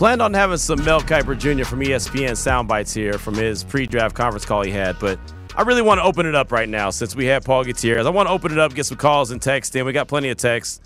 Planned 0.00 0.22
on 0.22 0.32
having 0.32 0.56
some 0.56 0.82
Mel 0.82 1.02
Kiper 1.02 1.38
Jr. 1.38 1.66
from 1.66 1.80
ESPN 1.80 2.34
sound 2.34 2.66
bites 2.66 2.94
here 2.94 3.18
from 3.18 3.34
his 3.34 3.62
pre-draft 3.62 4.16
conference 4.16 4.46
call 4.46 4.62
he 4.62 4.70
had, 4.70 4.98
but 4.98 5.18
I 5.54 5.60
really 5.60 5.82
want 5.82 5.98
to 5.98 6.04
open 6.04 6.24
it 6.24 6.34
up 6.34 6.52
right 6.52 6.70
now 6.70 6.88
since 6.88 7.14
we 7.14 7.26
have 7.26 7.44
Paul 7.44 7.64
Gutierrez. 7.64 8.06
I 8.06 8.08
want 8.08 8.26
to 8.26 8.32
open 8.32 8.50
it 8.50 8.58
up, 8.58 8.74
get 8.74 8.86
some 8.86 8.96
calls 8.96 9.30
and 9.30 9.42
text 9.42 9.76
in. 9.76 9.84
We 9.84 9.92
got 9.92 10.08
plenty 10.08 10.30
of 10.30 10.38
texts. 10.38 10.80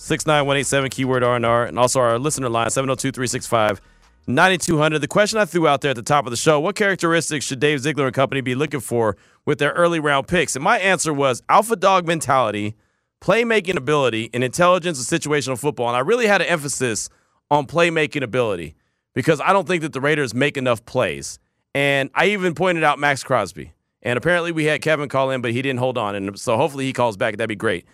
69187 0.00 0.90
keyword 0.90 1.24
R&R 1.24 1.64
and 1.64 1.78
also 1.78 1.98
our 1.98 2.18
listener 2.18 2.50
line 2.50 2.66
702-365 2.66 3.80
9200. 4.26 4.98
The 4.98 5.08
question 5.08 5.38
I 5.38 5.46
threw 5.46 5.66
out 5.66 5.80
there 5.80 5.92
at 5.92 5.96
the 5.96 6.02
top 6.02 6.26
of 6.26 6.30
the 6.30 6.36
show, 6.36 6.60
what 6.60 6.76
characteristics 6.76 7.46
should 7.46 7.60
Dave 7.60 7.80
Ziegler 7.80 8.08
and 8.08 8.14
company 8.14 8.42
be 8.42 8.54
looking 8.54 8.80
for 8.80 9.16
with 9.46 9.60
their 9.60 9.72
early 9.72 9.98
round 9.98 10.28
picks? 10.28 10.54
And 10.54 10.62
my 10.62 10.78
answer 10.78 11.14
was 11.14 11.42
alpha 11.48 11.74
dog 11.74 12.06
mentality, 12.06 12.76
playmaking 13.22 13.76
ability, 13.76 14.28
and 14.34 14.44
intelligence 14.44 15.00
of 15.00 15.20
situational 15.20 15.58
football. 15.58 15.88
And 15.88 15.96
I 15.96 16.00
really 16.00 16.26
had 16.26 16.42
an 16.42 16.48
emphasis 16.48 17.08
on 17.50 17.66
playmaking 17.66 18.22
ability 18.22 18.74
because 19.14 19.40
I 19.40 19.52
don't 19.52 19.66
think 19.66 19.82
that 19.82 19.92
the 19.92 20.00
Raiders 20.00 20.34
make 20.34 20.56
enough 20.56 20.84
plays. 20.84 21.38
And 21.74 22.10
I 22.14 22.26
even 22.26 22.54
pointed 22.54 22.84
out 22.84 22.98
Maxx 22.98 23.22
Crosby. 23.22 23.72
And 24.02 24.16
apparently 24.16 24.52
we 24.52 24.64
had 24.64 24.80
Kevin 24.80 25.08
call 25.08 25.30
in, 25.30 25.42
but 25.42 25.52
he 25.52 25.60
didn't 25.60 25.80
hold 25.80 25.98
on. 25.98 26.14
And 26.14 26.38
so 26.38 26.56
hopefully 26.56 26.84
he 26.84 26.92
calls 26.92 27.16
back. 27.16 27.36
That'd 27.36 27.48
be 27.48 27.56
great. 27.56 27.84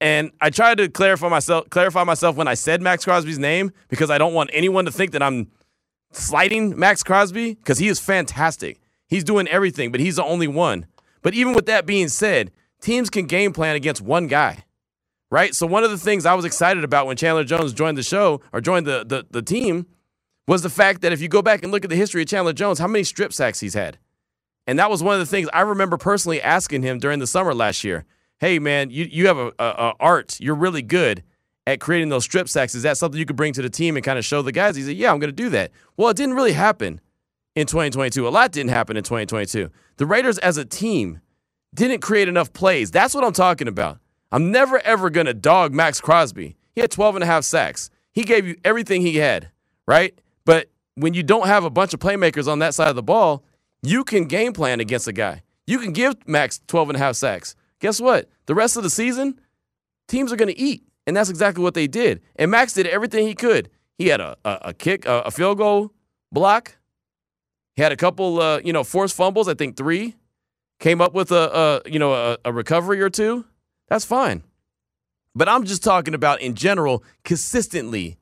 And 0.00 0.30
I 0.40 0.50
tried 0.50 0.78
to 0.78 0.88
clarify 0.88 1.28
myself 1.28 1.68
clarify 1.68 2.04
myself 2.04 2.36
when 2.36 2.48
I 2.48 2.54
said 2.54 2.80
Maxx 2.80 3.04
Crosby's 3.04 3.38
name 3.38 3.70
because 3.88 4.10
I 4.10 4.16
don't 4.16 4.32
want 4.32 4.50
anyone 4.52 4.86
to 4.86 4.90
think 4.90 5.12
that 5.12 5.22
I'm 5.22 5.50
slighting 6.12 6.78
Maxx 6.78 7.02
Crosby 7.02 7.54
because 7.54 7.78
he 7.78 7.88
is 7.88 8.00
fantastic. 8.00 8.80
He's 9.06 9.24
doing 9.24 9.46
everything, 9.48 9.90
but 9.92 10.00
he's 10.00 10.16
the 10.16 10.24
only 10.24 10.48
one. 10.48 10.86
But 11.22 11.34
even 11.34 11.52
with 11.52 11.66
that 11.66 11.84
being 11.84 12.08
said, 12.08 12.50
teams 12.80 13.10
can 13.10 13.26
game 13.26 13.52
plan 13.52 13.76
against 13.76 14.00
one 14.00 14.26
guy, 14.26 14.64
right? 15.30 15.54
So 15.54 15.66
one 15.66 15.84
of 15.84 15.90
the 15.90 15.98
things 15.98 16.26
I 16.26 16.34
was 16.34 16.44
excited 16.44 16.84
about 16.84 17.06
when 17.06 17.16
Chandler 17.16 17.44
Jones 17.44 17.72
joined 17.72 17.96
the 17.96 18.02
show 18.02 18.40
or 18.52 18.60
joined 18.60 18.86
the, 18.86 19.04
the, 19.06 19.26
the 19.30 19.42
team 19.42 19.86
was 20.46 20.62
the 20.62 20.70
fact 20.70 21.02
that 21.02 21.12
if 21.12 21.20
you 21.20 21.28
go 21.28 21.42
back 21.42 21.62
and 21.62 21.70
look 21.70 21.84
at 21.84 21.90
the 21.90 21.96
history 21.96 22.22
of 22.22 22.28
Chandler 22.28 22.52
Jones, 22.52 22.78
how 22.78 22.88
many 22.88 23.04
strip 23.04 23.32
sacks 23.32 23.60
he's 23.60 23.74
had. 23.74 23.98
And 24.66 24.78
that 24.78 24.90
was 24.90 25.02
one 25.02 25.14
of 25.14 25.20
the 25.20 25.26
things 25.26 25.48
I 25.52 25.60
remember 25.60 25.96
personally 25.96 26.42
asking 26.42 26.82
him 26.82 26.98
during 26.98 27.18
the 27.18 27.26
summer 27.26 27.54
last 27.54 27.84
year. 27.84 28.04
Hey, 28.38 28.58
man, 28.58 28.90
you, 28.90 29.04
you 29.04 29.26
have 29.26 29.38
a, 29.38 29.52
a, 29.58 29.64
a 29.64 29.94
art. 30.00 30.38
You're 30.40 30.54
really 30.54 30.82
good 30.82 31.22
at 31.66 31.80
creating 31.80 32.08
those 32.08 32.24
strip 32.24 32.48
sacks. 32.48 32.74
Is 32.74 32.82
that 32.82 32.96
something 32.96 33.18
you 33.18 33.26
could 33.26 33.36
bring 33.36 33.52
to 33.52 33.62
the 33.62 33.70
team 33.70 33.96
and 33.96 34.04
kind 34.04 34.18
of 34.18 34.24
show 34.24 34.42
the 34.42 34.52
guys? 34.52 34.76
He 34.76 34.82
said, 34.82 34.96
Yeah, 34.96 35.12
I'm 35.12 35.18
going 35.18 35.28
to 35.30 35.32
do 35.32 35.50
that. 35.50 35.70
Well, 35.96 36.08
it 36.08 36.16
didn't 36.16 36.34
really 36.34 36.52
happen 36.52 37.00
in 37.54 37.66
2022. 37.66 38.26
A 38.26 38.30
lot 38.30 38.50
didn't 38.50 38.70
happen 38.70 38.96
in 38.96 39.04
2022. 39.04 39.70
The 39.96 40.06
Raiders 40.06 40.38
as 40.38 40.56
a 40.56 40.64
team 40.64 41.20
didn't 41.74 42.00
create 42.00 42.28
enough 42.28 42.52
plays. 42.52 42.90
That's 42.90 43.14
what 43.14 43.22
I'm 43.22 43.32
talking 43.32 43.68
about. 43.68 43.99
I'm 44.32 44.50
never, 44.50 44.78
ever 44.80 45.10
going 45.10 45.26
to 45.26 45.34
dog 45.34 45.72
Maxx 45.74 46.00
Crosby. 46.00 46.56
He 46.74 46.80
had 46.80 46.90
12 46.90 47.16
and 47.16 47.24
a 47.24 47.26
half 47.26 47.44
sacks. 47.44 47.90
He 48.12 48.22
gave 48.22 48.46
you 48.46 48.56
everything 48.64 49.02
he 49.02 49.16
had, 49.16 49.50
right? 49.86 50.18
But 50.44 50.70
when 50.94 51.14
you 51.14 51.22
don't 51.22 51.46
have 51.46 51.64
a 51.64 51.70
bunch 51.70 51.94
of 51.94 52.00
playmakers 52.00 52.50
on 52.50 52.60
that 52.60 52.74
side 52.74 52.88
of 52.88 52.96
the 52.96 53.02
ball, 53.02 53.44
you 53.82 54.04
can 54.04 54.26
game 54.26 54.52
plan 54.52 54.80
against 54.80 55.08
a 55.08 55.12
guy. 55.12 55.42
You 55.66 55.78
can 55.78 55.92
give 55.92 56.16
Max 56.26 56.60
12 56.66 56.90
and 56.90 56.96
a 56.96 56.98
half 56.98 57.16
sacks. 57.16 57.54
Guess 57.80 58.00
what? 58.00 58.28
The 58.46 58.54
rest 58.54 58.76
of 58.76 58.82
the 58.82 58.90
season, 58.90 59.40
teams 60.08 60.32
are 60.32 60.36
going 60.36 60.52
to 60.52 60.58
eat. 60.58 60.84
And 61.06 61.16
that's 61.16 61.30
exactly 61.30 61.62
what 61.62 61.74
they 61.74 61.86
did. 61.86 62.20
And 62.36 62.50
Max 62.50 62.72
did 62.72 62.86
everything 62.86 63.26
he 63.26 63.34
could. 63.34 63.70
He 63.98 64.08
had 64.08 64.20
a, 64.20 64.36
a, 64.44 64.58
a 64.66 64.74
kick, 64.74 65.06
a, 65.06 65.22
a, 65.22 65.30
field 65.30 65.58
goal 65.58 65.92
block. 66.30 66.76
He 67.74 67.82
had 67.82 67.92
a 67.92 67.96
couple, 67.96 68.40
uh, 68.40 68.60
you 68.64 68.72
know, 68.72 68.84
forced 68.84 69.16
fumbles. 69.16 69.48
I 69.48 69.54
think 69.54 69.76
three. 69.76 70.16
Came 70.78 71.00
up 71.00 71.12
with 71.12 71.30
a, 71.30 71.82
a 71.84 71.90
you 71.90 71.98
know, 71.98 72.14
a, 72.14 72.38
a 72.44 72.52
recovery 72.52 73.02
or 73.02 73.10
two. 73.10 73.44
That's 73.90 74.06
fine. 74.06 74.42
But 75.34 75.48
I'm 75.48 75.64
just 75.64 75.84
talking 75.84 76.14
about 76.14 76.40
in 76.40 76.54
general, 76.54 77.04
consistently 77.24 78.18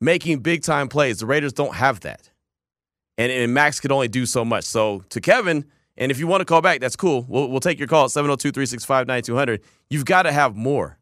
making 0.00 0.40
big 0.40 0.62
time 0.62 0.88
plays. 0.88 1.18
The 1.18 1.26
Raiders 1.26 1.52
don't 1.52 1.74
have 1.74 2.00
that. 2.00 2.30
And, 3.18 3.32
and 3.32 3.52
Max 3.52 3.80
could 3.80 3.92
only 3.92 4.08
do 4.08 4.24
so 4.24 4.44
much. 4.44 4.64
So 4.64 5.02
to 5.10 5.20
Kevin, 5.20 5.64
and 5.96 6.10
if 6.10 6.18
you 6.18 6.26
want 6.26 6.40
to 6.40 6.44
call 6.44 6.62
back, 6.62 6.80
that's 6.80 6.96
cool. 6.96 7.26
We'll, 7.28 7.48
we'll 7.50 7.60
take 7.60 7.78
your 7.78 7.88
call 7.88 8.04
at 8.04 8.10
702 8.10 8.52
365 8.52 9.06
9200. 9.06 9.60
You've 9.90 10.04
got 10.04 10.22
to 10.22 10.32
have 10.32 10.54
more 10.54 10.98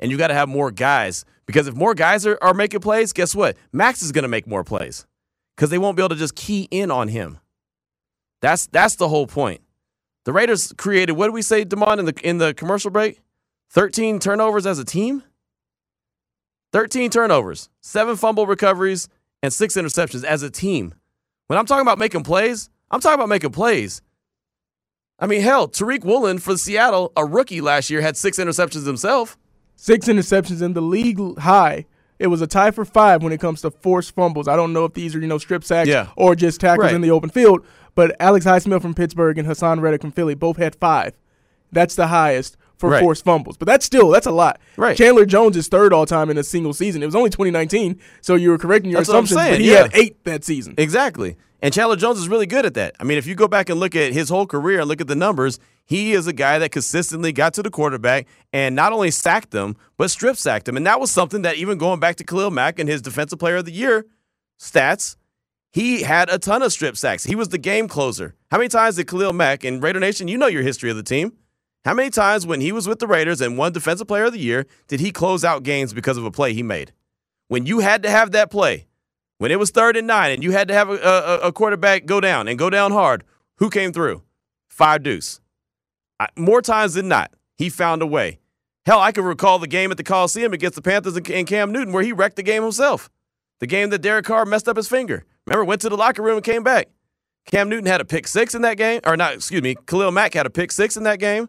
and 0.00 0.10
you've 0.10 0.18
got 0.18 0.28
to 0.28 0.34
have 0.34 0.48
more 0.48 0.70
guys 0.70 1.24
because 1.46 1.68
if 1.68 1.74
more 1.74 1.94
guys 1.94 2.26
are, 2.26 2.38
are 2.42 2.54
making 2.54 2.80
plays, 2.80 3.12
guess 3.12 3.34
what? 3.34 3.56
Max 3.72 4.02
is 4.02 4.10
going 4.10 4.22
to 4.22 4.28
make 4.28 4.46
more 4.46 4.64
plays 4.64 5.06
because 5.56 5.70
they 5.70 5.78
won't 5.78 5.96
be 5.96 6.02
able 6.02 6.10
to 6.10 6.16
just 6.16 6.34
key 6.34 6.66
in 6.70 6.90
on 6.90 7.08
him. 7.08 7.38
That's 8.40 8.66
that's 8.66 8.96
the 8.96 9.08
whole 9.08 9.28
point. 9.28 9.60
The 10.24 10.32
Raiders 10.32 10.72
created 10.76 11.12
what 11.12 11.26
did 11.26 11.34
we 11.34 11.42
say, 11.42 11.64
Demond, 11.64 12.00
in 12.00 12.06
the 12.06 12.14
in 12.28 12.38
the 12.38 12.52
commercial 12.54 12.90
break? 12.90 13.20
Thirteen 13.72 14.18
turnovers 14.18 14.66
as 14.66 14.78
a 14.78 14.84
team. 14.84 15.22
Thirteen 16.72 17.10
turnovers, 17.10 17.68
seven 17.80 18.16
fumble 18.16 18.46
recoveries, 18.46 19.08
and 19.42 19.52
six 19.52 19.74
interceptions 19.74 20.24
as 20.24 20.42
a 20.42 20.50
team. 20.50 20.94
When 21.48 21.58
I'm 21.58 21.66
talking 21.66 21.82
about 21.82 21.98
making 21.98 22.22
plays, 22.22 22.70
I'm 22.90 23.00
talking 23.00 23.16
about 23.16 23.28
making 23.28 23.50
plays. 23.50 24.02
I 25.18 25.26
mean, 25.26 25.40
hell, 25.40 25.68
Tariq 25.68 26.04
Woolen 26.04 26.38
for 26.38 26.56
Seattle, 26.56 27.12
a 27.16 27.24
rookie 27.24 27.60
last 27.60 27.90
year, 27.90 28.00
had 28.00 28.16
six 28.16 28.38
interceptions 28.38 28.86
himself 28.86 29.36
six 29.82 30.06
interceptions 30.06 30.62
in 30.62 30.74
the 30.74 30.80
league 30.80 31.38
high. 31.38 31.86
It 32.18 32.28
was 32.28 32.40
a 32.40 32.46
tie 32.46 32.70
for 32.70 32.84
five 32.84 33.22
when 33.22 33.32
it 33.32 33.40
comes 33.40 33.62
to 33.62 33.70
forced 33.70 34.14
fumbles. 34.14 34.46
I 34.46 34.54
don't 34.54 34.72
know 34.72 34.84
if 34.84 34.94
these 34.94 35.14
are 35.16 35.18
you 35.18 35.26
know 35.26 35.38
strip 35.38 35.64
sacks 35.64 35.88
yeah. 35.88 36.08
or 36.16 36.36
just 36.36 36.60
tackles 36.60 36.86
right. 36.86 36.94
in 36.94 37.00
the 37.00 37.10
open 37.10 37.30
field, 37.30 37.66
but 37.94 38.14
Alex 38.20 38.46
Highsmith 38.46 38.82
from 38.82 38.94
Pittsburgh 38.94 39.38
and 39.38 39.48
Haason 39.48 39.80
Reddick 39.80 40.02
from 40.02 40.12
Philly 40.12 40.34
both 40.34 40.56
had 40.56 40.76
five. 40.76 41.14
That's 41.72 41.96
the 41.96 42.08
highest 42.08 42.56
for 42.82 42.90
right. 42.90 43.00
forced 43.00 43.24
fumbles, 43.24 43.56
but 43.56 43.66
that's 43.66 43.86
still 43.86 44.08
that's 44.08 44.26
a 44.26 44.32
lot. 44.32 44.58
Right. 44.76 44.96
Chandler 44.96 45.24
Jones 45.24 45.56
is 45.56 45.68
third 45.68 45.92
all 45.92 46.04
time 46.04 46.30
in 46.30 46.36
a 46.36 46.42
single 46.42 46.74
season. 46.74 47.00
It 47.00 47.06
was 47.06 47.14
only 47.14 47.30
2019, 47.30 48.00
so 48.20 48.34
you 48.34 48.50
were 48.50 48.58
correcting 48.58 48.90
your 48.90 48.98
that's 48.98 49.08
assumptions. 49.08 49.36
But 49.36 49.60
he 49.60 49.70
yeah. 49.70 49.82
had 49.82 49.94
eight 49.94 50.24
that 50.24 50.42
season. 50.42 50.74
Exactly. 50.76 51.36
And 51.62 51.72
Chandler 51.72 51.94
Jones 51.94 52.18
is 52.18 52.28
really 52.28 52.46
good 52.46 52.66
at 52.66 52.74
that. 52.74 52.96
I 52.98 53.04
mean, 53.04 53.18
if 53.18 53.26
you 53.28 53.36
go 53.36 53.46
back 53.46 53.68
and 53.68 53.78
look 53.78 53.94
at 53.94 54.12
his 54.12 54.28
whole 54.28 54.48
career 54.48 54.80
and 54.80 54.88
look 54.88 55.00
at 55.00 55.06
the 55.06 55.14
numbers, 55.14 55.60
he 55.84 56.12
is 56.12 56.26
a 56.26 56.32
guy 56.32 56.58
that 56.58 56.72
consistently 56.72 57.32
got 57.32 57.54
to 57.54 57.62
the 57.62 57.70
quarterback 57.70 58.26
and 58.52 58.74
not 58.74 58.92
only 58.92 59.12
sacked 59.12 59.52
them, 59.52 59.76
but 59.96 60.10
strip 60.10 60.36
sacked 60.36 60.66
them. 60.66 60.76
And 60.76 60.84
that 60.84 60.98
was 60.98 61.12
something 61.12 61.42
that 61.42 61.54
even 61.58 61.78
going 61.78 62.00
back 62.00 62.16
to 62.16 62.24
Khalil 62.24 62.50
Mack 62.50 62.80
and 62.80 62.88
his 62.88 63.00
Defensive 63.00 63.38
Player 63.38 63.58
of 63.58 63.64
the 63.64 63.70
Year 63.72 64.06
stats, 64.58 65.14
he 65.70 66.02
had 66.02 66.28
a 66.30 66.38
ton 66.40 66.62
of 66.62 66.72
strip 66.72 66.96
sacks. 66.96 67.22
He 67.22 67.36
was 67.36 67.50
the 67.50 67.58
game 67.58 67.86
closer. 67.86 68.34
How 68.50 68.58
many 68.58 68.68
times 68.68 68.96
did 68.96 69.06
Khalil 69.06 69.32
Mack 69.32 69.62
and 69.62 69.80
Raider 69.80 70.00
Nation, 70.00 70.26
you 70.26 70.38
know 70.38 70.48
your 70.48 70.62
history 70.62 70.90
of 70.90 70.96
the 70.96 71.04
team. 71.04 71.32
How 71.84 71.94
many 71.94 72.10
times 72.10 72.46
when 72.46 72.60
he 72.60 72.70
was 72.70 72.86
with 72.86 73.00
the 73.00 73.08
Raiders 73.08 73.40
and 73.40 73.58
won 73.58 73.72
Defensive 73.72 74.06
Player 74.06 74.24
of 74.24 74.32
the 74.32 74.38
Year 74.38 74.66
did 74.86 75.00
he 75.00 75.10
close 75.10 75.44
out 75.44 75.64
games 75.64 75.92
because 75.92 76.16
of 76.16 76.24
a 76.24 76.30
play 76.30 76.52
he 76.52 76.62
made? 76.62 76.92
When 77.48 77.66
you 77.66 77.80
had 77.80 78.04
to 78.04 78.10
have 78.10 78.30
that 78.32 78.50
play, 78.50 78.86
when 79.38 79.50
it 79.50 79.58
was 79.58 79.70
third 79.70 79.96
and 79.96 80.06
nine 80.06 80.30
and 80.30 80.44
you 80.44 80.52
had 80.52 80.68
to 80.68 80.74
have 80.74 80.88
a, 80.88 80.94
a, 80.94 81.38
a 81.48 81.52
quarterback 81.52 82.06
go 82.06 82.20
down 82.20 82.46
and 82.46 82.56
go 82.56 82.70
down 82.70 82.92
hard, 82.92 83.24
who 83.56 83.68
came 83.68 83.92
through? 83.92 84.22
Five 84.68 85.02
deuce. 85.02 85.40
I, 86.20 86.28
more 86.36 86.62
times 86.62 86.94
than 86.94 87.08
not, 87.08 87.32
he 87.56 87.68
found 87.68 88.00
a 88.00 88.06
way. 88.06 88.38
Hell, 88.86 89.00
I 89.00 89.10
can 89.10 89.24
recall 89.24 89.58
the 89.58 89.66
game 89.66 89.90
at 89.90 89.96
the 89.96 90.04
Coliseum 90.04 90.52
against 90.52 90.76
the 90.76 90.82
Panthers 90.82 91.16
and 91.16 91.46
Cam 91.46 91.72
Newton 91.72 91.92
where 91.92 92.04
he 92.04 92.12
wrecked 92.12 92.36
the 92.36 92.42
game 92.44 92.62
himself. 92.62 93.10
The 93.58 93.66
game 93.66 93.90
that 93.90 94.02
Derek 94.02 94.24
Carr 94.24 94.44
messed 94.44 94.68
up 94.68 94.76
his 94.76 94.88
finger. 94.88 95.24
Remember, 95.46 95.64
went 95.64 95.80
to 95.82 95.88
the 95.88 95.96
locker 95.96 96.22
room 96.22 96.36
and 96.36 96.44
came 96.44 96.62
back. 96.62 96.88
Cam 97.46 97.68
Newton 97.68 97.86
had 97.86 98.00
a 98.00 98.04
pick 98.04 98.28
six 98.28 98.54
in 98.54 98.62
that 98.62 98.76
game, 98.76 99.00
or 99.04 99.16
not, 99.16 99.34
excuse 99.34 99.62
me, 99.62 99.74
Khalil 99.86 100.12
Mack 100.12 100.34
had 100.34 100.46
a 100.46 100.50
pick 100.50 100.70
six 100.70 100.96
in 100.96 101.02
that 101.02 101.18
game. 101.18 101.48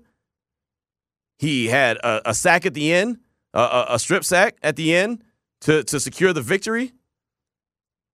He 1.43 1.67
had 1.67 1.97
a, 1.97 2.29
a 2.29 2.33
sack 2.33 2.65
at 2.65 2.73
the 2.73 2.93
end, 2.93 3.17
a, 3.53 3.87
a, 3.89 3.99
strip 3.99 4.23
sack 4.23 4.55
at 4.63 4.77
the 4.77 4.95
end 4.95 5.25
to, 5.59 5.83
to 5.83 5.99
secure 5.99 6.31
the 6.31 6.41
victory. 6.41 6.93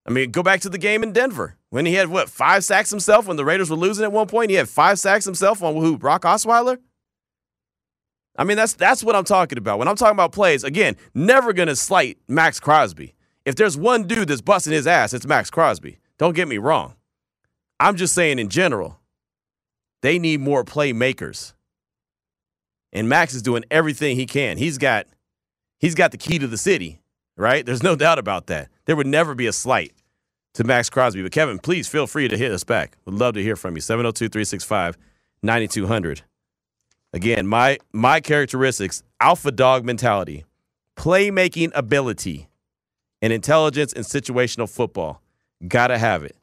I 0.07 0.09
mean, 0.09 0.31
go 0.31 0.41
back 0.41 0.61
to 0.61 0.69
the 0.69 0.79
game 0.79 1.03
in 1.03 1.11
Denver 1.11 1.55
when 1.69 1.85
he 1.85 1.93
had 1.93 2.07
what 2.07 2.27
five 2.27 2.63
sacks 2.63 2.89
himself 2.89 3.27
when 3.27 3.37
the 3.37 3.45
Raiders 3.45 3.69
were 3.69 3.75
losing 3.75 4.03
at 4.03 4.11
one 4.11 4.25
point. 4.25 4.49
He 4.49 4.55
had 4.55 4.67
five 4.67 4.97
sacks 4.97 5.25
himself 5.25 5.61
on 5.61 5.75
who 5.75 5.95
Brock 5.95 6.23
Osweiler. 6.23 6.79
I 8.35 8.45
mean, 8.45 8.57
that's 8.57 8.73
that's 8.73 9.03
what 9.03 9.15
I'm 9.15 9.25
talking 9.25 9.59
about. 9.59 9.77
When 9.77 9.87
I'm 9.87 9.95
talking 9.95 10.15
about 10.15 10.31
plays, 10.31 10.63
again, 10.63 10.95
never 11.13 11.53
gonna 11.53 11.75
slight 11.75 12.17
Maxx 12.27 12.59
Crosby. 12.59 13.13
If 13.45 13.53
there's 13.53 13.77
one 13.77 14.07
dude 14.07 14.29
that's 14.29 14.41
busting 14.41 14.73
his 14.73 14.87
ass, 14.87 15.13
it's 15.13 15.27
Maxx 15.27 15.51
Crosby. 15.51 15.99
Don't 16.17 16.35
get 16.35 16.47
me 16.47 16.57
wrong. 16.57 16.95
I'm 17.79 17.95
just 17.95 18.15
saying 18.15 18.39
in 18.39 18.49
general, 18.49 18.99
they 20.01 20.17
need 20.17 20.39
more 20.39 20.65
playmakers. 20.65 21.53
And 22.91 23.07
Max 23.07 23.33
is 23.33 23.41
doing 23.41 23.63
everything 23.69 24.15
he 24.15 24.25
can. 24.25 24.57
He's 24.57 24.77
got 24.77 25.07
he's 25.77 25.95
got 25.95 26.11
the 26.11 26.17
key 26.17 26.39
to 26.39 26.47
the 26.47 26.57
city, 26.57 27.01
right? 27.37 27.65
There's 27.65 27.83
no 27.83 27.95
doubt 27.95 28.19
about 28.19 28.47
that. 28.47 28.69
There 28.85 28.95
would 28.95 29.07
never 29.07 29.35
be 29.35 29.47
a 29.47 29.53
slight 29.53 29.93
to 30.53 30.63
Maxx 30.63 30.89
Crosby. 30.89 31.21
But 31.21 31.31
Kevin, 31.31 31.59
please 31.59 31.87
feel 31.87 32.07
free 32.07 32.27
to 32.27 32.37
hit 32.37 32.51
us 32.51 32.63
back. 32.63 32.97
Would 33.05 33.15
love 33.15 33.35
to 33.35 33.43
hear 33.43 33.55
from 33.55 33.75
you. 33.75 33.81
702 33.81 34.29
365 34.29 34.97
9200. 35.41 36.21
Again, 37.13 37.47
my 37.47 37.77
my 37.91 38.19
characteristics 38.19 39.03
alpha 39.19 39.51
dog 39.51 39.83
mentality, 39.85 40.45
playmaking 40.95 41.71
ability, 41.73 42.49
and 43.21 43.33
intelligence 43.33 43.93
in 43.93 44.03
situational 44.03 44.69
football. 44.69 45.21
Gotta 45.67 45.97
have 45.97 46.23
it. 46.23 46.35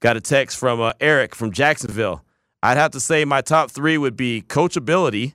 Got 0.00 0.16
a 0.16 0.20
text 0.20 0.58
from 0.58 0.80
uh, 0.80 0.92
Eric 1.00 1.34
from 1.34 1.52
Jacksonville. 1.52 2.24
I'd 2.62 2.76
have 2.76 2.92
to 2.92 3.00
say 3.00 3.24
my 3.24 3.40
top 3.40 3.70
three 3.70 3.98
would 3.98 4.16
be 4.16 4.42
coachability, 4.42 5.34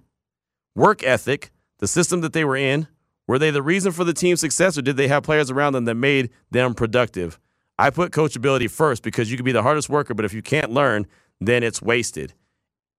work 0.75 1.03
ethic, 1.03 1.51
the 1.79 1.87
system 1.87 2.21
that 2.21 2.33
they 2.33 2.45
were 2.45 2.55
in. 2.55 2.87
Were 3.27 3.37
they 3.37 3.51
the 3.51 3.61
reason 3.61 3.91
for 3.91 4.05
the 4.05 4.13
team's 4.13 4.39
success, 4.39 4.77
or 4.77 4.81
did 4.81 4.95
they 4.95 5.09
have 5.09 5.23
players 5.23 5.51
around 5.51 5.73
them 5.73 5.83
that 5.85 5.95
made 5.95 6.29
them 6.49 6.73
productive? 6.73 7.37
I 7.77 7.89
put 7.89 8.11
coachability 8.11 8.71
first 8.71 9.03
because 9.03 9.29
you 9.29 9.37
can 9.37 9.43
be 9.43 9.51
the 9.51 9.63
hardest 9.63 9.89
worker, 9.89 10.13
but 10.13 10.23
if 10.23 10.33
you 10.33 10.41
can't 10.41 10.71
learn, 10.71 11.05
then 11.41 11.61
it's 11.61 11.81
wasted. 11.81 12.33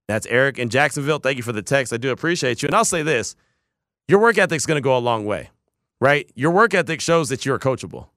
That's 0.06 0.26
Eric 0.26 0.58
in 0.58 0.68
Jacksonville. 0.68 1.18
Thank 1.18 1.38
you 1.38 1.42
for 1.42 1.52
the 1.52 1.62
text. 1.62 1.92
I 1.92 1.96
do 1.96 2.10
appreciate 2.10 2.62
you. 2.62 2.66
And 2.66 2.74
I'll 2.74 2.84
say 2.84 3.02
this 3.02 3.34
your 4.06 4.20
work 4.20 4.38
ethic's 4.38 4.66
going 4.66 4.76
to 4.76 4.82
go 4.82 4.96
a 4.96 5.00
long 5.00 5.24
way, 5.24 5.50
right? 6.00 6.30
Your 6.34 6.50
work 6.50 6.74
ethic 6.74 7.00
shows 7.00 7.28
that 7.30 7.44
you're 7.46 7.58
coachable. 7.58 8.08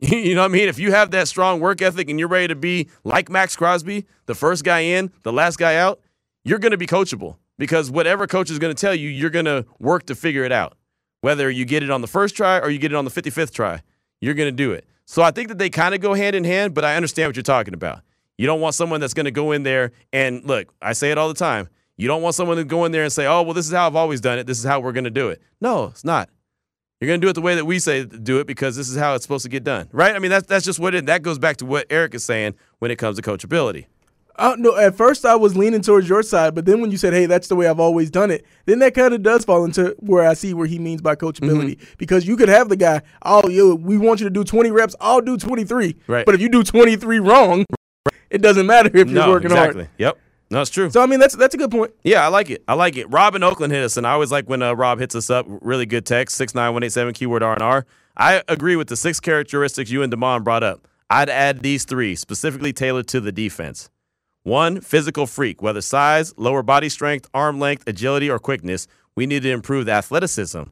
you 0.08 0.34
know 0.34 0.40
what 0.40 0.50
I 0.50 0.52
mean? 0.52 0.68
If 0.68 0.78
you 0.78 0.92
have 0.92 1.10
that 1.10 1.28
strong 1.28 1.60
work 1.60 1.82
ethic 1.82 2.08
and 2.08 2.18
you're 2.18 2.28
ready 2.28 2.48
to 2.48 2.54
be 2.54 2.88
like 3.04 3.28
Maxx 3.28 3.54
Crosby, 3.54 4.06
the 4.24 4.34
first 4.34 4.64
guy 4.64 4.80
in, 4.80 5.12
the 5.24 5.32
last 5.32 5.58
guy 5.58 5.76
out, 5.76 6.00
you're 6.42 6.58
going 6.58 6.70
to 6.72 6.78
be 6.78 6.86
coachable 6.86 7.36
because 7.58 7.90
whatever 7.90 8.26
coach 8.26 8.50
is 8.50 8.58
going 8.58 8.74
to 8.74 8.80
tell 8.80 8.94
you, 8.94 9.10
you're 9.10 9.28
going 9.28 9.44
to 9.44 9.66
work 9.78 10.06
to 10.06 10.14
figure 10.14 10.44
it 10.44 10.52
out. 10.52 10.78
Whether 11.20 11.50
you 11.50 11.66
get 11.66 11.82
it 11.82 11.90
on 11.90 12.00
the 12.00 12.06
first 12.06 12.34
try 12.34 12.58
or 12.58 12.70
you 12.70 12.78
get 12.78 12.92
it 12.92 12.94
on 12.94 13.04
the 13.04 13.10
55th 13.10 13.52
try, 13.52 13.82
you're 14.22 14.32
going 14.32 14.48
to 14.48 14.52
do 14.56 14.72
it. 14.72 14.86
So 15.04 15.22
I 15.22 15.32
think 15.32 15.48
that 15.48 15.58
they 15.58 15.68
kind 15.68 15.94
of 15.94 16.00
go 16.00 16.14
hand 16.14 16.34
in 16.34 16.44
hand, 16.44 16.72
but 16.72 16.82
I 16.82 16.96
understand 16.96 17.28
what 17.28 17.36
you're 17.36 17.42
talking 17.42 17.74
about. 17.74 18.00
You 18.38 18.46
don't 18.46 18.62
want 18.62 18.74
someone 18.74 19.00
that's 19.00 19.12
going 19.12 19.26
to 19.26 19.30
go 19.30 19.52
in 19.52 19.64
there 19.64 19.92
and 20.14 20.42
look, 20.44 20.72
I 20.80 20.94
say 20.94 21.10
it 21.10 21.18
all 21.18 21.28
the 21.28 21.34
time. 21.34 21.68
You 21.98 22.08
don't 22.08 22.22
want 22.22 22.34
someone 22.34 22.56
to 22.56 22.64
go 22.64 22.86
in 22.86 22.92
there 22.92 23.02
and 23.02 23.12
say, 23.12 23.26
oh, 23.26 23.42
well, 23.42 23.52
this 23.52 23.66
is 23.66 23.72
how 23.72 23.86
I've 23.86 23.96
always 23.96 24.22
done 24.22 24.38
it. 24.38 24.46
This 24.46 24.58
is 24.58 24.64
how 24.64 24.80
we're 24.80 24.92
going 24.92 25.04
to 25.04 25.10
do 25.10 25.28
it. 25.28 25.42
No, 25.60 25.86
it's 25.86 26.04
not. 26.04 26.30
You're 27.00 27.08
going 27.08 27.20
to 27.20 27.24
do 27.24 27.30
it 27.30 27.32
the 27.32 27.40
way 27.40 27.54
that 27.54 27.64
we 27.64 27.78
say 27.78 28.04
do 28.04 28.40
it 28.40 28.46
because 28.46 28.76
this 28.76 28.90
is 28.90 28.96
how 28.96 29.14
it's 29.14 29.24
supposed 29.24 29.44
to 29.44 29.48
get 29.48 29.64
done, 29.64 29.88
right? 29.90 30.14
I 30.14 30.18
mean, 30.18 30.30
that's 30.30 30.46
that's 30.46 30.66
just 30.66 30.78
what 30.78 30.94
it. 30.94 31.06
That 31.06 31.22
goes 31.22 31.38
back 31.38 31.56
to 31.58 31.66
what 31.66 31.86
Eric 31.88 32.14
is 32.14 32.24
saying 32.24 32.56
when 32.78 32.90
it 32.90 32.96
comes 32.96 33.16
to 33.16 33.22
coachability. 33.22 33.86
Uh, 34.36 34.54
no, 34.58 34.76
at 34.76 34.94
first 34.94 35.24
I 35.24 35.34
was 35.34 35.56
leaning 35.56 35.80
towards 35.80 36.08
your 36.08 36.22
side, 36.22 36.54
but 36.54 36.66
then 36.66 36.82
when 36.82 36.90
you 36.90 36.98
said, 36.98 37.14
"Hey, 37.14 37.24
that's 37.24 37.48
the 37.48 37.56
way 37.56 37.68
I've 37.68 37.80
always 37.80 38.10
done 38.10 38.30
it," 38.30 38.44
then 38.66 38.80
that 38.80 38.94
kind 38.94 39.14
of 39.14 39.22
does 39.22 39.46
fall 39.46 39.64
into 39.64 39.96
where 40.00 40.26
I 40.26 40.34
see 40.34 40.52
where 40.52 40.66
he 40.66 40.78
means 40.78 41.00
by 41.00 41.16
coachability. 41.16 41.76
Mm-hmm. 41.76 41.94
Because 41.96 42.26
you 42.26 42.36
could 42.36 42.50
have 42.50 42.68
the 42.68 42.76
guy, 42.76 43.00
"Oh, 43.22 43.48
yo, 43.48 43.74
we 43.74 43.96
want 43.96 44.20
you 44.20 44.24
to 44.24 44.30
do 44.30 44.44
20 44.44 44.70
reps. 44.70 44.94
I'll 45.00 45.22
do 45.22 45.38
23." 45.38 45.96
Right. 46.06 46.26
But 46.26 46.34
if 46.34 46.42
you 46.42 46.50
do 46.50 46.62
23 46.62 47.18
wrong, 47.18 47.64
it 48.28 48.42
doesn't 48.42 48.66
matter 48.66 48.90
if 48.92 49.08
no, 49.08 49.24
you're 49.24 49.34
working 49.34 49.50
exactly. 49.50 49.84
hard. 49.84 49.90
Yep. 49.96 50.18
No, 50.50 50.60
it's 50.60 50.70
true. 50.70 50.90
So 50.90 51.00
I 51.00 51.06
mean, 51.06 51.20
that's 51.20 51.36
that's 51.36 51.54
a 51.54 51.58
good 51.58 51.70
point. 51.70 51.92
Yeah, 52.02 52.24
I 52.24 52.28
like 52.28 52.50
it. 52.50 52.64
I 52.66 52.74
like 52.74 52.96
it. 52.96 53.08
Rob 53.10 53.34
in 53.36 53.42
Oakland 53.42 53.72
hit 53.72 53.84
us, 53.84 53.96
and 53.96 54.06
I 54.06 54.12
always 54.12 54.32
like 54.32 54.48
when 54.48 54.62
uh, 54.62 54.72
Rob 54.74 54.98
hits 54.98 55.14
us 55.14 55.30
up. 55.30 55.46
Really 55.48 55.86
good 55.86 56.04
text 56.04 56.36
six 56.36 56.54
nine 56.54 56.72
one 56.72 56.82
eight 56.82 56.92
seven 56.92 57.14
keyword 57.14 57.42
R 57.42 57.54
and 57.54 57.62
R. 57.62 57.86
I 58.16 58.42
agree 58.48 58.74
with 58.76 58.88
the 58.88 58.96
six 58.96 59.20
characteristics 59.20 59.90
you 59.90 60.02
and 60.02 60.10
Damon 60.10 60.42
brought 60.42 60.64
up. 60.64 60.88
I'd 61.08 61.28
add 61.30 61.60
these 61.60 61.84
three 61.84 62.16
specifically 62.16 62.72
tailored 62.72 63.06
to 63.08 63.20
the 63.20 63.32
defense. 63.32 63.90
One, 64.42 64.80
physical 64.80 65.26
freak, 65.26 65.62
whether 65.62 65.80
size, 65.80 66.34
lower 66.36 66.62
body 66.62 66.88
strength, 66.88 67.28
arm 67.32 67.60
length, 67.60 67.84
agility, 67.86 68.28
or 68.30 68.38
quickness. 68.38 68.88
We 69.14 69.26
need 69.26 69.42
to 69.42 69.50
improve 69.50 69.86
the 69.86 69.92
athleticism 69.92 70.62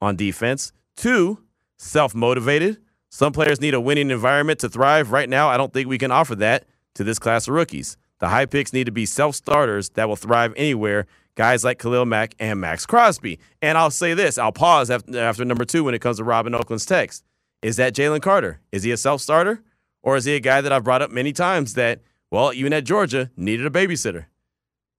on 0.00 0.16
defense. 0.16 0.72
Two, 0.96 1.38
self 1.78 2.14
motivated. 2.14 2.78
Some 3.10 3.32
players 3.32 3.60
need 3.60 3.74
a 3.74 3.80
winning 3.80 4.10
environment 4.10 4.60
to 4.60 4.68
thrive. 4.68 5.10
Right 5.10 5.28
now, 5.28 5.48
I 5.48 5.56
don't 5.56 5.72
think 5.72 5.88
we 5.88 5.98
can 5.98 6.12
offer 6.12 6.36
that 6.36 6.66
to 6.94 7.04
this 7.04 7.18
class 7.18 7.48
of 7.48 7.54
rookies. 7.54 7.96
The 8.18 8.28
high 8.28 8.46
picks 8.46 8.72
need 8.72 8.84
to 8.84 8.92
be 8.92 9.06
self 9.06 9.34
starters 9.34 9.90
that 9.90 10.08
will 10.08 10.16
thrive 10.16 10.54
anywhere. 10.56 11.06
Guys 11.34 11.64
like 11.64 11.78
Khalil 11.78 12.06
Mack 12.06 12.34
and 12.38 12.60
Maxx 12.60 12.86
Crosby. 12.86 13.38
And 13.60 13.76
I'll 13.76 13.90
say 13.90 14.14
this 14.14 14.38
I'll 14.38 14.52
pause 14.52 14.90
after, 14.90 15.44
number 15.44 15.64
two 15.64 15.84
when 15.84 15.94
it 15.94 16.00
comes 16.00 16.16
to 16.16 16.24
Rob 16.24 16.46
in 16.46 16.54
Oakland's 16.54 16.86
text. 16.86 17.24
Is 17.62 17.76
that 17.76 17.94
Jalen 17.94 18.22
Carter? 18.22 18.60
Is 18.72 18.82
he 18.84 18.90
a 18.90 18.96
self 18.96 19.20
starter? 19.20 19.62
Or 20.02 20.16
is 20.16 20.24
he 20.24 20.36
a 20.36 20.40
guy 20.40 20.60
that 20.60 20.72
I've 20.72 20.84
brought 20.84 21.02
up 21.02 21.10
many 21.10 21.32
times 21.32 21.74
that, 21.74 22.00
well, 22.30 22.52
even 22.52 22.72
at 22.72 22.84
Georgia, 22.84 23.30
needed 23.36 23.66
a 23.66 23.70
babysitter? 23.70 24.26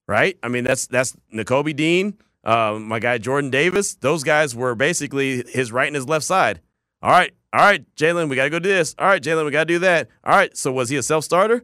Right? 0.07 0.37
I 0.43 0.49
mean, 0.49 0.63
that's 0.63 0.85
that's 0.87 1.15
Nakobe 1.33 1.75
Dean, 1.75 2.17
uh, 2.43 2.77
my 2.79 2.99
guy 2.99 3.17
Jordan 3.17 3.49
Davis. 3.49 3.95
Those 3.95 4.23
guys 4.23 4.55
were 4.55 4.75
basically 4.75 5.43
his 5.47 5.71
right 5.71 5.87
and 5.87 5.95
his 5.95 6.07
left 6.07 6.25
side. 6.25 6.61
All 7.01 7.11
right, 7.11 7.31
all 7.53 7.61
right, 7.61 7.85
Jalen, 7.95 8.29
we 8.29 8.35
got 8.35 8.45
to 8.45 8.49
go 8.49 8.59
do 8.59 8.69
this. 8.69 8.95
All 8.97 9.07
right, 9.07 9.21
Jalen, 9.21 9.45
we 9.45 9.51
got 9.51 9.67
to 9.67 9.73
do 9.73 9.79
that. 9.79 10.09
All 10.23 10.35
right, 10.35 10.55
so 10.55 10.71
was 10.71 10.89
he 10.89 10.97
a 10.97 11.03
self 11.03 11.23
starter? 11.23 11.63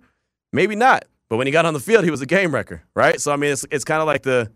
Maybe 0.52 0.76
not. 0.76 1.06
But 1.34 1.38
when 1.38 1.48
he 1.48 1.52
got 1.52 1.66
on 1.66 1.74
the 1.74 1.80
field, 1.80 2.04
he 2.04 2.12
was 2.12 2.22
a 2.22 2.28
game 2.28 2.54
wrecker, 2.54 2.84
right? 2.94 3.20
So 3.20 3.34
I 3.34 3.38
mean, 3.38 3.54
it's 3.54 3.66
it's 3.72 3.84
kind 3.84 4.02
of 4.02 4.06
like 4.06 4.22
the 4.22 4.52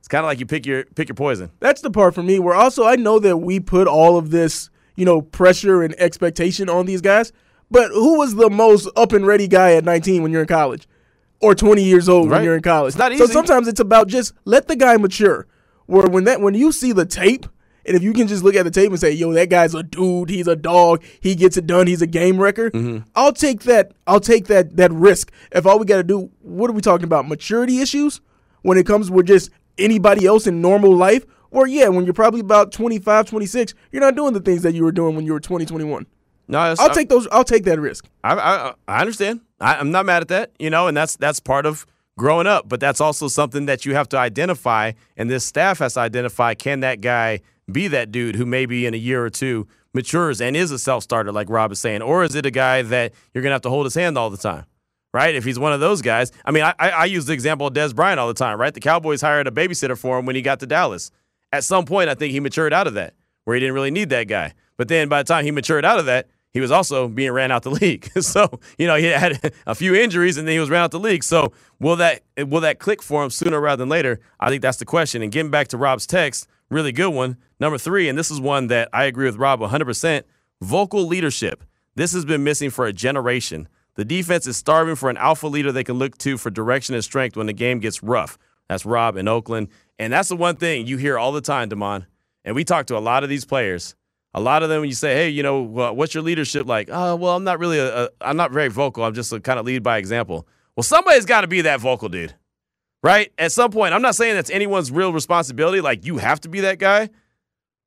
it's 0.00 0.06
kind 0.06 0.22
of 0.22 0.26
like 0.26 0.38
you 0.38 0.44
pick 0.44 0.66
your 0.66 0.84
pick 0.84 1.08
your 1.08 1.14
poison. 1.14 1.50
That's 1.60 1.80
the 1.80 1.90
part 1.90 2.14
for 2.14 2.22
me 2.22 2.38
where 2.38 2.54
also 2.54 2.84
I 2.84 2.96
know 2.96 3.18
that 3.20 3.38
we 3.38 3.58
put 3.58 3.88
all 3.88 4.18
of 4.18 4.30
this, 4.30 4.68
you 4.96 5.06
know, 5.06 5.22
pressure 5.22 5.82
and 5.82 5.94
expectation 5.98 6.68
on 6.68 6.84
these 6.84 7.00
guys. 7.00 7.32
But 7.70 7.90
who 7.90 8.18
was 8.18 8.34
the 8.34 8.50
most 8.50 8.86
up 8.96 9.12
and 9.12 9.26
ready 9.26 9.48
guy 9.48 9.76
at 9.76 9.84
19 9.86 10.22
when 10.22 10.30
you're 10.30 10.42
in 10.42 10.46
college, 10.46 10.86
or 11.40 11.54
20 11.54 11.82
years 11.82 12.06
old 12.06 12.28
right. 12.28 12.36
when 12.36 12.44
you're 12.44 12.56
in 12.56 12.62
college? 12.62 12.90
It's 12.90 12.98
not 12.98 13.12
easy. 13.12 13.24
So 13.24 13.32
sometimes 13.32 13.66
it's 13.66 13.80
about 13.80 14.06
just 14.06 14.34
let 14.44 14.68
the 14.68 14.76
guy 14.76 14.98
mature. 14.98 15.46
Where 15.86 16.06
when 16.06 16.24
that 16.24 16.42
when 16.42 16.52
you 16.52 16.70
see 16.70 16.92
the 16.92 17.06
tape 17.06 17.46
and 17.86 17.96
if 17.96 18.02
you 18.02 18.12
can 18.12 18.26
just 18.26 18.42
look 18.42 18.54
at 18.54 18.64
the 18.64 18.70
tape 18.70 18.90
and 18.90 19.00
say, 19.00 19.10
"Yo, 19.12 19.32
that 19.32 19.50
guy's 19.50 19.74
a 19.74 19.82
dude. 19.82 20.30
He's 20.30 20.48
a 20.48 20.56
dog. 20.56 21.02
He 21.20 21.34
gets 21.34 21.56
it 21.56 21.66
done. 21.66 21.86
He's 21.86 22.02
a 22.02 22.06
game 22.06 22.38
wrecker," 22.38 22.70
mm-hmm. 22.70 23.04
I'll 23.14 23.32
take 23.32 23.62
that. 23.62 23.92
I'll 24.06 24.20
take 24.20 24.46
that 24.46 24.76
that 24.76 24.92
risk. 24.92 25.32
If 25.52 25.66
all 25.66 25.78
we 25.78 25.86
got 25.86 25.96
to 25.96 26.04
do, 26.04 26.30
what 26.40 26.70
are 26.70 26.74
we 26.74 26.80
talking 26.80 27.04
about? 27.04 27.28
Maturity 27.28 27.80
issues 27.80 28.20
when 28.62 28.78
it 28.78 28.86
comes 28.86 29.10
with 29.10 29.26
just 29.26 29.50
anybody 29.78 30.26
else 30.26 30.46
in 30.46 30.60
normal 30.60 30.94
life, 30.94 31.24
or 31.50 31.66
yeah, 31.66 31.88
when 31.88 32.04
you're 32.04 32.14
probably 32.14 32.40
about 32.40 32.72
25, 32.72 33.26
26, 33.26 33.74
you're 33.92 34.00
not 34.00 34.16
doing 34.16 34.32
the 34.32 34.40
things 34.40 34.62
that 34.62 34.74
you 34.74 34.84
were 34.84 34.92
doing 34.92 35.14
when 35.16 35.24
you 35.24 35.32
were 35.32 35.40
20, 35.40 35.64
21. 35.64 36.06
No, 36.48 36.58
I'll 36.58 36.94
take 36.94 37.08
those. 37.08 37.26
I'll 37.28 37.44
take 37.44 37.64
that 37.64 37.80
risk. 37.80 38.06
I 38.22 38.34
I, 38.34 38.74
I 38.86 39.00
understand. 39.00 39.40
I, 39.60 39.76
I'm 39.76 39.90
not 39.90 40.04
mad 40.04 40.22
at 40.22 40.28
that. 40.28 40.50
You 40.58 40.70
know, 40.70 40.88
and 40.88 40.96
that's 40.96 41.16
that's 41.16 41.40
part 41.40 41.64
of 41.64 41.86
growing 42.18 42.46
up. 42.46 42.68
But 42.68 42.80
that's 42.80 43.00
also 43.00 43.28
something 43.28 43.66
that 43.66 43.86
you 43.86 43.94
have 43.94 44.08
to 44.10 44.18
identify, 44.18 44.92
and 45.16 45.30
this 45.30 45.44
staff 45.44 45.78
has 45.78 45.94
to 45.94 46.00
identify. 46.00 46.54
Can 46.54 46.80
that 46.80 47.00
guy 47.00 47.40
be 47.70 47.88
that 47.88 48.10
dude 48.10 48.36
who 48.36 48.46
maybe 48.46 48.86
in 48.86 48.94
a 48.94 48.98
year 48.98 49.24
or 49.24 49.30
two 49.30 49.66
matures 49.92 50.40
and 50.40 50.56
is 50.56 50.70
a 50.70 50.78
self 50.78 51.02
starter, 51.02 51.32
like 51.32 51.48
Rob 51.48 51.72
is 51.72 51.80
saying? 51.80 52.02
Or 52.02 52.24
is 52.24 52.34
it 52.34 52.46
a 52.46 52.50
guy 52.50 52.82
that 52.82 53.12
you're 53.32 53.42
going 53.42 53.50
to 53.50 53.54
have 53.54 53.62
to 53.62 53.70
hold 53.70 53.86
his 53.86 53.94
hand 53.94 54.18
all 54.18 54.30
the 54.30 54.36
time? 54.36 54.64
Right? 55.12 55.34
If 55.34 55.44
he's 55.44 55.58
one 55.58 55.72
of 55.72 55.80
those 55.80 56.02
guys. 56.02 56.32
I 56.44 56.50
mean, 56.50 56.64
I, 56.64 56.74
I 56.78 57.04
use 57.04 57.26
the 57.26 57.32
example 57.32 57.68
of 57.68 57.74
Dez 57.74 57.94
Bryant 57.94 58.18
all 58.18 58.26
the 58.26 58.34
time, 58.34 58.60
right? 58.60 58.74
The 58.74 58.80
Cowboys 58.80 59.20
hired 59.20 59.46
a 59.46 59.52
babysitter 59.52 59.96
for 59.96 60.18
him 60.18 60.26
when 60.26 60.34
he 60.34 60.42
got 60.42 60.58
to 60.60 60.66
Dallas. 60.66 61.12
At 61.52 61.62
some 61.62 61.84
point, 61.84 62.08
I 62.08 62.14
think 62.14 62.32
he 62.32 62.40
matured 62.40 62.72
out 62.72 62.88
of 62.88 62.94
that, 62.94 63.14
where 63.44 63.54
he 63.54 63.60
didn't 63.60 63.74
really 63.74 63.92
need 63.92 64.10
that 64.10 64.24
guy. 64.24 64.54
But 64.76 64.88
then 64.88 65.08
by 65.08 65.22
the 65.22 65.28
time 65.28 65.44
he 65.44 65.52
matured 65.52 65.84
out 65.84 66.00
of 66.00 66.06
that, 66.06 66.28
he 66.54 66.60
was 66.60 66.70
also 66.70 67.08
being 67.08 67.32
ran 67.32 67.50
out 67.50 67.64
the 67.64 67.70
league. 67.70 68.10
so, 68.20 68.60
you 68.78 68.86
know, 68.86 68.94
he 68.96 69.06
had 69.06 69.52
a 69.66 69.74
few 69.74 69.94
injuries 69.94 70.36
and 70.36 70.46
then 70.46 70.54
he 70.54 70.60
was 70.60 70.70
ran 70.70 70.82
out 70.82 70.92
the 70.92 71.00
league. 71.00 71.24
So 71.24 71.52
will 71.80 71.96
that 71.96 72.22
will 72.38 72.60
that 72.60 72.78
click 72.78 73.02
for 73.02 73.22
him 73.22 73.30
sooner 73.30 73.60
rather 73.60 73.82
than 73.82 73.88
later? 73.88 74.20
I 74.40 74.50
think 74.50 74.62
that's 74.62 74.78
the 74.78 74.84
question. 74.84 75.20
And 75.20 75.32
getting 75.32 75.50
back 75.50 75.68
to 75.68 75.76
Rob's 75.76 76.06
text, 76.06 76.46
really 76.70 76.92
good 76.92 77.10
one. 77.10 77.36
Number 77.64 77.78
three, 77.78 78.10
and 78.10 78.18
this 78.18 78.30
is 78.30 78.42
one 78.42 78.66
that 78.66 78.90
I 78.92 79.04
agree 79.04 79.24
with 79.24 79.36
Rob 79.36 79.60
100% 79.60 80.24
vocal 80.60 81.06
leadership. 81.06 81.64
This 81.94 82.12
has 82.12 82.26
been 82.26 82.44
missing 82.44 82.68
for 82.68 82.84
a 82.84 82.92
generation. 82.92 83.68
The 83.94 84.04
defense 84.04 84.46
is 84.46 84.58
starving 84.58 84.96
for 84.96 85.08
an 85.08 85.16
alpha 85.16 85.46
leader 85.46 85.72
they 85.72 85.82
can 85.82 85.98
look 85.98 86.18
to 86.18 86.36
for 86.36 86.50
direction 86.50 86.94
and 86.94 87.02
strength 87.02 87.38
when 87.38 87.46
the 87.46 87.54
game 87.54 87.78
gets 87.78 88.02
rough. 88.02 88.36
That's 88.68 88.84
Rob 88.84 89.16
in 89.16 89.28
Oakland. 89.28 89.68
And 89.98 90.12
that's 90.12 90.28
the 90.28 90.36
one 90.36 90.56
thing 90.56 90.86
you 90.86 90.98
hear 90.98 91.16
all 91.16 91.32
the 91.32 91.40
time, 91.40 91.70
Damon. 91.70 92.04
And 92.44 92.54
we 92.54 92.64
talk 92.64 92.84
to 92.88 92.98
a 92.98 93.00
lot 93.00 93.22
of 93.22 93.30
these 93.30 93.46
players. 93.46 93.94
A 94.34 94.42
lot 94.42 94.62
of 94.62 94.68
them, 94.68 94.80
when 94.80 94.90
you 94.90 94.94
say, 94.94 95.14
"Hey, 95.14 95.30
you 95.30 95.42
know, 95.42 95.62
what's 95.62 96.12
your 96.12 96.22
leadership 96.22 96.66
like?" 96.66 96.90
Oh, 96.92 97.16
well, 97.16 97.34
I'm 97.34 97.44
not 97.44 97.58
really 97.58 98.10
I'm 98.20 98.36
not 98.36 98.52
very 98.52 98.68
vocal. 98.68 99.04
I'm 99.04 99.14
just 99.14 99.32
a 99.32 99.40
kind 99.40 99.58
of 99.58 99.64
lead 99.64 99.82
by 99.82 99.96
example. 99.96 100.46
Well, 100.76 100.84
somebody's 100.84 101.24
got 101.24 101.40
to 101.40 101.46
be 101.46 101.62
that 101.62 101.80
vocal 101.80 102.10
dude 102.10 102.34
right? 103.04 103.30
At 103.36 103.52
some 103.52 103.70
point, 103.70 103.92
I'm 103.92 104.00
not 104.00 104.14
saying 104.14 104.34
that's 104.34 104.48
anyone's 104.48 104.90
real 104.90 105.12
responsibility, 105.12 105.82
like 105.82 106.06
you 106.06 106.16
have 106.16 106.40
to 106.40 106.48
be 106.48 106.60
that 106.60 106.78
guy, 106.78 107.10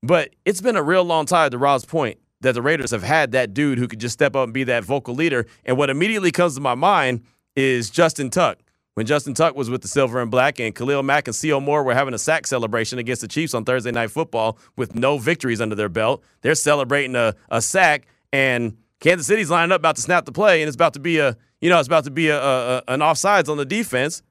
but 0.03 0.35
it's 0.45 0.61
been 0.61 0.75
a 0.75 0.83
real 0.83 1.03
long 1.03 1.25
time, 1.25 1.51
to 1.51 1.57
Rob's 1.57 1.85
point, 1.85 2.19
that 2.41 2.53
the 2.53 2.61
Raiders 2.61 2.91
have 2.91 3.03
had 3.03 3.31
that 3.31 3.53
dude 3.53 3.77
who 3.77 3.87
could 3.87 3.99
just 3.99 4.13
step 4.13 4.35
up 4.35 4.45
and 4.45 4.53
be 4.53 4.63
that 4.65 4.83
vocal 4.83 5.15
leader. 5.15 5.45
And 5.65 5.77
what 5.77 5.89
immediately 5.89 6.31
comes 6.31 6.55
to 6.55 6.61
my 6.61 6.75
mind 6.75 7.23
is 7.55 7.89
Justin 7.89 8.29
Tuck. 8.29 8.59
When 8.93 9.05
Justin 9.05 9.35
Tuck 9.35 9.55
was 9.55 9.69
with 9.69 9.83
the 9.83 9.87
Silver 9.87 10.21
and 10.21 10.31
Black 10.31 10.59
and 10.59 10.73
Khalil 10.73 11.03
Mack 11.03 11.27
and 11.27 11.35
Sio 11.35 11.61
Moore 11.61 11.83
were 11.83 11.93
having 11.93 12.15
a 12.15 12.17
sack 12.17 12.47
celebration 12.47 12.97
against 12.97 13.21
the 13.21 13.27
Chiefs 13.27 13.53
on 13.53 13.63
Thursday 13.63 13.91
Night 13.91 14.09
Football 14.09 14.57
with 14.75 14.95
no 14.95 15.19
victories 15.19 15.61
under 15.61 15.75
their 15.75 15.89
belt, 15.89 16.23
they're 16.41 16.55
celebrating 16.55 17.15
a, 17.15 17.35
a 17.49 17.61
sack, 17.61 18.07
and 18.33 18.75
Kansas 18.99 19.27
City's 19.27 19.51
lining 19.51 19.71
up 19.71 19.81
about 19.81 19.97
to 19.97 20.01
snap 20.01 20.25
the 20.25 20.31
play, 20.31 20.61
and 20.63 20.67
it's 20.67 20.75
about 20.75 20.93
to 20.93 20.99
be 20.99 21.19
a, 21.19 21.37
you 21.61 21.69
know, 21.69 21.77
it's 21.77 21.87
about 21.87 22.05
to 22.05 22.11
be 22.11 22.29
a, 22.29 22.41
a 22.41 22.83
an 22.87 23.01
offsides 23.01 23.49
on 23.49 23.57
the 23.57 23.65
defense 23.65 24.23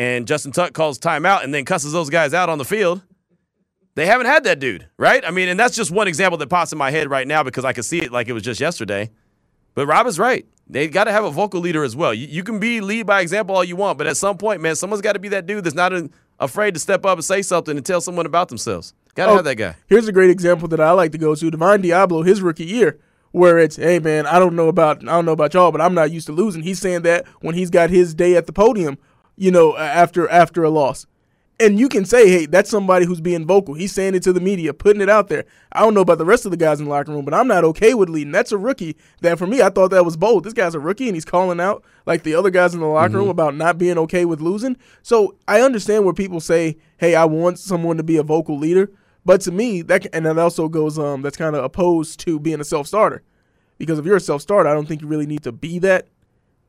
and 0.00 0.26
Justin 0.26 0.50
Tuck 0.50 0.72
calls 0.72 0.98
timeout 0.98 1.44
and 1.44 1.52
then 1.52 1.66
cusses 1.66 1.92
those 1.92 2.08
guys 2.08 2.32
out 2.32 2.48
on 2.48 2.56
the 2.56 2.64
field. 2.64 3.02
They 4.00 4.06
haven't 4.06 4.28
had 4.28 4.44
that 4.44 4.60
dude, 4.60 4.88
right? 4.96 5.22
I 5.26 5.30
mean, 5.30 5.50
and 5.50 5.60
that's 5.60 5.76
just 5.76 5.90
one 5.90 6.08
example 6.08 6.38
that 6.38 6.48
pops 6.48 6.72
in 6.72 6.78
my 6.78 6.90
head 6.90 7.10
right 7.10 7.28
now 7.28 7.42
because 7.42 7.66
I 7.66 7.74
can 7.74 7.82
see 7.82 7.98
it 7.98 8.10
like 8.10 8.28
it 8.28 8.32
was 8.32 8.42
just 8.42 8.58
yesterday. 8.58 9.10
But 9.74 9.88
Rob 9.88 10.06
is 10.06 10.18
right. 10.18 10.46
They 10.66 10.88
got 10.88 11.04
to 11.04 11.12
have 11.12 11.22
a 11.22 11.30
vocal 11.30 11.60
leader 11.60 11.84
as 11.84 11.94
well. 11.94 12.14
You, 12.14 12.26
you, 12.26 12.42
can 12.42 12.58
be 12.58 12.80
lead 12.80 13.04
by 13.04 13.20
example 13.20 13.54
all 13.54 13.62
you 13.62 13.76
want, 13.76 13.98
but 13.98 14.06
at 14.06 14.16
some 14.16 14.38
point, 14.38 14.62
man, 14.62 14.74
someone's 14.74 15.02
got 15.02 15.12
to 15.12 15.18
be 15.18 15.28
that 15.28 15.44
dude 15.44 15.64
that's 15.64 15.76
not 15.76 15.92
an, 15.92 16.10
afraid 16.38 16.72
to 16.72 16.80
step 16.80 17.04
up 17.04 17.18
and 17.18 17.24
say 17.26 17.42
something 17.42 17.76
and 17.76 17.84
tell 17.84 18.00
someone 18.00 18.24
about 18.24 18.48
themselves. 18.48 18.94
Got 19.16 19.26
to 19.26 19.32
oh, 19.32 19.36
have 19.36 19.44
that 19.44 19.56
guy. 19.56 19.76
Here's 19.86 20.08
a 20.08 20.12
great 20.12 20.30
example 20.30 20.66
that 20.68 20.80
I 20.80 20.92
like 20.92 21.12
to 21.12 21.18
go 21.18 21.34
to: 21.34 21.50
Divine 21.50 21.82
Deablo, 21.82 22.26
his 22.26 22.40
rookie 22.40 22.64
year, 22.64 22.98
where 23.32 23.58
it's, 23.58 23.76
hey 23.76 23.98
man, 23.98 24.24
I 24.24 24.38
don't 24.38 24.56
know 24.56 24.68
about 24.68 25.02
I 25.02 25.12
don't 25.12 25.26
know 25.26 25.32
about 25.32 25.52
y'all, 25.52 25.72
but 25.72 25.82
I'm 25.82 25.92
not 25.92 26.10
used 26.10 26.26
to 26.28 26.32
losing. 26.32 26.62
He's 26.62 26.78
saying 26.78 27.02
that 27.02 27.26
when 27.42 27.54
he's 27.54 27.68
got 27.68 27.90
his 27.90 28.14
day 28.14 28.34
at 28.34 28.46
the 28.46 28.54
podium, 28.54 28.96
you 29.36 29.50
know, 29.50 29.76
after 29.76 30.26
after 30.30 30.64
a 30.64 30.70
loss 30.70 31.04
and 31.60 31.78
you 31.78 31.88
can 31.88 32.04
say, 32.04 32.28
hey, 32.28 32.46
that's 32.46 32.70
somebody 32.70 33.04
who's 33.04 33.20
being 33.20 33.46
vocal. 33.46 33.74
He's 33.74 33.92
saying 33.92 34.14
it 34.14 34.22
to 34.24 34.32
the 34.32 34.40
media, 34.40 34.72
putting 34.72 35.02
it 35.02 35.10
out 35.10 35.28
there. 35.28 35.44
I 35.72 35.80
don't 35.80 35.94
know 35.94 36.00
about 36.00 36.18
the 36.18 36.24
rest 36.24 36.46
of 36.46 36.50
the 36.50 36.56
guys 36.56 36.80
in 36.80 36.86
the 36.86 36.90
locker 36.90 37.12
room, 37.12 37.24
but 37.24 37.34
I'm 37.34 37.46
not 37.46 37.64
okay 37.64 37.94
with 37.94 38.08
leading. 38.08 38.32
That's 38.32 38.50
a 38.50 38.58
rookie. 38.58 38.96
That 39.20 39.38
for 39.38 39.46
me, 39.46 39.60
I 39.60 39.68
thought 39.68 39.90
that 39.90 40.04
was 40.04 40.16
bold. 40.16 40.44
This 40.44 40.54
guy's 40.54 40.74
a 40.74 40.80
rookie, 40.80 41.06
and 41.06 41.14
he's 41.14 41.24
calling 41.24 41.60
out 41.60 41.84
like 42.06 42.22
the 42.22 42.34
other 42.34 42.50
guys 42.50 42.74
in 42.74 42.80
the 42.80 42.86
locker 42.86 43.10
mm-hmm. 43.10 43.18
room 43.18 43.28
about 43.28 43.54
not 43.54 43.78
being 43.78 43.98
okay 43.98 44.24
with 44.24 44.40
losing. 44.40 44.76
So 45.02 45.36
I 45.46 45.60
understand 45.60 46.04
where 46.04 46.14
people 46.14 46.40
say, 46.40 46.78
hey, 46.96 47.14
I 47.14 47.26
want 47.26 47.58
someone 47.58 47.98
to 47.98 48.02
be 48.02 48.16
a 48.16 48.22
vocal 48.22 48.58
leader. 48.58 48.90
But 49.24 49.42
to 49.42 49.52
me, 49.52 49.82
that 49.82 50.06
and 50.14 50.24
that 50.24 50.38
also 50.38 50.68
goes 50.68 50.98
um 50.98 51.20
that's 51.20 51.36
kind 51.36 51.54
of 51.54 51.62
opposed 51.62 52.20
to 52.20 52.40
being 52.40 52.60
a 52.60 52.64
self 52.64 52.86
starter, 52.86 53.22
because 53.76 53.98
if 53.98 54.06
you're 54.06 54.16
a 54.16 54.20
self 54.20 54.40
starter, 54.40 54.68
I 54.68 54.72
don't 54.72 54.88
think 54.88 55.02
you 55.02 55.08
really 55.08 55.26
need 55.26 55.42
to 55.42 55.52
be 55.52 55.78
that 55.80 56.08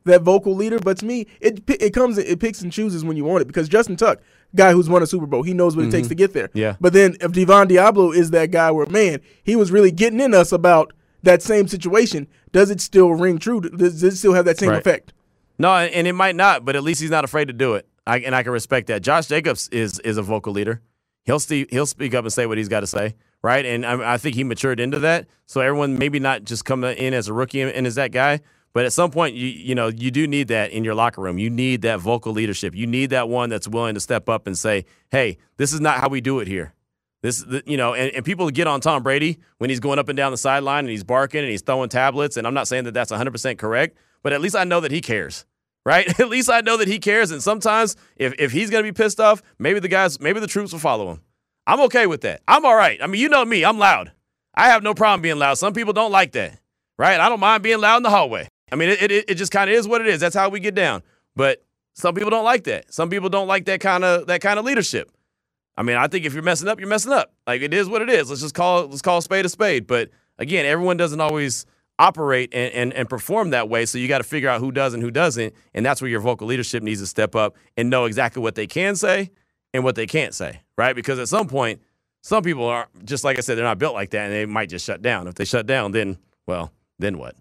that 0.04 0.22
vocal 0.22 0.54
leader. 0.54 0.78
But 0.78 0.98
to 0.98 1.06
me, 1.06 1.26
it 1.40 1.62
it 1.68 1.94
comes 1.94 2.18
it 2.18 2.40
picks 2.40 2.62
and 2.62 2.72
chooses 2.72 3.04
when 3.04 3.16
you 3.16 3.24
want 3.24 3.42
it. 3.42 3.46
Because 3.46 3.68
Justin 3.68 3.96
Tuck, 3.96 4.20
guy 4.54 4.72
who's 4.72 4.88
won 4.88 5.02
a 5.02 5.06
Super 5.06 5.26
Bowl, 5.26 5.42
he 5.42 5.54
knows 5.54 5.76
what 5.76 5.82
mm-hmm. 5.82 5.88
it 5.88 5.92
takes 5.92 6.06
mm-hmm. 6.06 6.10
to 6.10 6.14
get 6.14 6.32
there. 6.32 6.50
Yeah. 6.54 6.76
But 6.80 6.92
then 6.92 7.16
if 7.20 7.32
Divine 7.32 7.68
Deablo 7.68 8.14
is 8.14 8.30
that 8.30 8.50
guy 8.50 8.70
where 8.70 8.86
man, 8.86 9.20
he 9.42 9.56
was 9.56 9.70
really 9.70 9.90
getting 9.90 10.20
in 10.20 10.34
us 10.34 10.52
about 10.52 10.92
that 11.22 11.42
same 11.42 11.68
situation. 11.68 12.26
Does 12.52 12.70
it 12.70 12.80
still 12.80 13.10
ring 13.12 13.38
true? 13.38 13.60
Does, 13.60 14.00
does 14.00 14.14
it 14.14 14.16
still 14.16 14.34
have 14.34 14.44
that 14.44 14.58
same 14.58 14.70
right. 14.70 14.78
effect? 14.78 15.12
No, 15.58 15.72
and 15.74 16.06
it 16.06 16.14
might 16.14 16.34
not, 16.34 16.64
but 16.64 16.76
at 16.76 16.82
least 16.82 17.00
he's 17.00 17.10
not 17.10 17.24
afraid 17.24 17.46
to 17.46 17.52
do 17.52 17.74
it. 17.74 17.86
I, 18.06 18.18
and 18.18 18.34
I 18.34 18.42
can 18.42 18.52
respect 18.52 18.88
that. 18.88 19.02
Josh 19.02 19.26
Jacobs 19.26 19.68
is 19.68 19.98
is 20.00 20.16
a 20.16 20.22
vocal 20.22 20.52
leader. 20.52 20.82
He'll 21.24 21.38
st- 21.38 21.70
he'll 21.70 21.86
speak 21.86 22.14
up 22.14 22.24
and 22.24 22.32
say 22.32 22.46
what 22.46 22.58
he's 22.58 22.68
got 22.68 22.80
to 22.80 22.86
say, 22.86 23.14
right? 23.42 23.64
And 23.64 23.86
I, 23.86 24.14
I 24.14 24.16
think 24.18 24.34
he 24.34 24.42
matured 24.42 24.80
into 24.80 24.98
that. 25.00 25.28
So 25.46 25.60
everyone 25.60 25.98
maybe 25.98 26.18
not 26.18 26.42
just 26.42 26.64
coming 26.64 26.96
in 26.96 27.14
as 27.14 27.28
a 27.28 27.32
rookie 27.32 27.60
and 27.60 27.86
as 27.86 27.94
that 27.94 28.10
guy, 28.10 28.40
but 28.72 28.84
at 28.84 28.92
some 28.92 29.10
point, 29.10 29.34
you 29.34 29.46
you 29.46 29.74
know 29.74 29.88
you 29.88 30.10
do 30.10 30.26
need 30.26 30.48
that 30.48 30.70
in 30.70 30.84
your 30.84 30.94
locker 30.94 31.20
room. 31.20 31.38
You 31.38 31.50
need 31.50 31.82
that 31.82 32.00
vocal 32.00 32.32
leadership. 32.32 32.74
You 32.74 32.86
need 32.86 33.10
that 33.10 33.28
one 33.28 33.50
that's 33.50 33.68
willing 33.68 33.94
to 33.94 34.00
step 34.00 34.28
up 34.28 34.46
and 34.46 34.56
say, 34.56 34.84
"Hey, 35.10 35.38
this 35.56 35.72
is 35.72 35.80
not 35.80 35.98
how 35.98 36.08
we 36.08 36.20
do 36.20 36.40
it 36.40 36.48
here." 36.48 36.74
This, 37.22 37.44
you 37.66 37.76
know, 37.76 37.94
and, 37.94 38.12
and 38.14 38.24
people 38.24 38.50
get 38.50 38.66
on 38.66 38.80
Tom 38.80 39.04
Brady 39.04 39.38
when 39.58 39.70
he's 39.70 39.78
going 39.78 40.00
up 40.00 40.08
and 40.08 40.16
down 40.16 40.32
the 40.32 40.36
sideline 40.36 40.80
and 40.80 40.90
he's 40.90 41.04
barking 41.04 41.40
and 41.40 41.50
he's 41.50 41.62
throwing 41.62 41.88
tablets. 41.88 42.36
And 42.36 42.46
I'm 42.46 42.54
not 42.54 42.66
saying 42.66 42.84
that 42.84 42.94
that's 42.94 43.12
100% 43.12 43.58
correct, 43.58 43.96
but 44.24 44.32
at 44.32 44.40
least 44.40 44.56
I 44.56 44.64
know 44.64 44.80
that 44.80 44.90
he 44.90 45.00
cares, 45.00 45.46
right? 45.86 46.08
at 46.20 46.28
least 46.28 46.50
I 46.50 46.62
know 46.62 46.76
that 46.76 46.88
he 46.88 46.98
cares. 46.98 47.30
And 47.30 47.40
sometimes 47.40 47.94
if, 48.16 48.34
if 48.40 48.50
he's 48.50 48.70
going 48.70 48.84
to 48.84 48.92
be 48.92 48.94
pissed 48.94 49.20
off, 49.20 49.40
maybe 49.60 49.78
the 49.78 49.88
guys, 49.88 50.18
maybe 50.18 50.40
the 50.40 50.48
troops 50.48 50.72
will 50.72 50.80
follow 50.80 51.12
him. 51.12 51.20
I'm 51.64 51.80
okay 51.82 52.08
with 52.08 52.22
that. 52.22 52.42
I'm 52.48 52.64
all 52.64 52.74
right. 52.74 53.00
I 53.00 53.06
mean, 53.06 53.20
you 53.20 53.28
know 53.28 53.44
me, 53.44 53.64
I'm 53.64 53.78
loud. 53.78 54.10
I 54.52 54.66
have 54.70 54.82
no 54.82 54.92
problem 54.92 55.22
being 55.22 55.38
loud. 55.38 55.54
Some 55.54 55.74
people 55.74 55.92
don't 55.92 56.10
like 56.10 56.32
that, 56.32 56.58
right? 56.98 57.20
I 57.20 57.28
don't 57.28 57.40
mind 57.40 57.62
being 57.62 57.80
loud 57.80 57.98
in 57.98 58.02
the 58.02 58.10
hallway. 58.10 58.48
I 58.72 58.76
mean, 58.76 58.88
it, 58.88 59.12
it, 59.12 59.30
it 59.30 59.34
just 59.34 59.52
kind 59.52 59.68
of 59.68 59.76
is 59.76 59.86
what 59.86 60.00
it 60.00 60.06
is. 60.06 60.20
That's 60.20 60.34
how 60.34 60.48
we 60.48 60.58
get 60.58 60.74
down. 60.74 61.02
But 61.36 61.62
some 61.94 62.14
people 62.14 62.30
don't 62.30 62.44
like 62.44 62.64
that. 62.64 62.92
Some 62.92 63.10
people 63.10 63.28
don't 63.28 63.46
like 63.46 63.66
that 63.66 63.80
kind 63.80 64.02
of 64.02 64.26
that 64.26 64.40
kind 64.40 64.58
of 64.58 64.64
leadership. 64.64 65.10
I 65.76 65.82
mean, 65.82 65.96
I 65.96 66.06
think 66.06 66.24
if 66.24 66.34
you're 66.34 66.42
messing 66.42 66.68
up, 66.68 66.80
you're 66.80 66.88
messing 66.88 67.12
up. 67.12 67.32
Like 67.46 67.62
it 67.62 67.74
is 67.74 67.88
what 67.88 68.02
it 68.02 68.08
is. 68.08 68.30
Let's 68.30 68.42
just 68.42 68.54
call 68.54 68.86
let's 68.86 69.02
call 69.02 69.18
a 69.18 69.22
spade 69.22 69.44
a 69.44 69.48
spade. 69.48 69.86
But 69.86 70.10
again, 70.38 70.64
everyone 70.66 70.96
doesn't 70.96 71.20
always 71.20 71.66
operate 71.98 72.52
and, 72.52 72.72
and, 72.72 72.92
and 72.94 73.08
perform 73.08 73.50
that 73.50 73.68
way. 73.68 73.84
So 73.84 73.98
you 73.98 74.08
got 74.08 74.18
to 74.18 74.24
figure 74.24 74.48
out 74.48 74.60
who 74.60 74.72
does 74.72 74.94
and 74.94 75.02
who 75.02 75.10
doesn't. 75.10 75.54
And 75.74 75.84
that's 75.84 76.00
where 76.00 76.10
your 76.10 76.20
vocal 76.20 76.46
leadership 76.46 76.82
needs 76.82 77.00
to 77.00 77.06
step 77.06 77.36
up 77.36 77.56
and 77.76 77.90
know 77.90 78.06
exactly 78.06 78.42
what 78.42 78.54
they 78.54 78.66
can 78.66 78.96
say 78.96 79.30
and 79.74 79.84
what 79.84 79.94
they 79.94 80.06
can't 80.06 80.34
say, 80.34 80.60
right? 80.76 80.96
Because 80.96 81.18
at 81.18 81.28
some 81.28 81.46
point, 81.46 81.80
some 82.22 82.42
people 82.42 82.64
are 82.66 82.88
just 83.04 83.24
like 83.24 83.36
I 83.38 83.40
said, 83.40 83.56
they're 83.56 83.64
not 83.64 83.78
built 83.78 83.94
like 83.94 84.10
that, 84.10 84.24
and 84.24 84.32
they 84.32 84.46
might 84.46 84.68
just 84.68 84.86
shut 84.86 85.02
down. 85.02 85.26
If 85.26 85.34
they 85.34 85.44
shut 85.44 85.66
down, 85.66 85.92
then 85.92 86.18
well, 86.46 86.72
then 86.98 87.18
what? 87.18 87.36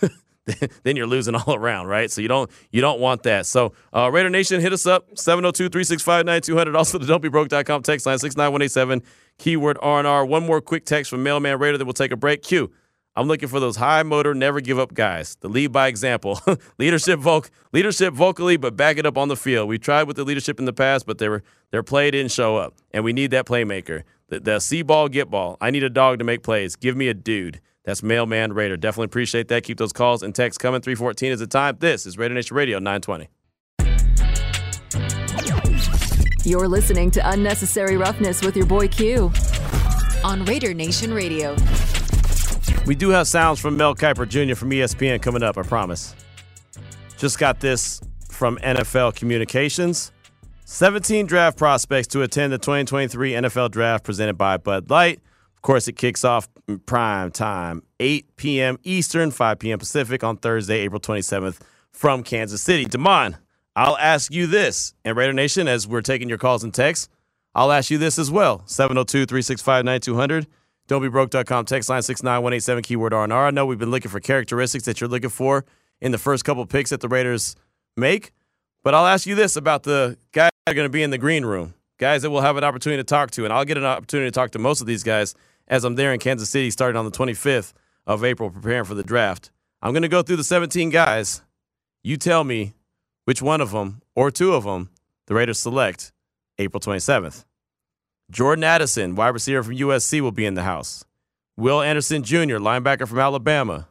then 0.84 0.96
you're 0.96 1.06
losing 1.06 1.34
all 1.34 1.54
around, 1.54 1.86
right? 1.86 2.10
So 2.10 2.20
you 2.20 2.28
don't 2.28 2.50
you 2.70 2.80
don't 2.80 3.00
want 3.00 3.24
that. 3.24 3.46
So 3.46 3.72
uh, 3.94 4.10
Raider 4.12 4.30
Nation, 4.30 4.60
hit 4.60 4.72
us 4.72 4.86
up 4.86 5.10
702-365-9200. 5.14 6.76
Also 6.86 6.98
the 6.98 7.06
don'tbebroke.com 7.06 7.82
text 7.82 8.06
line 8.06 8.18
69187 8.18 9.02
keyword 9.38 9.78
R&R. 9.80 10.24
One 10.26 10.44
more 10.44 10.60
quick 10.60 10.84
text 10.84 11.10
from 11.10 11.22
Mailman 11.22 11.58
Raider 11.58 11.78
that 11.78 11.84
we'll 11.84 11.94
take 11.94 12.12
a 12.12 12.16
break. 12.16 12.42
Q. 12.42 12.70
I'm 13.18 13.28
looking 13.28 13.48
for 13.48 13.60
those 13.60 13.76
high 13.76 14.02
motor, 14.02 14.34
never 14.34 14.60
give 14.60 14.78
up 14.78 14.92
guys. 14.92 15.36
The 15.40 15.48
lead 15.48 15.72
by 15.72 15.88
example. 15.88 16.38
leadership 16.78 17.18
voc- 17.18 17.48
leadership 17.72 18.12
vocally, 18.12 18.58
but 18.58 18.76
back 18.76 18.98
it 18.98 19.06
up 19.06 19.16
on 19.16 19.28
the 19.28 19.36
field. 19.36 19.70
We 19.70 19.78
tried 19.78 20.02
with 20.02 20.16
the 20.16 20.24
leadership 20.24 20.58
in 20.58 20.66
the 20.66 20.74
past, 20.74 21.06
but 21.06 21.16
they 21.16 21.30
were 21.30 21.42
their 21.70 21.82
play 21.82 22.10
didn't 22.10 22.32
show 22.32 22.56
up. 22.56 22.74
And 22.92 23.04
we 23.04 23.14
need 23.14 23.30
that 23.30 23.46
playmaker. 23.46 24.02
The, 24.28 24.40
the 24.40 24.60
see 24.60 24.82
ball, 24.82 25.08
get 25.08 25.30
ball. 25.30 25.56
I 25.62 25.70
need 25.70 25.82
a 25.82 25.90
dog 25.90 26.18
to 26.18 26.24
make 26.24 26.42
plays. 26.42 26.76
Give 26.76 26.94
me 26.94 27.08
a 27.08 27.14
dude. 27.14 27.60
That's 27.86 28.02
Mailman 28.02 28.52
Raider. 28.52 28.76
Definitely 28.76 29.06
appreciate 29.06 29.46
that. 29.48 29.62
Keep 29.62 29.78
those 29.78 29.92
calls 29.92 30.24
and 30.24 30.34
texts 30.34 30.58
coming. 30.58 30.80
314 30.80 31.32
is 31.32 31.38
the 31.38 31.46
time. 31.46 31.76
This 31.78 32.04
is 32.04 32.18
Raider 32.18 32.34
Nation 32.34 32.56
Radio 32.56 32.80
920. 32.80 33.28
You're 36.44 36.66
listening 36.68 37.12
to 37.12 37.30
Unnecessary 37.30 37.96
Roughness 37.96 38.42
with 38.42 38.56
your 38.56 38.66
boy 38.66 38.88
Q 38.88 39.32
on 40.24 40.44
Raider 40.44 40.74
Nation 40.74 41.14
Radio. 41.14 41.56
We 42.86 42.96
do 42.96 43.10
have 43.10 43.28
sounds 43.28 43.60
from 43.60 43.76
Mel 43.76 43.94
Kiper 43.94 44.28
Jr. 44.28 44.56
from 44.56 44.70
ESPN 44.70 45.22
coming 45.22 45.44
up, 45.44 45.56
I 45.56 45.62
promise. 45.62 46.14
Just 47.18 47.38
got 47.38 47.60
this 47.60 48.00
from 48.28 48.58
NFL 48.58 49.14
Communications. 49.14 50.10
17 50.64 51.26
draft 51.26 51.56
prospects 51.56 52.08
to 52.08 52.22
attend 52.22 52.52
the 52.52 52.58
2023 52.58 53.32
NFL 53.32 53.70
Draft 53.70 54.04
presented 54.04 54.36
by 54.36 54.56
Bud 54.56 54.90
Light 54.90 55.20
course, 55.62 55.88
it 55.88 55.94
kicks 55.94 56.24
off 56.24 56.48
prime 56.86 57.30
time, 57.30 57.82
8 58.00 58.36
p.m. 58.36 58.78
Eastern, 58.82 59.30
5 59.30 59.58
p.m. 59.58 59.78
Pacific 59.78 60.22
on 60.24 60.36
Thursday, 60.36 60.78
April 60.80 61.00
27th 61.00 61.60
from 61.90 62.22
Kansas 62.22 62.62
City. 62.62 62.84
Damon, 62.84 63.36
I'll 63.74 63.98
ask 63.98 64.32
you 64.32 64.46
this, 64.46 64.94
and 65.04 65.16
Raider 65.16 65.32
Nation, 65.32 65.68
as 65.68 65.86
we're 65.86 66.02
taking 66.02 66.28
your 66.28 66.38
calls 66.38 66.64
and 66.64 66.72
texts, 66.72 67.08
I'll 67.54 67.72
ask 67.72 67.90
you 67.90 67.98
this 67.98 68.18
as 68.18 68.30
well 68.30 68.62
702 68.66 69.26
365 69.26 69.84
9200. 69.84 70.46
Don'tBeBroke.com, 70.88 71.64
text 71.64 71.88
line 71.88 72.02
69187, 72.02 72.82
keyword 72.84 73.12
R&R. 73.12 73.46
I 73.46 73.50
know 73.50 73.66
we've 73.66 73.78
been 73.78 73.90
looking 73.90 74.10
for 74.10 74.20
characteristics 74.20 74.84
that 74.84 75.00
you're 75.00 75.08
looking 75.08 75.30
for 75.30 75.64
in 76.00 76.12
the 76.12 76.18
first 76.18 76.44
couple 76.44 76.64
picks 76.64 76.90
that 76.90 77.00
the 77.00 77.08
Raiders 77.08 77.56
make, 77.96 78.30
but 78.84 78.94
I'll 78.94 79.06
ask 79.06 79.26
you 79.26 79.34
this 79.34 79.56
about 79.56 79.82
the 79.82 80.16
guys 80.30 80.50
that 80.64 80.72
are 80.72 80.74
going 80.74 80.84
to 80.84 80.92
be 80.92 81.02
in 81.02 81.10
the 81.10 81.18
green 81.18 81.44
room, 81.44 81.74
guys 81.98 82.22
that 82.22 82.30
we'll 82.30 82.42
have 82.42 82.56
an 82.56 82.64
opportunity 82.64 83.00
to 83.00 83.04
talk 83.04 83.30
to, 83.32 83.44
and 83.44 83.52
I'll 83.52 83.64
get 83.64 83.78
an 83.78 83.84
opportunity 83.84 84.28
to 84.28 84.34
talk 84.34 84.50
to 84.52 84.58
most 84.58 84.80
of 84.80 84.86
these 84.86 85.02
guys 85.02 85.34
as 85.68 85.84
I'm 85.84 85.94
there 85.94 86.12
in 86.12 86.20
Kansas 86.20 86.50
City 86.50 86.70
starting 86.70 86.96
on 86.96 87.04
the 87.04 87.10
25th 87.10 87.72
of 88.06 88.24
April 88.24 88.50
preparing 88.50 88.84
for 88.84 88.94
the 88.94 89.02
draft. 89.02 89.50
I'm 89.82 89.92
going 89.92 90.02
to 90.02 90.08
go 90.08 90.22
through 90.22 90.36
the 90.36 90.44
17 90.44 90.90
guys. 90.90 91.42
You 92.02 92.16
tell 92.16 92.44
me 92.44 92.74
which 93.24 93.42
one 93.42 93.60
of 93.60 93.72
them 93.72 94.02
or 94.14 94.30
two 94.30 94.54
of 94.54 94.64
them 94.64 94.90
the 95.26 95.34
Raiders 95.34 95.58
select 95.58 96.12
April 96.58 96.80
27th. 96.80 97.44
Jordan 98.30 98.64
Addison, 98.64 99.14
wide 99.14 99.28
receiver 99.28 99.62
from 99.62 99.76
USC, 99.76 100.20
will 100.20 100.32
be 100.32 100.46
in 100.46 100.54
the 100.54 100.62
house. 100.62 101.04
Will 101.56 101.82
Anderson 101.82 102.22
Jr., 102.22 102.58
linebacker 102.58 103.08
from 103.08 103.18
Alabama. 103.18 103.88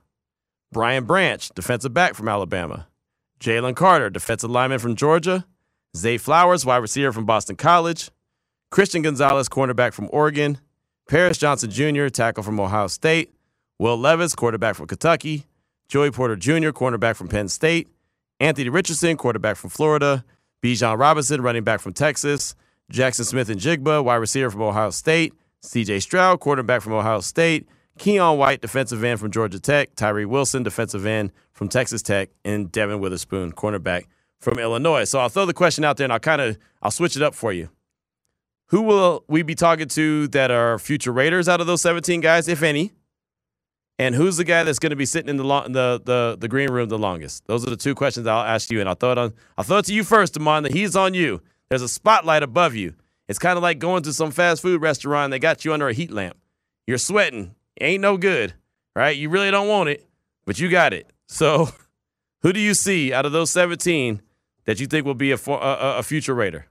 Brian 0.71 1.05
Branch, 1.05 1.50
defensive 1.55 1.93
back 1.93 2.15
from 2.15 2.27
Alabama. 2.27 2.88
Jalen 3.39 3.75
Carter, 3.75 4.09
defensive 4.09 4.50
lineman 4.50 4.79
from 4.79 4.95
Georgia. 4.95 5.45
Zay 5.95 6.17
Flowers, 6.17 6.65
wide 6.65 6.77
receiver 6.77 7.11
from 7.11 7.25
Boston 7.25 7.55
College. 7.55 8.09
Christian 8.69 9.01
Gonzalez, 9.01 9.47
cornerback 9.47 9.93
from 9.93 10.09
Oregon. 10.11 10.59
Paris 11.07 11.37
Johnson 11.37 11.71
Jr., 11.71 12.07
tackle 12.07 12.43
from 12.43 12.59
Ohio 12.59 12.87
State. 12.87 13.33
Will 13.79 13.97
Levis, 13.97 14.35
quarterback 14.35 14.75
from 14.75 14.87
Kentucky. 14.87 15.45
Joey 15.87 16.11
Porter 16.11 16.35
Jr., 16.35 16.71
cornerback 16.71 17.15
from 17.15 17.29
Penn 17.29 17.47
State. 17.47 17.87
Anthony 18.39 18.69
Richardson, 18.69 19.15
quarterback 19.15 19.55
from 19.55 19.69
Florida. 19.69 20.25
Bijan 20.61 20.99
Robinson, 20.99 21.41
running 21.41 21.63
back 21.63 21.79
from 21.79 21.93
Texas. 21.93 22.55
Jaxon 22.91 23.25
Smith-Njigba, 23.25 24.03
wide 24.03 24.15
receiver 24.15 24.49
from 24.49 24.63
Ohio 24.63 24.89
State. 24.89 25.33
CJ 25.63 26.01
Stroud, 26.01 26.41
quarterback 26.41 26.81
from 26.81 26.93
Ohio 26.93 27.21
State. 27.21 27.67
Keion 27.99 28.37
White, 28.37 28.61
defensive 28.61 29.03
end 29.03 29.19
from 29.19 29.31
Georgia 29.31 29.59
Tech. 29.59 29.95
Tyree 29.95 30.25
Wilson, 30.25 30.63
defensive 30.63 31.05
end 31.05 31.31
from 31.53 31.69
Texas 31.69 32.01
Tech. 32.01 32.29
And 32.43 32.69
Devon 32.71 32.99
Witherspoon, 32.99 33.53
cornerback 33.53 34.05
from 34.45 34.59
Illinois. 34.59 35.03
So 35.03 35.19
I'll 35.19 35.27
throw 35.27 35.45
the 35.45 35.53
question 35.53 35.83
out 35.83 35.97
there 35.97 36.05
and 36.05 36.13
I'll 36.13 36.19
kind 36.19 36.39
of 36.39 36.57
I'll 36.81 36.91
switch 36.91 37.17
it 37.17 37.21
up 37.21 37.35
for 37.35 37.51
you. 37.51 37.69
Who 38.67 38.83
will 38.83 39.25
we 39.27 39.41
be 39.41 39.55
talking 39.55 39.87
to 39.89 40.27
that 40.29 40.51
are 40.51 40.79
future 40.79 41.11
Raiders 41.11 41.49
out 41.49 41.61
of 41.61 41.67
those 41.67 41.81
17 41.81 42.21
guys, 42.21 42.47
if 42.47 42.63
any? 42.63 42.93
And 43.97 44.13
who's 44.13 44.37
the 44.37 44.43
guy 44.43 44.63
that's 44.63 44.79
going 44.79 44.91
to 44.91 44.95
be 44.95 45.05
sitting 45.05 45.29
in 45.29 45.37
the, 45.37 45.43
the 45.43 46.01
the 46.03 46.37
the 46.39 46.47
green 46.47 46.69
room 46.69 46.89
the 46.89 46.97
longest? 46.97 47.45
Those 47.47 47.65
are 47.65 47.69
the 47.69 47.77
two 47.77 47.95
questions 47.95 48.27
I'll 48.27 48.43
ask 48.43 48.69
you, 48.69 48.79
and 48.81 48.89
I'll 48.89 48.95
throw 48.95 49.13
it 49.13 49.17
on. 49.17 49.33
I'll 49.57 49.63
throw 49.63 49.77
it 49.77 49.85
to 49.85 49.93
you 49.93 50.03
first, 50.03 50.33
Damon. 50.33 50.63
That 50.63 50.73
he's 50.73 50.95
on 50.95 51.13
you. 51.13 51.41
There's 51.69 51.81
a 51.81 51.87
spotlight 51.87 52.43
above 52.43 52.75
you. 52.75 52.93
It's 53.27 53.39
kind 53.39 53.57
of 53.57 53.63
like 53.63 53.79
going 53.79 54.03
to 54.03 54.13
some 54.13 54.31
fast 54.31 54.61
food 54.61 54.81
restaurant. 54.81 55.31
They 55.31 55.39
got 55.39 55.63
you 55.63 55.73
under 55.73 55.87
a 55.87 55.93
heat 55.93 56.11
lamp. 56.11 56.37
You're 56.85 56.97
sweating. 56.97 57.55
Ain't 57.79 58.01
no 58.01 58.17
good, 58.17 58.53
right? 58.95 59.15
You 59.15 59.29
really 59.29 59.49
don't 59.49 59.67
want 59.67 59.89
it, 59.89 60.05
but 60.45 60.59
you 60.59 60.69
got 60.69 60.93
it. 60.93 61.09
So, 61.27 61.69
who 62.41 62.51
do 62.51 62.59
you 62.59 62.73
see 62.73 63.13
out 63.13 63.25
of 63.25 63.31
those 63.31 63.49
17 63.51 64.21
that 64.65 64.79
you 64.79 64.88
think 64.88 65.05
will 65.05 65.13
be 65.13 65.31
a, 65.31 65.38
a, 65.48 65.98
a 66.00 66.03
future 66.03 66.36
Raider? 66.36 66.67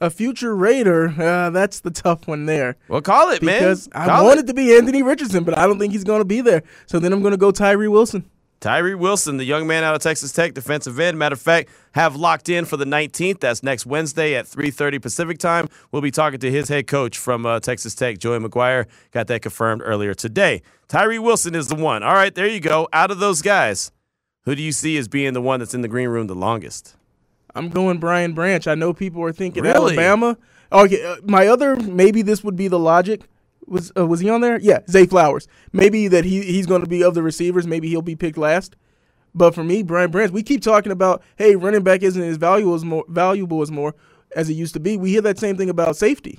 A 0.00 0.08
future 0.08 0.56
Raider, 0.56 1.14
uh, 1.20 1.50
that's 1.50 1.80
the 1.80 1.90
tough 1.90 2.26
one 2.26 2.46
there. 2.46 2.76
Well, 2.88 3.02
call 3.02 3.30
it, 3.30 3.40
because 3.40 3.88
man. 3.88 4.06
Because 4.06 4.08
I 4.08 4.22
wanted 4.22 4.44
it. 4.44 4.46
to 4.46 4.54
be 4.54 4.74
Anthony 4.74 5.02
Richardson, 5.02 5.44
but 5.44 5.58
I 5.58 5.66
don't 5.66 5.78
think 5.78 5.92
he's 5.92 6.04
going 6.04 6.22
to 6.22 6.24
be 6.24 6.40
there. 6.40 6.62
So 6.86 6.98
then 6.98 7.12
I'm 7.12 7.20
going 7.20 7.32
to 7.32 7.38
go 7.38 7.50
Tyree 7.50 7.88
Wilson. 7.88 8.24
Tyree 8.60 8.94
Wilson, 8.94 9.38
the 9.38 9.44
young 9.44 9.66
man 9.66 9.84
out 9.84 9.94
of 9.94 10.02
Texas 10.02 10.32
Tech, 10.32 10.52
defensive 10.52 11.00
end. 11.00 11.18
Matter 11.18 11.32
of 11.32 11.40
fact, 11.40 11.70
have 11.92 12.14
locked 12.14 12.50
in 12.50 12.66
for 12.66 12.76
the 12.76 12.84
19th. 12.84 13.40
That's 13.40 13.62
next 13.62 13.86
Wednesday 13.86 14.34
at 14.34 14.46
3:30 14.46 15.00
Pacific 15.00 15.38
time. 15.38 15.68
We'll 15.92 16.02
be 16.02 16.10
talking 16.10 16.38
to 16.40 16.50
his 16.50 16.68
head 16.68 16.86
coach 16.86 17.16
from 17.16 17.46
uh, 17.46 17.60
Texas 17.60 17.94
Tech, 17.94 18.18
Joey 18.18 18.38
McGuire. 18.38 18.86
Got 19.12 19.28
that 19.28 19.40
confirmed 19.40 19.80
earlier 19.82 20.12
today. 20.12 20.60
Tyree 20.88 21.18
Wilson 21.18 21.54
is 21.54 21.68
the 21.68 21.74
one. 21.74 22.02
All 22.02 22.12
right, 22.12 22.34
there 22.34 22.46
you 22.46 22.60
go. 22.60 22.86
Out 22.92 23.10
of 23.10 23.18
those 23.18 23.40
guys, 23.40 23.92
who 24.44 24.54
do 24.54 24.62
you 24.62 24.72
see 24.72 24.96
as 24.96 25.08
being 25.08 25.32
the 25.32 25.42
one 25.42 25.60
that's 25.60 25.74
in 25.74 25.82
the 25.82 25.88
green 25.88 26.08
room 26.08 26.26
the 26.26 26.34
longest? 26.34 26.96
I'm 27.54 27.68
going 27.68 27.98
Brian 27.98 28.32
Branch. 28.32 28.66
I 28.66 28.74
know 28.74 28.92
people 28.92 29.22
are 29.22 29.32
thinking 29.32 29.62
really? 29.64 29.96
Alabama. 29.96 30.36
Okay, 30.72 31.04
uh, 31.04 31.16
my 31.24 31.48
other 31.48 31.76
maybe 31.76 32.22
this 32.22 32.44
would 32.44 32.56
be 32.56 32.68
the 32.68 32.78
logic. 32.78 33.22
Was 33.66 33.92
uh, 33.96 34.06
was 34.06 34.20
he 34.20 34.30
on 34.30 34.40
there? 34.40 34.58
Yeah, 34.60 34.80
Zay 34.88 35.06
Flowers. 35.06 35.48
Maybe 35.72 36.08
that 36.08 36.24
he 36.24 36.42
he's 36.42 36.66
going 36.66 36.82
to 36.82 36.88
be 36.88 37.02
of 37.02 37.14
the 37.14 37.22
receivers. 37.22 37.66
Maybe 37.66 37.88
he'll 37.88 38.02
be 38.02 38.16
picked 38.16 38.38
last. 38.38 38.76
But 39.34 39.54
for 39.54 39.62
me, 39.62 39.82
Brian 39.82 40.10
Branch, 40.10 40.32
we 40.32 40.42
keep 40.42 40.62
talking 40.62 40.92
about 40.92 41.22
hey, 41.36 41.56
running 41.56 41.82
back 41.82 42.02
isn't 42.02 42.22
as 42.22 42.36
valuable 42.36 42.74
as 42.74 42.84
more 42.84 43.04
valuable 43.08 43.62
as 43.62 43.70
more 43.70 43.94
as 44.34 44.48
it 44.48 44.54
used 44.54 44.74
to 44.74 44.80
be. 44.80 44.96
We 44.96 45.10
hear 45.10 45.22
that 45.22 45.38
same 45.38 45.56
thing 45.56 45.70
about 45.70 45.96
safety. 45.96 46.38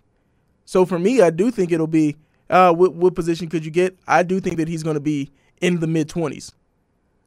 So 0.66 0.86
for 0.86 1.00
me, 1.00 1.22
I 1.22 1.30
do 1.30 1.52
think 1.52 1.72
it'll 1.72 1.88
be 1.88 2.16
uh, 2.50 2.74
what, 2.74 2.94
what 2.94 3.16
position 3.16 3.50
could 3.50 3.66
you 3.66 3.72
get? 3.72 3.98
I 4.08 4.24
do 4.24 4.40
think 4.40 4.58
that 4.58 4.68
he's 4.68 4.84
going 4.84 4.96
to 4.96 5.02
be 5.02 5.32
in 5.62 5.80
the 5.80 5.88
mid 5.88 6.10
twenties. 6.10 6.54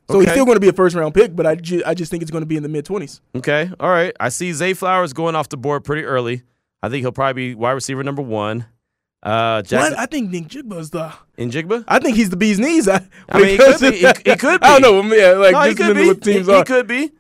So 0.08 0.16
okay. 0.16 0.24
he's 0.24 0.32
still 0.32 0.44
going 0.44 0.56
to 0.56 0.60
be 0.60 0.68
a 0.68 0.72
first 0.72 0.94
round 0.94 1.14
pick, 1.14 1.34
but 1.34 1.46
I, 1.46 1.54
ju- 1.54 1.82
I 1.86 1.94
just 1.94 2.10
think 2.10 2.22
it's 2.22 2.30
going 2.30 2.42
to 2.42 2.46
be 2.46 2.56
in 2.56 2.62
the 2.62 2.68
mid 2.68 2.84
20s. 2.84 3.20
Okay. 3.34 3.70
All 3.80 3.88
right. 3.88 4.14
I 4.20 4.28
see 4.28 4.52
Zay 4.52 4.74
Flowers 4.74 5.12
going 5.12 5.34
off 5.34 5.48
the 5.48 5.56
board 5.56 5.84
pretty 5.84 6.04
early. 6.04 6.42
I 6.82 6.90
think 6.90 7.02
he'll 7.02 7.12
probably 7.12 7.50
be 7.50 7.54
wide 7.54 7.72
receiver 7.72 8.04
number 8.04 8.22
one. 8.22 8.66
Uh, 9.22 9.62
Jackson, 9.62 9.92
what? 9.92 9.98
I 9.98 10.04
think 10.04 10.30
Njigba's 10.30 10.90
the 10.90 11.14
in 11.38 11.50
Njigba. 11.50 11.84
I 11.88 11.98
think 11.98 12.14
he's 12.16 12.28
the 12.28 12.36
bee's 12.36 12.58
knees. 12.58 12.86
I, 12.86 13.06
I 13.30 13.38
mean, 13.38 13.48
he 13.48 13.56
could, 13.56 13.80
be, 13.80 13.90
he, 13.92 14.06
he 14.30 14.36
could 14.36 14.60
be. 14.60 14.66
I 14.66 14.78
don't 14.78 15.08
know. 15.08 15.16
Yeah, 15.16 15.30
like 15.32 15.52
no, 15.52 15.62
he 15.62 15.74
could 15.74 15.96
be. 15.96 16.14
Teams 16.32 16.46
he, 16.46 16.54
he 16.54 16.64
could 16.64 16.86
be. 16.86 17.10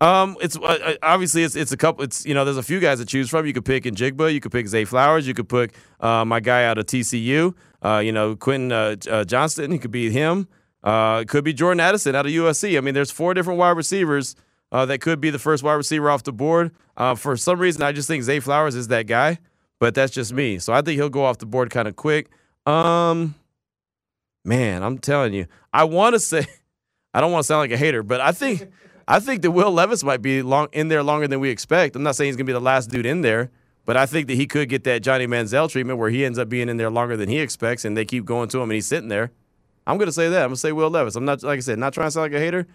Um, 0.00 0.36
it's 0.40 0.56
uh, 0.56 0.62
uh, 0.62 0.94
obviously 1.02 1.44
it's 1.44 1.54
it's 1.54 1.70
a 1.70 1.76
couple. 1.76 2.02
It's 2.02 2.26
you 2.26 2.34
know 2.34 2.44
there's 2.44 2.56
a 2.56 2.62
few 2.62 2.80
guys 2.80 2.98
to 2.98 3.06
choose 3.06 3.30
from. 3.30 3.46
You 3.46 3.52
could 3.52 3.64
pick 3.64 3.86
in 3.86 3.94
Njigba. 3.94 4.32
You 4.32 4.40
could 4.40 4.50
pick 4.50 4.66
Zay 4.66 4.84
Flowers. 4.84 5.28
You 5.28 5.34
could 5.34 5.48
pick 5.48 5.74
uh, 6.00 6.24
my 6.24 6.40
guy 6.40 6.64
out 6.64 6.78
of 6.78 6.86
TCU. 6.86 7.54
Uh, 7.80 8.02
you 8.04 8.10
know 8.10 8.34
Quentin 8.34 8.72
uh, 8.72 8.96
uh, 9.08 9.24
Johnston. 9.24 9.70
He 9.70 9.78
could 9.78 9.92
be 9.92 10.10
him. 10.10 10.48
Uh, 10.84 11.20
it 11.22 11.28
could 11.28 11.44
be 11.44 11.54
Jordan 11.54 11.80
Addison 11.80 12.14
out 12.14 12.26
of 12.26 12.32
USC. 12.32 12.76
I 12.76 12.80
mean, 12.80 12.94
there's 12.94 13.10
four 13.10 13.32
different 13.32 13.58
wide 13.58 13.76
receivers 13.76 14.36
uh, 14.70 14.84
that 14.86 15.00
could 15.00 15.20
be 15.20 15.30
the 15.30 15.38
first 15.38 15.62
wide 15.62 15.74
receiver 15.74 16.10
off 16.10 16.22
the 16.22 16.32
board. 16.32 16.72
Uh, 16.96 17.14
for 17.14 17.36
some 17.36 17.58
reason, 17.58 17.82
I 17.82 17.92
just 17.92 18.06
think 18.06 18.22
Zay 18.22 18.38
Flowers 18.38 18.74
is 18.74 18.88
that 18.88 19.06
guy, 19.06 19.38
but 19.80 19.94
that's 19.94 20.12
just 20.12 20.32
me. 20.32 20.58
So 20.58 20.74
I 20.74 20.82
think 20.82 20.96
he'll 20.96 21.08
go 21.08 21.24
off 21.24 21.38
the 21.38 21.46
board 21.46 21.70
kind 21.70 21.88
of 21.88 21.96
quick. 21.96 22.28
Um, 22.66 23.34
man, 24.44 24.82
I'm 24.82 24.98
telling 24.98 25.32
you, 25.32 25.46
I 25.72 25.84
want 25.84 26.14
to 26.14 26.20
say, 26.20 26.46
I 27.14 27.20
don't 27.20 27.32
want 27.32 27.44
to 27.44 27.46
sound 27.46 27.60
like 27.60 27.70
a 27.70 27.78
hater, 27.78 28.02
but 28.02 28.20
I 28.20 28.32
think, 28.32 28.70
I 29.08 29.20
think 29.20 29.40
that 29.42 29.52
Will 29.52 29.72
Levis 29.72 30.04
might 30.04 30.20
be 30.20 30.42
long 30.42 30.68
in 30.72 30.88
there 30.88 31.02
longer 31.02 31.26
than 31.26 31.40
we 31.40 31.48
expect. 31.48 31.96
I'm 31.96 32.02
not 32.02 32.16
saying 32.16 32.28
he's 32.28 32.36
gonna 32.36 32.46
be 32.46 32.52
the 32.52 32.60
last 32.60 32.90
dude 32.90 33.06
in 33.06 33.22
there. 33.22 33.50
But 33.86 33.98
I 33.98 34.06
think 34.06 34.28
that 34.28 34.34
he 34.34 34.46
could 34.46 34.70
get 34.70 34.84
that 34.84 35.02
Johnny 35.02 35.26
Manziel 35.26 35.70
treatment 35.70 35.98
where 35.98 36.08
he 36.08 36.24
ends 36.24 36.38
up 36.38 36.48
being 36.48 36.70
in 36.70 36.78
there 36.78 36.90
longer 36.90 37.18
than 37.18 37.28
he 37.28 37.38
expects, 37.38 37.84
and 37.84 37.94
they 37.94 38.06
keep 38.06 38.24
going 38.24 38.48
to 38.48 38.58
him, 38.58 38.64
and 38.64 38.72
he's 38.72 38.86
sitting 38.86 39.08
there. 39.08 39.30
I'm 39.86 39.98
going 39.98 40.06
to 40.06 40.12
say 40.12 40.28
that. 40.28 40.42
I'm 40.42 40.48
going 40.48 40.54
to 40.54 40.60
say 40.60 40.72
Will 40.72 40.90
Levis. 40.90 41.16
I'm 41.16 41.24
not, 41.24 41.42
like 41.42 41.58
I 41.58 41.60
said, 41.60 41.78
not 41.78 41.92
trying 41.92 42.06
to 42.06 42.10
sound 42.10 42.32
like 42.32 42.40
a 42.40 42.42
hater. 42.42 42.66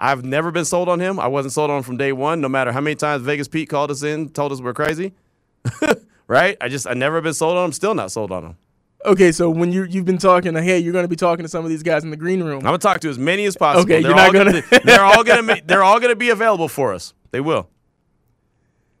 I've 0.00 0.24
never 0.24 0.50
been 0.50 0.64
sold 0.64 0.88
on 0.88 1.00
him. 1.00 1.20
I 1.20 1.28
wasn't 1.28 1.52
sold 1.52 1.70
on 1.70 1.78
him 1.78 1.82
from 1.82 1.96
day 1.96 2.12
one, 2.12 2.40
no 2.40 2.48
matter 2.48 2.72
how 2.72 2.80
many 2.80 2.96
times 2.96 3.22
Vegas 3.22 3.48
Pete 3.48 3.68
called 3.68 3.90
us 3.90 4.02
in, 4.02 4.30
told 4.30 4.52
us 4.52 4.60
we're 4.60 4.74
crazy. 4.74 5.12
right? 6.26 6.56
I 6.60 6.68
just, 6.68 6.86
I 6.86 6.94
never 6.94 7.20
been 7.20 7.34
sold 7.34 7.56
on 7.56 7.66
him. 7.66 7.72
Still 7.72 7.94
not 7.94 8.10
sold 8.10 8.32
on 8.32 8.44
him. 8.44 8.56
Okay, 9.06 9.32
so 9.32 9.50
when 9.50 9.70
you 9.70 9.84
you've 9.84 10.06
been 10.06 10.16
talking 10.16 10.54
hey, 10.54 10.78
you're 10.78 10.92
going 10.92 11.04
to 11.04 11.08
be 11.08 11.16
talking 11.16 11.44
to 11.44 11.48
some 11.48 11.62
of 11.62 11.68
these 11.68 11.82
guys 11.82 12.04
in 12.04 12.10
the 12.10 12.16
green 12.16 12.42
room. 12.42 12.60
I'm 12.60 12.64
going 12.64 12.78
to 12.78 12.82
talk 12.82 13.00
to 13.00 13.10
as 13.10 13.18
many 13.18 13.44
as 13.44 13.54
possible. 13.54 13.82
Okay, 13.82 14.00
they're 14.00 14.12
you're 14.12 14.16
not 14.16 14.32
going 14.32 14.62
to. 14.62 14.80
They're 14.82 15.04
all 15.04 15.22
going 15.22 15.46
to. 15.48 15.62
They're 15.64 15.82
all 15.82 16.00
going 16.00 16.12
to 16.12 16.16
be 16.16 16.30
available 16.30 16.68
for 16.68 16.94
us. 16.94 17.12
They 17.30 17.40
will. 17.40 17.68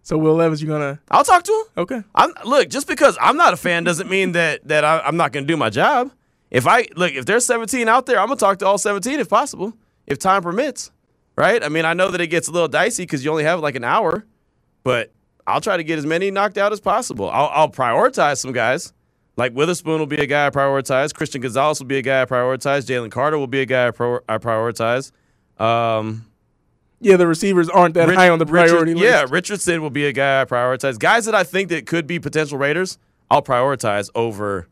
So 0.02 0.18
Will 0.18 0.34
Levis, 0.34 0.60
you're 0.60 0.78
gonna? 0.78 1.00
I'll 1.10 1.24
talk 1.24 1.44
to 1.44 1.52
him. 1.52 1.82
Okay. 1.82 2.02
I'm 2.14 2.34
look. 2.44 2.68
Just 2.68 2.86
because 2.86 3.16
I'm 3.18 3.38
not 3.38 3.54
a 3.54 3.56
fan 3.56 3.84
doesn't 3.84 4.10
mean 4.10 4.32
that 4.32 4.68
that 4.68 4.84
I, 4.84 5.00
I'm 5.00 5.16
not 5.16 5.32
going 5.32 5.46
to 5.46 5.48
do 5.52 5.56
my 5.56 5.70
job. 5.70 6.12
If 6.50 6.66
I 6.66 6.86
look, 6.96 7.12
if 7.12 7.26
there's 7.26 7.46
17 7.46 7.88
out 7.88 8.06
there, 8.06 8.18
I'm 8.20 8.28
gonna 8.28 8.38
talk 8.38 8.58
to 8.60 8.66
all 8.66 8.78
17 8.78 9.20
if 9.20 9.28
possible, 9.28 9.74
if 10.06 10.18
time 10.18 10.42
permits. 10.42 10.90
Right? 11.36 11.64
I 11.64 11.68
mean, 11.68 11.84
I 11.84 11.94
know 11.94 12.10
that 12.10 12.20
it 12.20 12.28
gets 12.28 12.46
a 12.46 12.52
little 12.52 12.68
dicey 12.68 13.02
because 13.02 13.24
you 13.24 13.30
only 13.30 13.42
have 13.42 13.58
like 13.60 13.74
an 13.74 13.82
hour, 13.82 14.24
but 14.84 15.12
I'll 15.46 15.60
try 15.60 15.76
to 15.76 15.82
get 15.84 15.98
as 15.98 16.06
many 16.06 16.30
knocked 16.30 16.58
out 16.58 16.72
as 16.72 16.80
possible. 16.80 17.28
I'll, 17.28 17.50
I'll 17.52 17.70
prioritize 17.70 18.38
some 18.38 18.52
guys. 18.52 18.92
Like 19.36 19.52
Witherspoon 19.52 19.98
will 19.98 20.06
be 20.06 20.18
a 20.18 20.26
guy 20.26 20.46
I 20.46 20.50
prioritize. 20.50 21.12
Christian 21.12 21.40
Gonzalez 21.40 21.80
will 21.80 21.86
be 21.86 21.98
a 21.98 22.02
guy 22.02 22.22
I 22.22 22.24
prioritize. 22.24 22.86
Jalen 22.86 23.10
Carter 23.10 23.36
will 23.36 23.48
be 23.48 23.60
a 23.62 23.66
guy 23.66 23.88
I, 23.88 23.90
pro- 23.90 24.20
I 24.28 24.38
prioritize. 24.38 25.10
Um, 25.58 26.26
yeah, 27.00 27.16
the 27.16 27.26
receivers 27.26 27.68
aren't 27.68 27.94
that 27.94 28.08
Rich, 28.08 28.16
high 28.16 28.28
on 28.28 28.38
the 28.38 28.46
priority 28.46 28.94
Richard, 28.94 28.98
list. 28.98 29.04
Yeah, 29.04 29.26
Richardson 29.28 29.82
will 29.82 29.90
be 29.90 30.06
a 30.06 30.12
guy 30.12 30.40
I 30.40 30.44
prioritize. 30.44 30.98
Guys 30.98 31.24
that 31.24 31.34
I 31.34 31.42
think 31.42 31.68
that 31.70 31.86
could 31.86 32.06
be 32.06 32.20
potential 32.20 32.58
Raiders, 32.58 32.98
I'll 33.30 33.42
prioritize 33.42 34.08
over 34.14 34.68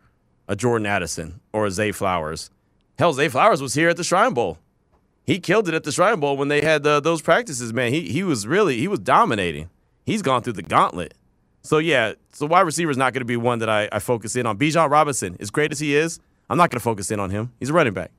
a 0.52 0.54
Jordan 0.54 0.86
Addison 0.86 1.40
or 1.54 1.64
a 1.64 1.70
Zay 1.70 1.92
Flowers. 1.92 2.50
Hell, 2.98 3.14
Zay 3.14 3.28
Flowers 3.28 3.62
was 3.62 3.72
here 3.72 3.88
at 3.88 3.96
the 3.96 4.04
Shrine 4.04 4.34
Bowl. 4.34 4.58
He 5.24 5.40
killed 5.40 5.66
it 5.66 5.72
at 5.72 5.84
the 5.84 5.90
Shrine 5.90 6.20
Bowl 6.20 6.36
when 6.36 6.48
they 6.48 6.60
had 6.60 6.86
uh, 6.86 7.00
those 7.00 7.22
practices. 7.22 7.72
Man, 7.72 7.90
he 7.90 8.02
he 8.12 8.22
was 8.22 8.46
really 8.46 8.76
he 8.76 8.86
was 8.86 8.98
dominating. 8.98 9.70
He's 10.04 10.20
gone 10.20 10.42
through 10.42 10.52
the 10.52 10.62
gauntlet. 10.62 11.14
So 11.62 11.78
yeah, 11.78 12.12
so 12.32 12.44
wide 12.44 12.62
receiver 12.62 12.90
is 12.90 12.98
not 12.98 13.14
going 13.14 13.22
to 13.22 13.26
be 13.26 13.38
one 13.38 13.60
that 13.60 13.70
I, 13.70 13.88
I 13.92 13.98
focus 13.98 14.36
in 14.36 14.44
on. 14.44 14.58
Bijan 14.58 14.90
Robinson, 14.90 15.38
as 15.40 15.50
great 15.50 15.72
as 15.72 15.80
he 15.80 15.96
is, 15.96 16.20
I'm 16.50 16.58
not 16.58 16.68
going 16.70 16.78
to 16.78 16.84
focus 16.84 17.10
in 17.10 17.18
on 17.18 17.30
him. 17.30 17.52
He's 17.58 17.70
a 17.70 17.72
running 17.72 17.94
back, 17.94 18.10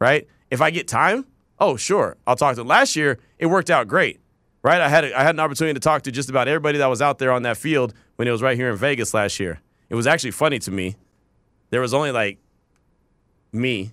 right? 0.00 0.26
If 0.50 0.60
I 0.60 0.70
get 0.70 0.88
time, 0.88 1.24
oh 1.60 1.76
sure, 1.76 2.16
I'll 2.26 2.34
talk 2.34 2.56
to 2.56 2.62
him. 2.62 2.66
Last 2.66 2.96
year 2.96 3.20
it 3.38 3.46
worked 3.46 3.70
out 3.70 3.86
great, 3.86 4.18
right? 4.64 4.80
I 4.80 4.88
had 4.88 5.04
a, 5.04 5.16
I 5.16 5.22
had 5.22 5.36
an 5.36 5.40
opportunity 5.40 5.74
to 5.74 5.80
talk 5.80 6.02
to 6.02 6.10
just 6.10 6.30
about 6.30 6.48
everybody 6.48 6.78
that 6.78 6.88
was 6.88 7.00
out 7.00 7.18
there 7.18 7.30
on 7.30 7.42
that 7.42 7.58
field 7.58 7.94
when 8.16 8.26
it 8.26 8.32
was 8.32 8.42
right 8.42 8.56
here 8.56 8.70
in 8.70 8.76
Vegas 8.76 9.14
last 9.14 9.38
year. 9.38 9.60
It 9.88 9.94
was 9.94 10.08
actually 10.08 10.32
funny 10.32 10.58
to 10.58 10.72
me 10.72 10.96
there 11.70 11.80
was 11.80 11.94
only 11.94 12.10
like 12.10 12.38
me 13.52 13.92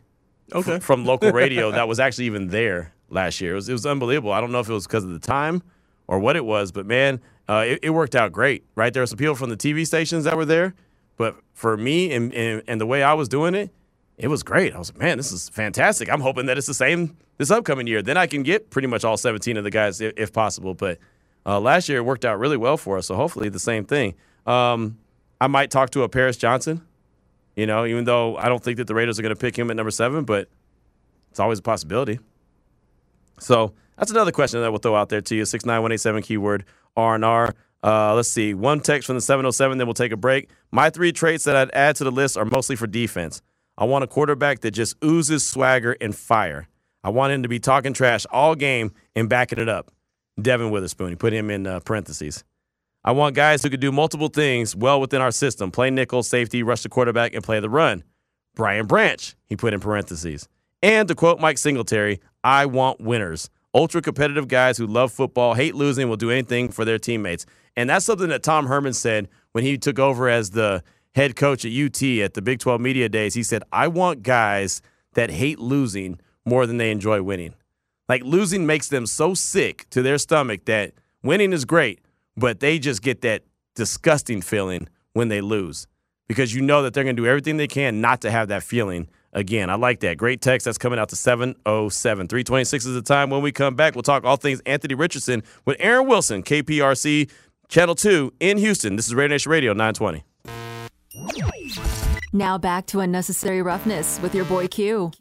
okay. 0.51 0.73
f- 0.73 0.83
from 0.83 1.05
local 1.05 1.31
radio 1.31 1.71
that 1.71 1.87
was 1.87 1.99
actually 1.99 2.25
even 2.25 2.47
there 2.47 2.93
last 3.09 3.41
year. 3.41 3.53
It 3.53 3.55
was, 3.55 3.69
it 3.69 3.73
was 3.73 3.85
unbelievable. 3.85 4.31
I 4.31 4.41
don't 4.41 4.51
know 4.51 4.59
if 4.59 4.69
it 4.69 4.73
was 4.73 4.87
because 4.87 5.03
of 5.03 5.11
the 5.11 5.19
time 5.19 5.63
or 6.07 6.19
what 6.19 6.35
it 6.35 6.45
was, 6.45 6.71
but 6.71 6.85
man, 6.85 7.21
uh, 7.47 7.63
it, 7.67 7.79
it, 7.83 7.89
worked 7.91 8.15
out 8.15 8.31
great, 8.31 8.63
right? 8.75 8.93
There 8.93 9.01
were 9.01 9.07
some 9.07 9.17
people 9.17 9.35
from 9.35 9.49
the 9.49 9.57
TV 9.57 9.85
stations 9.85 10.23
that 10.23 10.35
were 10.37 10.45
there, 10.45 10.73
but 11.17 11.35
for 11.53 11.75
me 11.77 12.11
and, 12.13 12.33
and, 12.33 12.63
and, 12.67 12.79
the 12.79 12.85
way 12.85 13.03
I 13.03 13.13
was 13.13 13.27
doing 13.27 13.53
it, 13.53 13.69
it 14.17 14.27
was 14.27 14.43
great. 14.43 14.73
I 14.73 14.79
was 14.79 14.91
like, 14.91 14.99
man, 14.99 15.17
this 15.17 15.31
is 15.31 15.49
fantastic. 15.49 16.09
I'm 16.09 16.21
hoping 16.21 16.45
that 16.45 16.57
it's 16.57 16.67
the 16.67 16.73
same 16.73 17.17
this 17.37 17.51
upcoming 17.51 17.87
year. 17.87 18.01
Then 18.01 18.15
I 18.15 18.27
can 18.27 18.43
get 18.43 18.69
pretty 18.69 18.87
much 18.87 19.03
all 19.03 19.17
17 19.17 19.57
of 19.57 19.63
the 19.63 19.71
guys 19.71 19.99
if, 19.99 20.13
if 20.15 20.31
possible. 20.31 20.73
But 20.73 20.99
uh, 21.45 21.59
last 21.59 21.89
year 21.89 21.97
it 21.99 22.03
worked 22.03 22.23
out 22.23 22.39
really 22.39 22.57
well 22.57 22.77
for 22.77 22.97
us, 22.97 23.07
so 23.07 23.15
hopefully 23.15 23.49
the 23.49 23.59
same 23.59 23.85
thing. 23.85 24.15
Um, 24.45 24.97
I 25.41 25.47
might 25.47 25.71
talk 25.71 25.89
to 25.91 26.03
a 26.03 26.09
Paris 26.09 26.37
Johnson 26.37 26.81
you 27.55 27.65
know, 27.65 27.85
even 27.85 28.05
though 28.05 28.37
I 28.37 28.49
don't 28.49 28.63
think 28.63 28.77
that 28.77 28.87
the 28.87 28.95
Raiders 28.95 29.19
are 29.19 29.21
going 29.21 29.35
to 29.35 29.39
pick 29.39 29.57
him 29.57 29.69
at 29.69 29.75
number 29.75 29.91
seven, 29.91 30.23
but 30.23 30.49
it's 31.31 31.39
always 31.39 31.59
a 31.59 31.63
possibility. 31.63 32.19
So 33.39 33.73
that's 33.97 34.11
another 34.11 34.31
question 34.31 34.61
that 34.61 34.71
we'll 34.71 34.79
throw 34.79 34.95
out 34.95 35.09
there 35.09 35.21
to 35.21 35.35
you. 35.35 35.45
Six 35.45 35.65
nine 35.65 35.81
one 35.81 35.91
eight 35.91 35.99
seven 35.99 36.21
keyword 36.21 36.65
R 36.95 37.15
and 37.15 37.25
R. 37.25 37.55
Uh, 37.83 38.15
let's 38.15 38.29
see. 38.29 38.53
One 38.53 38.79
text 38.79 39.07
from 39.07 39.15
the 39.15 39.21
707, 39.21 39.77
then 39.77 39.85
we'll 39.85 39.93
take 39.93 40.13
a 40.13 40.17
break. 40.17 40.49
My 40.71 40.89
three 40.89 41.11
traits 41.11 41.43
that 41.43 41.55
I'd 41.55 41.69
add 41.71 41.97
to 41.97 42.05
the 42.05 42.11
list 42.11 42.37
are 42.37 42.45
mostly 42.45 42.77
for 42.77 42.87
defense. 42.87 43.41
I 43.77 43.83
want 43.83 44.05
a 44.05 44.07
quarterback 44.07 44.61
that 44.61 44.71
just 44.71 44.95
oozes 45.03 45.45
swagger 45.45 45.97
and 45.99 46.15
fire. 46.15 46.69
I 47.03 47.09
want 47.09 47.33
him 47.33 47.43
to 47.43 47.49
be 47.49 47.59
talking 47.59 47.91
trash 47.91 48.25
all 48.31 48.55
game 48.55 48.93
and 49.15 49.27
backing 49.27 49.59
it 49.59 49.67
up. 49.67 49.91
Devon 50.41 50.71
Witherspoon. 50.71 51.09
He 51.09 51.15
put 51.15 51.33
him 51.33 51.49
in 51.49 51.67
uh, 51.67 51.81
parentheses. 51.81 52.43
I 53.05 53.11
want 53.11 53.35
guys 53.35 53.61
who 53.61 53.69
can 53.69 53.81
do 53.81 53.91
multiple 53.91 54.29
things 54.29 54.75
well 54.75 55.01
within 55.01 55.21
our 55.21 55.31
system 55.31 55.71
play 55.71 55.89
nickel, 55.89 56.23
safety, 56.23 56.63
rush 56.63 56.83
the 56.83 56.89
quarterback, 56.89 57.33
and 57.33 57.43
play 57.43 57.59
the 57.59 57.69
run. 57.69 58.03
Brian 58.55 58.85
Branch, 58.85 59.35
he 59.45 59.55
put 59.55 59.73
in 59.73 59.79
parentheses. 59.79 60.47
And 60.81 61.07
to 61.07 61.15
quote 61.15 61.39
Mike 61.39 61.57
Singletary, 61.57 62.19
I 62.43 62.65
want 62.65 63.01
winners. 63.01 63.49
Ultra 63.73 64.01
competitive 64.01 64.47
guys 64.47 64.77
who 64.77 64.85
love 64.85 65.11
football, 65.11 65.55
hate 65.55 65.75
losing, 65.75 66.07
will 66.07 66.17
do 66.17 66.29
anything 66.29 66.69
for 66.69 66.85
their 66.85 66.99
teammates. 66.99 67.45
And 67.75 67.89
that's 67.89 68.05
something 68.05 68.29
that 68.29 68.43
Tom 68.43 68.67
Herman 68.67 68.93
said 68.93 69.27
when 69.51 69.63
he 69.63 69.77
took 69.77 69.97
over 69.97 70.29
as 70.29 70.51
the 70.51 70.83
head 71.15 71.35
coach 71.35 71.65
at 71.65 71.71
UT 71.71 72.01
at 72.19 72.35
the 72.35 72.41
Big 72.41 72.59
12 72.59 72.79
Media 72.79 73.09
Days. 73.09 73.33
He 73.33 73.43
said, 73.43 73.63
I 73.71 73.87
want 73.87 74.23
guys 74.23 74.81
that 75.13 75.31
hate 75.31 75.59
losing 75.59 76.19
more 76.45 76.65
than 76.65 76.77
they 76.77 76.91
enjoy 76.91 77.21
winning. 77.21 77.55
Like 78.07 78.23
losing 78.23 78.65
makes 78.65 78.89
them 78.89 79.05
so 79.05 79.33
sick 79.33 79.89
to 79.89 80.01
their 80.01 80.17
stomach 80.17 80.65
that 80.65 80.93
winning 81.23 81.53
is 81.53 81.65
great, 81.65 81.99
but 82.35 82.59
they 82.59 82.79
just 82.79 83.01
get 83.01 83.21
that 83.21 83.43
disgusting 83.75 84.41
feeling 84.41 84.87
when 85.13 85.27
they 85.27 85.41
lose 85.41 85.87
because 86.27 86.53
you 86.53 86.61
know 86.61 86.83
that 86.83 86.93
they're 86.93 87.03
going 87.03 87.15
to 87.15 87.21
do 87.21 87.27
everything 87.27 87.57
they 87.57 87.67
can 87.67 88.01
not 88.01 88.21
to 88.21 88.31
have 88.31 88.47
that 88.47 88.63
feeling 88.63 89.07
again. 89.33 89.69
I 89.69 89.75
like 89.75 89.99
that. 90.01 90.17
Great 90.17 90.41
text 90.41 90.65
that's 90.65 90.77
coming 90.77 90.99
out 90.99 91.09
to 91.09 91.15
707. 91.15 92.27
326 92.27 92.85
is 92.85 92.93
the 92.93 93.01
time. 93.01 93.29
When 93.29 93.41
we 93.41 93.51
come 93.51 93.75
back, 93.75 93.95
we'll 93.95 94.03
talk 94.03 94.23
all 94.23 94.37
things 94.37 94.61
Anthony 94.65 94.95
Richardson 94.95 95.43
with 95.65 95.77
Aaron 95.79 96.07
Wilson, 96.07 96.43
KPRC 96.43 97.29
Channel 97.69 97.95
2 97.95 98.33
in 98.39 98.57
Houston. 98.57 98.95
This 98.95 99.07
is 99.07 99.15
Radio 99.15 99.33
Nation 99.35 99.51
Radio 99.51 99.73
920. 99.73 100.23
Now 102.31 102.57
back 102.57 102.87
to 102.87 102.99
unnecessary 102.99 103.61
roughness 103.61 104.19
with 104.21 104.33
your 104.33 104.45
boy 104.45 104.67
Q. 104.67 105.11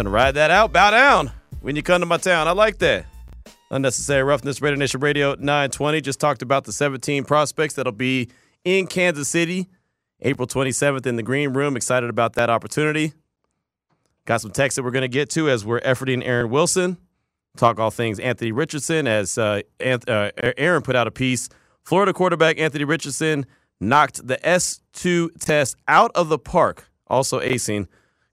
Gonna 0.00 0.08
ride 0.08 0.36
that 0.36 0.50
out, 0.50 0.72
bow 0.72 0.92
down 0.92 1.30
when 1.60 1.76
you 1.76 1.82
come 1.82 2.00
to 2.00 2.06
my 2.06 2.16
town. 2.16 2.48
I 2.48 2.52
like 2.52 2.78
that. 2.78 3.04
Unnecessary 3.70 4.22
roughness, 4.22 4.62
Raider 4.62 4.78
Nation 4.78 4.98
Radio 4.98 5.34
920. 5.34 6.00
Just 6.00 6.18
talked 6.18 6.40
about 6.40 6.64
the 6.64 6.72
17 6.72 7.24
prospects 7.24 7.74
that'll 7.74 7.92
be 7.92 8.30
in 8.64 8.86
Kansas 8.86 9.28
City 9.28 9.68
April 10.22 10.48
27th 10.48 11.04
in 11.04 11.16
the 11.16 11.22
green 11.22 11.50
room. 11.50 11.76
Excited 11.76 12.08
about 12.08 12.32
that 12.36 12.48
opportunity. 12.48 13.12
Got 14.24 14.40
some 14.40 14.52
texts 14.52 14.76
that 14.76 14.84
we're 14.84 14.90
going 14.90 15.02
to 15.02 15.08
get 15.08 15.28
to 15.32 15.50
as 15.50 15.66
we're 15.66 15.80
efforting 15.80 16.22
Aaron 16.24 16.48
Wilson. 16.48 16.96
Talk 17.58 17.78
all 17.78 17.90
things 17.90 18.18
Anthony 18.18 18.52
Richardson 18.52 19.06
as 19.06 19.36
uh, 19.36 19.60
uh, 19.84 20.30
Aaron 20.56 20.80
put 20.80 20.96
out 20.96 21.08
a 21.08 21.10
piece. 21.10 21.50
Florida 21.84 22.14
quarterback 22.14 22.58
Anthony 22.58 22.84
Richardson 22.84 23.44
knocked 23.80 24.26
the 24.26 24.38
S2 24.38 25.38
test 25.40 25.76
out 25.88 26.10
of 26.14 26.30
the 26.30 26.38
park, 26.38 26.88
also 27.06 27.38
acing 27.40 27.86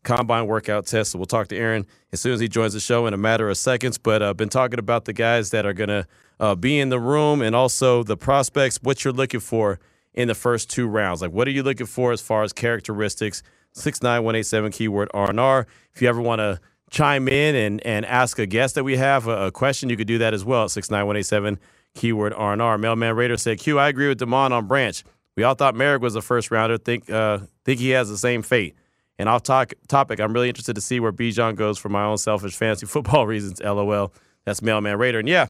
combine 0.07 0.47
workout 0.47 0.85
test. 0.85 1.11
So 1.11 1.19
we'll 1.19 1.25
talk 1.25 1.49
to 1.49 1.57
Aaron 1.57 1.85
as 2.13 2.21
soon 2.21 2.33
as 2.33 2.39
he 2.39 2.47
joins 2.47 2.73
the 2.73 2.79
show 2.79 3.05
in 3.07 3.13
a 3.13 3.17
matter 3.17 3.49
of 3.49 3.57
seconds. 3.57 3.97
But 3.97 4.23
I've 4.23 4.29
uh, 4.29 4.33
been 4.33 4.49
talking 4.49 4.79
about 4.79 5.05
the 5.05 5.13
guys 5.13 5.51
that 5.51 5.65
are 5.65 5.73
going 5.73 5.89
to 5.89 6.07
uh, 6.39 6.55
be 6.55 6.79
in 6.79 6.89
the 6.89 6.99
room 6.99 7.41
and 7.41 7.55
also 7.55 8.03
the 8.03 8.15
prospects, 8.15 8.79
what 8.81 9.03
you're 9.03 9.13
looking 9.13 9.41
for 9.41 9.79
in 10.13 10.29
the 10.29 10.35
first 10.35 10.69
two 10.69 10.87
rounds. 10.87 11.21
Like, 11.21 11.31
what 11.31 11.47
are 11.47 11.51
you 11.51 11.61
looking 11.61 11.85
for 11.85 12.13
as 12.13 12.21
far 12.21 12.43
as 12.43 12.53
characteristics? 12.53 13.43
69187 13.73 14.71
keyword 14.71 15.09
R&R. 15.13 15.67
If 15.93 16.01
you 16.01 16.07
ever 16.07 16.21
want 16.21 16.39
to 16.39 16.59
chime 16.89 17.27
in 17.27 17.55
and, 17.55 17.85
and 17.85 18.05
ask 18.05 18.39
a 18.39 18.45
guest 18.45 18.75
that 18.75 18.85
we 18.85 18.95
have 18.95 19.27
a, 19.27 19.47
a 19.47 19.51
question, 19.51 19.89
you 19.89 19.97
could 19.97 20.07
do 20.07 20.17
that 20.19 20.33
as 20.33 20.45
well 20.45 20.63
at 20.63 20.71
69187 20.71 21.59
keyword 21.95 22.33
R&R. 22.33 22.77
Mailman 22.77 23.15
Raider 23.15 23.37
said, 23.37 23.59
Q, 23.59 23.77
I 23.77 23.89
agree 23.89 24.07
with 24.07 24.19
DeMond 24.19 24.51
on 24.51 24.67
Branch. 24.67 25.03
We 25.35 25.43
all 25.43 25.53
thought 25.53 25.75
Moehrig 25.75 25.99
was 25.99 26.15
a 26.15 26.21
first 26.21 26.49
rounder. 26.49 26.77
Think 26.77 27.09
uh, 27.11 27.39
think 27.63 27.79
he 27.79 27.89
has 27.89 28.09
the 28.09 28.17
same 28.17 28.41
fate. 28.41 28.75
And 29.19 29.27
off 29.27 29.43
talk, 29.43 29.73
topic, 29.87 30.19
I'm 30.19 30.31
really 30.31 30.49
interested 30.49 30.75
to 30.75 30.81
see 30.81 30.99
where 30.99 31.11
Bijan 31.11 31.55
goes 31.55 31.77
for 31.77 31.89
my 31.89 32.03
own 32.03 32.17
selfish 32.17 32.55
fantasy 32.55 32.85
football 32.87 33.25
reasons. 33.25 33.61
LOL. 33.61 34.13
That's 34.45 34.61
Mailman 34.61 34.97
Raider. 34.97 35.19
And 35.19 35.27
yeah, 35.27 35.47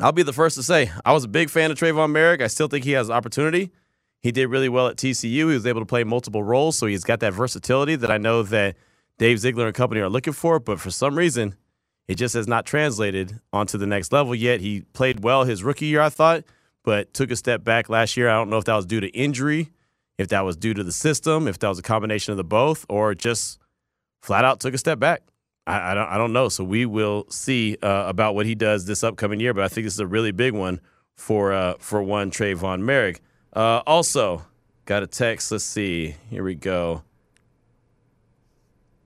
I'll 0.00 0.12
be 0.12 0.22
the 0.22 0.32
first 0.32 0.56
to 0.56 0.62
say 0.62 0.90
I 1.04 1.12
was 1.12 1.24
a 1.24 1.28
big 1.28 1.50
fan 1.50 1.70
of 1.70 1.78
Tre'von 1.78 2.12
Moehrig. 2.12 2.42
I 2.42 2.46
still 2.46 2.68
think 2.68 2.84
he 2.84 2.92
has 2.92 3.10
opportunity. 3.10 3.70
He 4.20 4.32
did 4.32 4.48
really 4.48 4.68
well 4.68 4.88
at 4.88 4.96
TCU. 4.96 5.30
He 5.30 5.44
was 5.44 5.66
able 5.66 5.80
to 5.80 5.86
play 5.86 6.04
multiple 6.04 6.42
roles, 6.42 6.76
so 6.76 6.86
he's 6.86 7.04
got 7.04 7.20
that 7.20 7.32
versatility 7.32 7.96
that 7.96 8.10
I 8.10 8.18
know 8.18 8.42
that 8.42 8.76
Dave 9.16 9.38
Ziegler 9.38 9.66
and 9.66 9.74
company 9.74 10.00
are 10.00 10.08
looking 10.08 10.32
for. 10.32 10.58
But 10.58 10.80
for 10.80 10.90
some 10.90 11.16
reason, 11.16 11.54
it 12.08 12.16
just 12.16 12.34
has 12.34 12.48
not 12.48 12.66
translated 12.66 13.40
onto 13.52 13.78
the 13.78 13.86
next 13.86 14.12
level 14.12 14.34
yet. 14.34 14.60
He 14.60 14.82
played 14.92 15.22
well 15.22 15.44
his 15.44 15.62
rookie 15.62 15.86
year, 15.86 16.00
I 16.00 16.08
thought, 16.08 16.44
but 16.84 17.14
took 17.14 17.30
a 17.30 17.36
step 17.36 17.64
back 17.64 17.88
last 17.88 18.16
year. 18.16 18.28
I 18.28 18.34
don't 18.34 18.50
know 18.50 18.58
if 18.58 18.64
that 18.64 18.76
was 18.76 18.86
due 18.86 19.00
to 19.00 19.08
injury 19.08 19.70
if 20.18 20.28
that 20.28 20.44
was 20.44 20.56
due 20.56 20.74
to 20.74 20.84
the 20.84 20.92
system, 20.92 21.48
if 21.48 21.58
that 21.60 21.68
was 21.68 21.78
a 21.78 21.82
combination 21.82 22.32
of 22.32 22.36
the 22.36 22.44
both, 22.44 22.84
or 22.88 23.14
just 23.14 23.58
flat 24.22 24.44
out 24.44 24.60
took 24.60 24.74
a 24.74 24.78
step 24.78 24.98
back. 24.98 25.22
I, 25.66 25.92
I 25.92 25.94
don't, 25.94 26.08
I 26.08 26.18
don't 26.18 26.32
know. 26.32 26.48
So 26.48 26.64
we 26.64 26.86
will 26.86 27.26
see 27.30 27.76
uh, 27.82 28.04
about 28.06 28.34
what 28.34 28.46
he 28.46 28.54
does 28.54 28.86
this 28.86 29.04
upcoming 29.04 29.40
year. 29.40 29.54
But 29.54 29.64
I 29.64 29.68
think 29.68 29.84
this 29.86 29.94
is 29.94 30.00
a 30.00 30.06
really 30.06 30.32
big 30.32 30.54
one 30.54 30.80
for 31.16 31.52
uh, 31.52 31.74
for 31.78 32.02
one 32.02 32.30
Tre'von 32.30 32.82
Moehrig. 32.82 33.18
Uh, 33.52 33.82
also, 33.86 34.44
got 34.84 35.02
a 35.02 35.06
text. 35.06 35.52
Let's 35.52 35.64
see. 35.64 36.16
Here 36.30 36.42
we 36.42 36.54
go. 36.54 37.02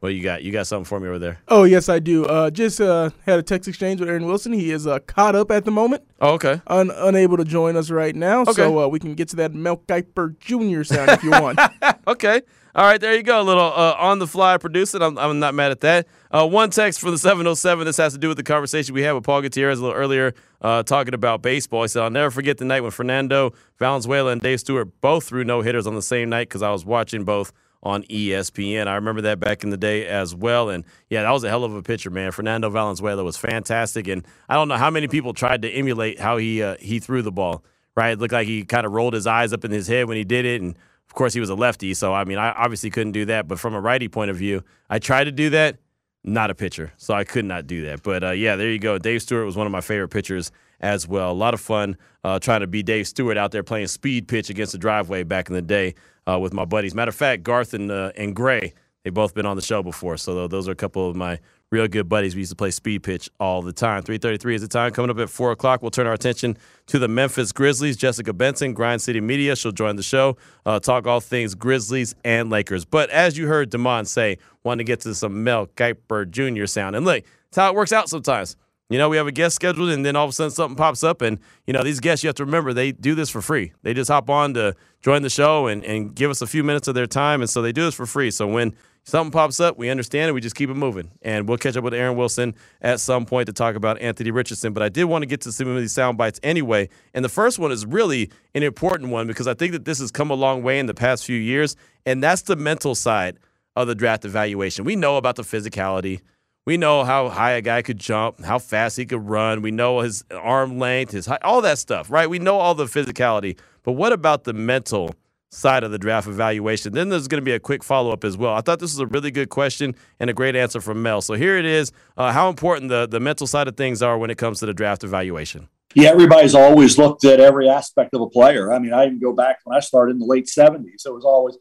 What 0.02 0.14
you 0.14 0.22
got? 0.24 0.42
You 0.42 0.50
got 0.50 0.66
something 0.66 0.84
for 0.84 0.98
me 0.98 1.06
over 1.06 1.20
there? 1.20 1.38
Oh 1.46 1.62
yes, 1.62 1.88
I 1.88 2.00
do. 2.00 2.24
Uh, 2.24 2.50
just 2.50 2.80
uh, 2.80 3.10
had 3.24 3.38
a 3.38 3.42
text 3.42 3.68
exchange 3.68 4.00
with 4.00 4.08
Aaron 4.08 4.26
Wilson. 4.26 4.52
He 4.52 4.72
is 4.72 4.84
uh, 4.84 4.98
caught 4.98 5.36
up 5.36 5.52
at 5.52 5.64
the 5.64 5.70
moment. 5.70 6.02
Oh, 6.20 6.32
okay. 6.32 6.60
Un- 6.66 6.90
unable 6.90 7.36
to 7.36 7.44
join 7.44 7.76
us 7.76 7.88
right 7.88 8.16
now, 8.16 8.40
okay. 8.40 8.52
so 8.54 8.80
uh, 8.80 8.88
we 8.88 8.98
can 8.98 9.14
get 9.14 9.28
to 9.28 9.36
that 9.36 9.54
Mel 9.54 9.76
Kiper 9.76 10.36
Jr. 10.40 10.82
sound 10.82 11.08
if 11.10 11.22
you 11.22 11.30
want. 11.30 11.60
okay. 12.08 12.42
All 12.74 12.84
right, 12.84 13.00
there 13.00 13.14
you 13.14 13.22
go. 13.22 13.40
A 13.40 13.44
little 13.44 13.62
uh, 13.62 13.94
on 13.96 14.18
the 14.18 14.26
fly 14.26 14.58
producing. 14.58 15.02
I'm, 15.02 15.16
I'm 15.18 15.38
not 15.38 15.54
mad 15.54 15.70
at 15.70 15.82
that. 15.82 16.08
Uh, 16.32 16.48
one 16.48 16.70
text 16.70 16.98
from 16.98 17.12
the 17.12 17.18
707. 17.18 17.84
This 17.84 17.98
has 17.98 18.12
to 18.14 18.18
do 18.18 18.26
with 18.26 18.38
the 18.38 18.42
conversation 18.42 18.96
we 18.96 19.02
had 19.02 19.12
with 19.12 19.22
Paul 19.22 19.42
Gutierrez 19.42 19.78
a 19.78 19.82
little 19.82 19.96
earlier, 19.96 20.34
uh, 20.62 20.82
talking 20.82 21.14
about 21.14 21.42
baseball. 21.42 21.82
He 21.82 21.88
said, 21.88 22.02
I'll 22.02 22.10
never 22.10 22.32
forget 22.32 22.58
the 22.58 22.64
night 22.64 22.80
when 22.80 22.90
Fernando 22.90 23.52
Valenzuela 23.78 24.32
and 24.32 24.40
Dave 24.40 24.58
Stewart 24.58 25.00
both 25.00 25.26
threw 25.26 25.44
no 25.44 25.60
hitters 25.60 25.86
on 25.86 25.94
the 25.94 26.02
same 26.02 26.28
night 26.28 26.48
because 26.48 26.62
I 26.62 26.72
was 26.72 26.84
watching 26.84 27.22
both 27.22 27.52
on 27.82 28.04
ESPN. 28.04 28.86
I 28.86 28.94
remember 28.94 29.22
that 29.22 29.40
back 29.40 29.64
in 29.64 29.70
the 29.70 29.76
day 29.76 30.06
as 30.06 30.34
well. 30.34 30.70
And 30.70 30.84
yeah, 31.10 31.22
that 31.22 31.30
was 31.30 31.44
a 31.44 31.48
hell 31.48 31.64
of 31.64 31.74
a 31.74 31.82
pitcher, 31.82 32.10
man. 32.10 32.30
Fernando 32.30 32.70
Valenzuela 32.70 33.24
was 33.24 33.36
fantastic. 33.36 34.06
And 34.06 34.24
I 34.48 34.54
don't 34.54 34.68
know 34.68 34.76
how 34.76 34.90
many 34.90 35.08
people 35.08 35.34
tried 35.34 35.62
to 35.62 35.70
emulate 35.70 36.20
how 36.20 36.36
he 36.36 36.62
uh, 36.62 36.76
he 36.78 36.98
threw 36.98 37.22
the 37.22 37.32
ball. 37.32 37.64
Right, 37.94 38.12
it 38.12 38.18
looked 38.18 38.32
like 38.32 38.46
he 38.46 38.64
kind 38.64 38.86
of 38.86 38.92
rolled 38.92 39.12
his 39.12 39.26
eyes 39.26 39.52
up 39.52 39.66
in 39.66 39.70
his 39.70 39.86
head 39.86 40.08
when 40.08 40.16
he 40.16 40.24
did 40.24 40.46
it, 40.46 40.62
and 40.62 40.74
of 41.06 41.12
course 41.12 41.34
he 41.34 41.40
was 41.40 41.50
a 41.50 41.54
lefty. 41.54 41.92
So 41.92 42.14
I 42.14 42.24
mean, 42.24 42.38
I 42.38 42.52
obviously 42.52 42.88
couldn't 42.88 43.12
do 43.12 43.26
that. 43.26 43.46
But 43.46 43.58
from 43.58 43.74
a 43.74 43.80
righty 43.80 44.08
point 44.08 44.30
of 44.30 44.36
view, 44.38 44.64
I 44.88 44.98
tried 44.98 45.24
to 45.24 45.32
do 45.32 45.50
that. 45.50 45.76
Not 46.24 46.50
a 46.50 46.54
pitcher, 46.54 46.92
so 46.96 47.12
I 47.12 47.24
could 47.24 47.44
not 47.44 47.66
do 47.66 47.84
that. 47.86 48.02
But 48.02 48.24
uh, 48.24 48.30
yeah, 48.30 48.56
there 48.56 48.70
you 48.70 48.78
go. 48.78 48.96
Dave 48.96 49.20
Stewart 49.20 49.44
was 49.44 49.56
one 49.56 49.66
of 49.66 49.72
my 49.72 49.80
favorite 49.80 50.08
pitchers 50.08 50.52
as 50.82 51.06
well. 51.06 51.30
A 51.30 51.32
lot 51.32 51.54
of 51.54 51.60
fun 51.60 51.96
uh, 52.24 52.38
trying 52.38 52.60
to 52.60 52.66
be 52.66 52.82
Dave 52.82 53.06
Stewart 53.06 53.36
out 53.36 53.52
there 53.52 53.62
playing 53.62 53.86
speed 53.86 54.28
pitch 54.28 54.50
against 54.50 54.72
the 54.72 54.78
driveway 54.78 55.22
back 55.22 55.48
in 55.48 55.54
the 55.54 55.62
day 55.62 55.94
uh, 56.28 56.38
with 56.38 56.52
my 56.52 56.64
buddies. 56.64 56.94
Matter 56.94 57.10
of 57.10 57.14
fact, 57.14 57.42
Garth 57.42 57.74
and 57.74 57.90
uh, 57.90 58.12
and 58.16 58.34
Gray, 58.34 58.74
they've 59.02 59.14
both 59.14 59.34
been 59.34 59.46
on 59.46 59.56
the 59.56 59.62
show 59.62 59.82
before, 59.82 60.16
so 60.16 60.46
those 60.46 60.68
are 60.68 60.72
a 60.72 60.76
couple 60.76 61.08
of 61.08 61.16
my 61.16 61.38
real 61.70 61.88
good 61.88 62.08
buddies. 62.08 62.34
We 62.34 62.40
used 62.42 62.52
to 62.52 62.56
play 62.56 62.70
speed 62.70 63.02
pitch 63.02 63.30
all 63.40 63.62
the 63.62 63.72
time. 63.72 64.02
3:33 64.02 64.54
is 64.54 64.60
the 64.60 64.68
time. 64.68 64.92
Coming 64.92 65.10
up 65.10 65.18
at 65.18 65.30
four 65.30 65.50
o'clock, 65.52 65.82
we'll 65.82 65.90
turn 65.90 66.06
our 66.06 66.12
attention 66.12 66.56
to 66.86 66.98
the 66.98 67.08
Memphis 67.08 67.50
Grizzlies. 67.50 67.96
Jessica 67.96 68.32
Benson, 68.32 68.74
Grind 68.74 69.02
City 69.02 69.20
Media, 69.20 69.56
she'll 69.56 69.72
join 69.72 69.96
the 69.96 70.02
show, 70.02 70.36
uh, 70.66 70.78
talk 70.78 71.06
all 71.06 71.20
things 71.20 71.54
Grizzlies 71.54 72.14
and 72.24 72.50
Lakers. 72.50 72.84
But 72.84 73.10
as 73.10 73.36
you 73.38 73.48
heard 73.48 73.70
Damon 73.70 74.04
say, 74.04 74.38
wanting 74.62 74.86
to 74.86 74.90
get 74.90 75.00
to 75.00 75.14
some 75.14 75.42
Mel 75.42 75.66
Kiper 75.66 76.30
Jr. 76.30 76.66
sound, 76.66 76.94
and 76.94 77.04
look, 77.04 77.24
that's 77.50 77.56
how 77.56 77.68
it 77.70 77.74
works 77.74 77.92
out 77.92 78.08
sometimes. 78.08 78.56
You 78.92 78.98
know, 78.98 79.08
we 79.08 79.16
have 79.16 79.26
a 79.26 79.32
guest 79.32 79.54
scheduled, 79.54 79.88
and 79.88 80.04
then 80.04 80.16
all 80.16 80.24
of 80.24 80.30
a 80.30 80.32
sudden 80.34 80.50
something 80.50 80.76
pops 80.76 81.02
up. 81.02 81.22
And, 81.22 81.38
you 81.66 81.72
know, 81.72 81.82
these 81.82 81.98
guests, 81.98 82.22
you 82.22 82.28
have 82.28 82.34
to 82.36 82.44
remember, 82.44 82.74
they 82.74 82.92
do 82.92 83.14
this 83.14 83.30
for 83.30 83.40
free. 83.40 83.72
They 83.82 83.94
just 83.94 84.10
hop 84.10 84.28
on 84.28 84.52
to 84.52 84.74
join 85.00 85.22
the 85.22 85.30
show 85.30 85.66
and, 85.66 85.82
and 85.82 86.14
give 86.14 86.30
us 86.30 86.42
a 86.42 86.46
few 86.46 86.62
minutes 86.62 86.88
of 86.88 86.94
their 86.94 87.06
time. 87.06 87.40
And 87.40 87.48
so 87.48 87.62
they 87.62 87.72
do 87.72 87.84
this 87.84 87.94
for 87.94 88.04
free. 88.04 88.30
So 88.30 88.46
when 88.46 88.74
something 89.04 89.30
pops 89.30 89.60
up, 89.60 89.78
we 89.78 89.88
understand 89.88 90.28
it. 90.28 90.32
We 90.32 90.42
just 90.42 90.54
keep 90.54 90.68
it 90.68 90.74
moving. 90.74 91.10
And 91.22 91.48
we'll 91.48 91.56
catch 91.56 91.74
up 91.74 91.84
with 91.84 91.94
Aaron 91.94 92.18
Wilson 92.18 92.54
at 92.82 93.00
some 93.00 93.24
point 93.24 93.46
to 93.46 93.54
talk 93.54 93.76
about 93.76 93.98
Anthony 93.98 94.30
Richardson. 94.30 94.74
But 94.74 94.82
I 94.82 94.90
did 94.90 95.04
want 95.04 95.22
to 95.22 95.26
get 95.26 95.40
to 95.40 95.52
some 95.52 95.68
of 95.68 95.78
these 95.78 95.92
sound 95.92 96.18
bites 96.18 96.38
anyway. 96.42 96.90
And 97.14 97.24
the 97.24 97.30
first 97.30 97.58
one 97.58 97.72
is 97.72 97.86
really 97.86 98.30
an 98.54 98.62
important 98.62 99.10
one 99.10 99.26
because 99.26 99.48
I 99.48 99.54
think 99.54 99.72
that 99.72 99.86
this 99.86 100.00
has 100.00 100.10
come 100.10 100.30
a 100.30 100.34
long 100.34 100.62
way 100.62 100.78
in 100.78 100.84
the 100.84 100.92
past 100.92 101.24
few 101.24 101.38
years. 101.38 101.76
And 102.04 102.22
that's 102.22 102.42
the 102.42 102.56
mental 102.56 102.94
side 102.94 103.38
of 103.74 103.86
the 103.88 103.94
draft 103.94 104.26
evaluation. 104.26 104.84
We 104.84 104.96
know 104.96 105.16
about 105.16 105.36
the 105.36 105.44
physicality. 105.44 106.20
We 106.64 106.76
know 106.76 107.02
how 107.02 107.28
high 107.28 107.52
a 107.52 107.60
guy 107.60 107.82
could 107.82 107.98
jump, 107.98 108.44
how 108.44 108.60
fast 108.60 108.96
he 108.96 109.04
could 109.04 109.28
run. 109.28 109.62
We 109.62 109.72
know 109.72 109.98
his 109.98 110.22
arm 110.30 110.78
length, 110.78 111.10
his 111.10 111.26
height, 111.26 111.42
all 111.42 111.60
that 111.62 111.78
stuff, 111.78 112.08
right? 112.08 112.30
We 112.30 112.38
know 112.38 112.58
all 112.58 112.76
the 112.76 112.84
physicality. 112.84 113.58
But 113.82 113.92
what 113.92 114.12
about 114.12 114.44
the 114.44 114.52
mental 114.52 115.12
side 115.50 115.82
of 115.82 115.90
the 115.90 115.98
draft 115.98 116.28
evaluation? 116.28 116.92
Then 116.92 117.08
there's 117.08 117.26
going 117.26 117.40
to 117.40 117.44
be 117.44 117.52
a 117.52 117.58
quick 117.58 117.82
follow 117.82 118.12
up 118.12 118.22
as 118.22 118.36
well. 118.36 118.54
I 118.54 118.60
thought 118.60 118.78
this 118.78 118.92
was 118.92 119.00
a 119.00 119.06
really 119.06 119.32
good 119.32 119.48
question 119.50 119.96
and 120.20 120.30
a 120.30 120.32
great 120.32 120.54
answer 120.54 120.80
from 120.80 121.02
Mel. 121.02 121.20
So 121.20 121.34
here 121.34 121.58
it 121.58 121.64
is 121.64 121.90
uh, 122.16 122.30
how 122.30 122.48
important 122.48 122.90
the, 122.90 123.08
the 123.08 123.18
mental 123.18 123.48
side 123.48 123.66
of 123.66 123.76
things 123.76 124.00
are 124.00 124.16
when 124.16 124.30
it 124.30 124.38
comes 124.38 124.60
to 124.60 124.66
the 124.66 124.74
draft 124.74 125.02
evaluation. 125.02 125.68
Yeah, 125.94 126.10
everybody's 126.10 126.54
always 126.54 126.96
looked 126.96 127.24
at 127.24 127.40
every 127.40 127.68
aspect 127.68 128.14
of 128.14 128.20
a 128.20 128.28
player. 128.28 128.72
I 128.72 128.78
mean, 128.78 128.92
I 128.92 129.06
even 129.06 129.18
go 129.18 129.32
back 129.32 129.58
when 129.64 129.76
I 129.76 129.80
started 129.80 130.12
in 130.12 130.20
the 130.20 130.26
late 130.26 130.46
70s. 130.46 131.04
It 131.04 131.12
was 131.12 131.24
always 131.24 131.58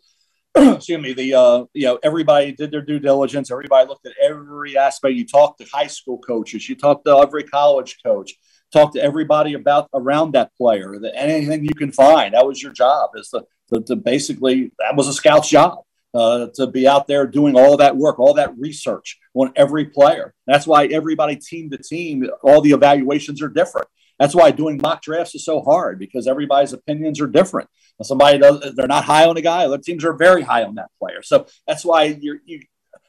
excuse 0.55 1.01
me, 1.01 1.13
the 1.13 1.33
uh, 1.33 1.65
you 1.73 1.85
know 1.85 1.99
everybody 2.03 2.51
did 2.51 2.71
their 2.71 2.81
due 2.81 2.99
diligence. 2.99 3.51
Everybody 3.51 3.87
looked 3.87 4.05
at 4.05 4.13
every 4.21 4.77
aspect. 4.77 5.15
You 5.15 5.25
talked 5.25 5.59
to 5.59 5.67
high 5.71 5.87
school 5.87 6.17
coaches. 6.17 6.67
You 6.67 6.75
talked 6.75 7.05
to 7.05 7.17
every 7.17 7.43
college 7.43 7.97
coach. 8.03 8.33
Talked 8.73 8.95
to 8.95 9.03
everybody 9.03 9.53
about 9.53 9.89
around 9.93 10.33
that 10.33 10.51
player. 10.55 10.95
Anything 11.15 11.63
you 11.63 11.73
can 11.73 11.91
find. 11.91 12.33
That 12.33 12.45
was 12.45 12.61
your 12.61 12.71
job. 12.73 13.11
Is 13.15 13.29
to, 13.29 13.45
to, 13.73 13.81
to 13.81 13.95
basically 13.95 14.71
that 14.79 14.95
was 14.95 15.07
a 15.07 15.13
scout's 15.13 15.49
job. 15.49 15.79
Uh, 16.13 16.47
to 16.53 16.67
be 16.67 16.85
out 16.85 17.07
there 17.07 17.25
doing 17.25 17.55
all 17.55 17.77
that 17.77 17.95
work, 17.95 18.19
all 18.19 18.33
that 18.33 18.53
research 18.57 19.17
on 19.33 19.53
every 19.55 19.85
player. 19.85 20.33
That's 20.45 20.67
why 20.67 20.87
everybody 20.87 21.37
team 21.37 21.69
to 21.69 21.77
team, 21.77 22.29
all 22.43 22.59
the 22.59 22.71
evaluations 22.71 23.41
are 23.41 23.47
different. 23.47 23.87
That's 24.21 24.35
why 24.35 24.51
doing 24.51 24.79
mock 24.79 25.01
drafts 25.01 25.33
is 25.33 25.43
so 25.43 25.61
hard 25.61 25.97
because 25.97 26.27
everybody's 26.27 26.73
opinions 26.73 27.19
are 27.19 27.25
different. 27.25 27.67
Somebody 28.03 28.37
does, 28.37 28.75
they're 28.75 28.85
not 28.85 29.03
high 29.03 29.25
on 29.25 29.35
a 29.35 29.41
guy. 29.41 29.65
Other 29.65 29.79
teams 29.79 30.05
are 30.05 30.13
very 30.13 30.43
high 30.43 30.63
on 30.63 30.75
that 30.75 30.91
player. 30.99 31.23
So 31.23 31.47
that's 31.65 31.83
why 31.83 32.03
you're, 32.03 32.37
you, 32.45 32.61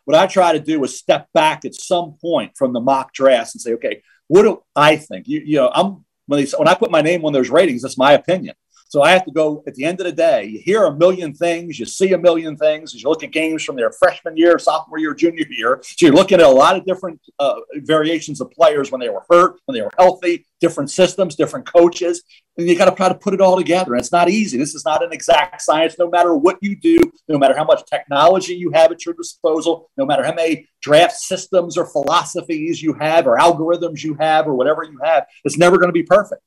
what 0.06 0.16
I 0.16 0.26
try 0.26 0.54
to 0.54 0.58
do 0.58 0.82
is 0.84 0.98
step 0.98 1.28
back 1.34 1.66
at 1.66 1.74
some 1.74 2.14
point 2.18 2.56
from 2.56 2.72
the 2.72 2.80
mock 2.80 3.12
drafts 3.12 3.54
and 3.54 3.60
say, 3.60 3.74
okay, 3.74 4.02
what 4.28 4.44
do 4.44 4.62
I 4.74 4.96
think? 4.96 5.28
You, 5.28 5.42
you 5.44 5.56
know, 5.56 5.70
I'm 5.74 6.06
when, 6.24 6.42
they, 6.42 6.50
when 6.56 6.68
I 6.68 6.74
put 6.74 6.90
my 6.90 7.02
name 7.02 7.26
on 7.26 7.34
those 7.34 7.50
ratings, 7.50 7.82
that's 7.82 7.98
my 7.98 8.12
opinion. 8.12 8.54
So 8.92 9.00
I 9.00 9.12
have 9.12 9.24
to 9.24 9.30
go 9.30 9.64
at 9.66 9.74
the 9.74 9.86
end 9.86 10.00
of 10.00 10.04
the 10.04 10.12
day. 10.12 10.44
You 10.44 10.60
hear 10.62 10.84
a 10.84 10.94
million 10.94 11.32
things, 11.32 11.78
you 11.78 11.86
see 11.86 12.12
a 12.12 12.18
million 12.18 12.58
things 12.58 12.94
as 12.94 13.02
you 13.02 13.08
look 13.08 13.24
at 13.24 13.30
games 13.30 13.64
from 13.64 13.74
their 13.74 13.90
freshman 13.90 14.36
year, 14.36 14.58
sophomore 14.58 14.98
year, 14.98 15.14
junior 15.14 15.46
year. 15.48 15.80
So 15.82 16.04
you're 16.04 16.14
looking 16.14 16.40
at 16.40 16.44
a 16.44 16.50
lot 16.50 16.76
of 16.76 16.84
different 16.84 17.18
uh, 17.38 17.54
variations 17.76 18.42
of 18.42 18.50
players 18.50 18.92
when 18.92 19.00
they 19.00 19.08
were 19.08 19.24
hurt, 19.30 19.58
when 19.64 19.74
they 19.74 19.80
were 19.80 19.92
healthy, 19.96 20.44
different 20.60 20.90
systems, 20.90 21.36
different 21.36 21.64
coaches. 21.64 22.22
And 22.58 22.68
you 22.68 22.76
got 22.76 22.84
to 22.84 22.94
try 22.94 23.08
to 23.08 23.14
put 23.14 23.32
it 23.32 23.40
all 23.40 23.56
together. 23.56 23.94
And 23.94 24.00
it's 24.00 24.12
not 24.12 24.28
easy. 24.28 24.58
This 24.58 24.74
is 24.74 24.84
not 24.84 25.02
an 25.02 25.10
exact 25.10 25.62
science. 25.62 25.96
No 25.98 26.10
matter 26.10 26.34
what 26.34 26.58
you 26.60 26.76
do, 26.76 26.98
no 27.28 27.38
matter 27.38 27.56
how 27.56 27.64
much 27.64 27.86
technology 27.86 28.52
you 28.52 28.72
have 28.72 28.92
at 28.92 29.06
your 29.06 29.14
disposal, 29.14 29.88
no 29.96 30.04
matter 30.04 30.22
how 30.22 30.34
many 30.34 30.68
draft 30.82 31.14
systems 31.14 31.78
or 31.78 31.86
philosophies 31.86 32.82
you 32.82 32.92
have 32.92 33.26
or 33.26 33.38
algorithms 33.38 34.04
you 34.04 34.12
have 34.20 34.46
or 34.46 34.52
whatever 34.52 34.84
you 34.84 34.98
have, 35.02 35.24
it's 35.44 35.56
never 35.56 35.78
going 35.78 35.88
to 35.88 35.94
be 35.94 36.02
perfect. 36.02 36.42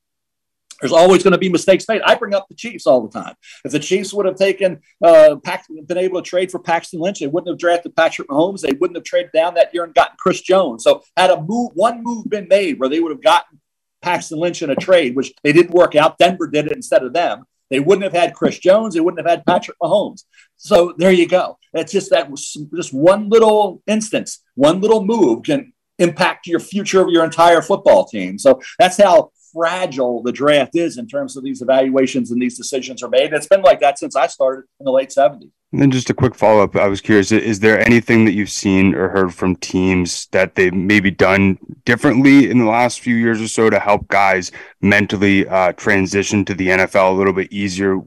There's 0.81 0.91
always 0.91 1.23
going 1.23 1.31
to 1.31 1.37
be 1.37 1.49
mistakes 1.49 1.85
made. 1.87 2.01
I 2.01 2.15
bring 2.15 2.33
up 2.33 2.47
the 2.49 2.55
Chiefs 2.55 2.85
all 2.85 3.01
the 3.01 3.19
time. 3.19 3.35
If 3.63 3.71
the 3.71 3.79
Chiefs 3.79 4.13
would 4.13 4.25
have 4.25 4.35
taken, 4.35 4.81
uh, 5.03 5.35
been 5.35 5.97
able 5.97 6.21
to 6.21 6.29
trade 6.29 6.51
for 6.51 6.59
Paxton 6.59 6.99
Lynch, 6.99 7.19
they 7.19 7.27
wouldn't 7.27 7.49
have 7.49 7.59
drafted 7.59 7.95
Patrick 7.95 8.27
Mahomes. 8.27 8.61
They 8.61 8.73
wouldn't 8.73 8.97
have 8.97 9.05
traded 9.05 9.31
down 9.33 9.53
that 9.55 9.73
year 9.73 9.83
and 9.83 9.93
gotten 9.93 10.17
Chris 10.19 10.41
Jones. 10.41 10.83
So 10.83 11.03
had 11.15 11.31
a 11.31 11.41
move, 11.41 11.71
one 11.73 12.03
move 12.03 12.29
been 12.29 12.47
made 12.49 12.79
where 12.79 12.89
they 12.89 12.99
would 12.99 13.11
have 13.11 13.23
gotten 13.23 13.59
Paxton 14.01 14.39
Lynch 14.39 14.61
in 14.61 14.69
a 14.69 14.75
trade, 14.75 15.15
which 15.15 15.33
they 15.43 15.53
didn't 15.53 15.71
work 15.71 15.95
out. 15.95 16.17
Denver 16.17 16.47
did 16.47 16.67
it 16.67 16.73
instead 16.73 17.03
of 17.03 17.13
them. 17.13 17.45
They 17.69 17.79
wouldn't 17.79 18.03
have 18.03 18.13
had 18.13 18.35
Chris 18.35 18.59
Jones. 18.59 18.93
They 18.93 18.99
wouldn't 18.99 19.25
have 19.25 19.37
had 19.37 19.45
Patrick 19.45 19.77
Mahomes. 19.81 20.23
So 20.57 20.93
there 20.97 21.11
you 21.11 21.27
go. 21.27 21.57
That's 21.73 21.91
just 21.91 22.11
that 22.11 22.29
was 22.29 22.55
just 22.75 22.93
one 22.93 23.29
little 23.29 23.81
instance, 23.87 24.43
one 24.53 24.81
little 24.81 25.03
move 25.03 25.43
can 25.43 25.73
impact 25.97 26.47
your 26.47 26.59
future 26.59 27.01
of 27.01 27.09
your 27.09 27.23
entire 27.23 27.61
football 27.61 28.05
team. 28.05 28.37
So 28.37 28.61
that's 28.77 28.97
how 29.01 29.31
fragile 29.55 30.21
the 30.21 30.33
draft 30.33 30.75
is 30.75 30.97
in 30.97 31.07
terms 31.07 31.37
of 31.37 31.43
these 31.43 31.61
evaluations 31.61 32.29
and 32.29 32.41
these 32.41 32.57
decisions 32.57 33.01
are 33.01 33.09
made. 33.09 33.31
It's 33.33 33.47
been 33.47 33.61
like 33.61 33.79
that 33.79 33.97
since 33.97 34.15
I 34.15 34.27
started 34.27 34.65
in 34.79 34.83
the 34.83 34.91
late 34.91 35.09
70s. 35.09 35.49
And 35.71 35.81
then 35.81 35.91
just 35.91 36.09
a 36.09 36.13
quick 36.13 36.35
follow 36.35 36.63
up. 36.63 36.75
I 36.75 36.87
was 36.87 37.01
curious, 37.01 37.31
is 37.31 37.59
there 37.59 37.79
anything 37.79 38.25
that 38.25 38.33
you've 38.33 38.49
seen 38.49 38.93
or 38.93 39.09
heard 39.09 39.33
from 39.33 39.55
teams 39.55 40.27
that 40.27 40.55
they've 40.55 40.73
maybe 40.73 41.11
done 41.11 41.57
differently 41.85 42.49
in 42.49 42.59
the 42.59 42.65
last 42.65 42.99
few 42.99 43.15
years 43.15 43.41
or 43.41 43.47
so 43.47 43.69
to 43.69 43.79
help 43.79 44.07
guys 44.07 44.51
mentally 44.81 45.47
uh, 45.47 45.71
transition 45.73 46.45
to 46.45 46.53
the 46.53 46.67
NFL 46.67 47.11
a 47.11 47.13
little 47.13 47.33
bit 47.33 47.51
easier 47.51 47.99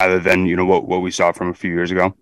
rather 0.00 0.20
than, 0.20 0.46
you 0.46 0.56
know, 0.56 0.64
what, 0.64 0.86
what 0.86 1.02
we 1.02 1.10
saw 1.10 1.32
from 1.32 1.48
a 1.48 1.54
few 1.54 1.70
years 1.70 1.90
ago? 1.90 2.14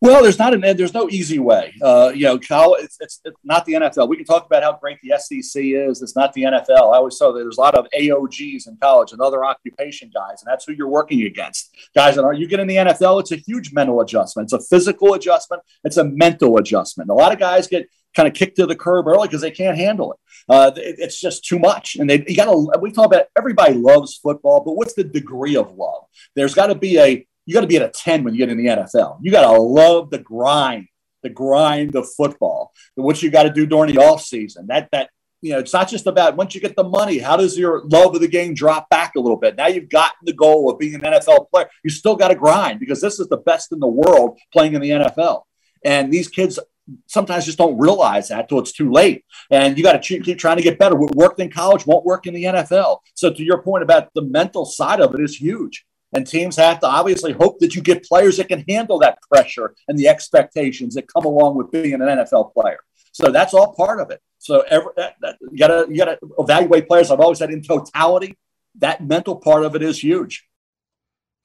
Well, 0.00 0.22
there's 0.22 0.38
not 0.38 0.54
an 0.54 0.60
there's 0.76 0.94
no 0.94 1.08
easy 1.08 1.40
way. 1.40 1.74
Uh, 1.82 2.12
you 2.14 2.22
know, 2.22 2.38
college, 2.38 2.84
it's, 2.84 2.96
it's, 3.00 3.20
it's, 3.24 3.36
not 3.42 3.64
the 3.64 3.72
NFL. 3.74 4.08
We 4.08 4.16
can 4.16 4.24
talk 4.24 4.46
about 4.46 4.62
how 4.62 4.78
great 4.78 4.98
the 5.02 5.18
SEC 5.18 5.62
is. 5.62 6.02
It's 6.02 6.14
not 6.14 6.32
the 6.34 6.42
NFL. 6.42 6.92
I 6.92 6.98
always 6.98 7.18
say 7.18 7.26
that 7.26 7.32
there's 7.32 7.58
a 7.58 7.60
lot 7.60 7.74
of 7.74 7.86
AOGs 7.98 8.68
in 8.68 8.76
college 8.80 9.12
and 9.12 9.20
other 9.20 9.44
occupation 9.44 10.10
guys, 10.14 10.42
and 10.42 10.46
that's 10.46 10.64
who 10.64 10.72
you're 10.72 10.88
working 10.88 11.22
against. 11.22 11.74
Guys 11.96 12.14
that 12.14 12.24
are 12.24 12.32
you 12.32 12.46
get 12.46 12.60
in 12.60 12.68
the 12.68 12.76
NFL, 12.76 13.20
it's 13.20 13.32
a 13.32 13.36
huge 13.36 13.72
mental 13.72 14.00
adjustment. 14.00 14.46
It's 14.46 14.52
a 14.52 14.68
physical 14.68 15.14
adjustment. 15.14 15.62
It's 15.82 15.96
a 15.96 16.04
mental 16.04 16.58
adjustment. 16.58 17.10
A 17.10 17.14
lot 17.14 17.32
of 17.32 17.40
guys 17.40 17.66
get 17.66 17.88
kind 18.14 18.28
of 18.28 18.34
kicked 18.34 18.56
to 18.56 18.66
the 18.66 18.76
curb 18.76 19.06
early 19.06 19.26
because 19.26 19.40
they 19.40 19.50
can't 19.50 19.76
handle 19.76 20.12
it. 20.12 20.18
Uh, 20.48 20.70
it. 20.76 20.96
It's 20.98 21.20
just 21.20 21.44
too 21.44 21.58
much, 21.58 21.96
and 21.96 22.08
they 22.08 22.24
you 22.26 22.36
got 22.36 22.44
to. 22.44 22.78
We 22.80 22.92
talk 22.92 23.06
about 23.06 23.26
everybody 23.36 23.74
loves 23.74 24.16
football, 24.16 24.62
but 24.64 24.74
what's 24.74 24.94
the 24.94 25.04
degree 25.04 25.56
of 25.56 25.72
love? 25.72 26.04
There's 26.36 26.54
got 26.54 26.68
to 26.68 26.76
be 26.76 26.98
a 26.98 27.26
you 27.48 27.54
got 27.54 27.62
to 27.62 27.66
be 27.66 27.76
at 27.76 27.82
a 27.82 27.88
10 27.88 28.24
when 28.24 28.34
you 28.34 28.38
get 28.38 28.50
in 28.50 28.58
the 28.58 28.66
NFL. 28.66 29.20
You 29.22 29.32
got 29.32 29.50
to 29.50 29.58
love 29.58 30.10
the 30.10 30.18
grind, 30.18 30.86
the 31.22 31.30
grind 31.30 31.96
of 31.96 32.06
football, 32.14 32.74
what 32.94 33.22
you 33.22 33.30
got 33.30 33.44
to 33.44 33.50
do 33.50 33.64
during 33.64 33.94
the 33.94 34.02
off 34.02 34.22
season. 34.22 34.66
That, 34.66 34.90
that, 34.92 35.08
you 35.40 35.52
know, 35.52 35.58
it's 35.58 35.72
not 35.72 35.88
just 35.88 36.06
about 36.06 36.36
once 36.36 36.54
you 36.54 36.60
get 36.60 36.76
the 36.76 36.84
money, 36.84 37.16
how 37.16 37.38
does 37.38 37.56
your 37.56 37.84
love 37.86 38.14
of 38.14 38.20
the 38.20 38.28
game 38.28 38.52
drop 38.52 38.90
back 38.90 39.14
a 39.16 39.20
little 39.20 39.38
bit? 39.38 39.56
Now 39.56 39.68
you've 39.68 39.88
gotten 39.88 40.18
the 40.24 40.34
goal 40.34 40.70
of 40.70 40.78
being 40.78 40.94
an 40.94 41.00
NFL 41.00 41.48
player. 41.48 41.70
You 41.82 41.88
still 41.88 42.16
got 42.16 42.28
to 42.28 42.34
grind 42.34 42.80
because 42.80 43.00
this 43.00 43.18
is 43.18 43.28
the 43.28 43.38
best 43.38 43.72
in 43.72 43.78
the 43.78 43.88
world 43.88 44.38
playing 44.52 44.74
in 44.74 44.82
the 44.82 44.90
NFL. 44.90 45.44
And 45.82 46.12
these 46.12 46.28
kids 46.28 46.58
sometimes 47.06 47.46
just 47.46 47.56
don't 47.56 47.78
realize 47.78 48.28
that 48.28 48.50
till 48.50 48.58
it's 48.58 48.72
too 48.72 48.92
late. 48.92 49.24
And 49.50 49.78
you 49.78 49.82
got 49.82 50.02
to 50.02 50.20
keep 50.20 50.38
trying 50.38 50.58
to 50.58 50.62
get 50.62 50.78
better. 50.78 50.96
What 50.96 51.14
worked 51.14 51.40
in 51.40 51.50
college 51.50 51.86
won't 51.86 52.04
work 52.04 52.26
in 52.26 52.34
the 52.34 52.44
NFL. 52.44 52.98
So 53.14 53.32
to 53.32 53.42
your 53.42 53.62
point 53.62 53.84
about 53.84 54.12
the 54.14 54.22
mental 54.22 54.66
side 54.66 55.00
of 55.00 55.14
it 55.14 55.20
is 55.22 55.36
huge. 55.36 55.86
And 56.12 56.26
teams 56.26 56.56
have 56.56 56.80
to 56.80 56.86
obviously 56.86 57.32
hope 57.32 57.58
that 57.60 57.74
you 57.74 57.82
get 57.82 58.04
players 58.04 58.38
that 58.38 58.48
can 58.48 58.64
handle 58.66 58.98
that 59.00 59.18
pressure 59.30 59.74
and 59.88 59.98
the 59.98 60.08
expectations 60.08 60.94
that 60.94 61.06
come 61.12 61.24
along 61.24 61.56
with 61.56 61.70
being 61.70 61.94
an 61.94 62.00
NFL 62.00 62.54
player. 62.54 62.78
So 63.12 63.30
that's 63.30 63.52
all 63.52 63.74
part 63.74 64.00
of 64.00 64.10
it. 64.10 64.20
So 64.38 64.60
every, 64.68 64.92
that, 64.96 65.16
that, 65.20 65.36
you 65.50 65.58
gotta 65.58 65.86
you 65.90 65.96
gotta 65.96 66.18
evaluate 66.38 66.88
players. 66.88 67.10
I've 67.10 67.20
always 67.20 67.38
said 67.38 67.50
in 67.50 67.62
totality, 67.62 68.38
that 68.76 69.04
mental 69.04 69.36
part 69.36 69.64
of 69.64 69.74
it 69.74 69.82
is 69.82 70.02
huge. 70.02 70.47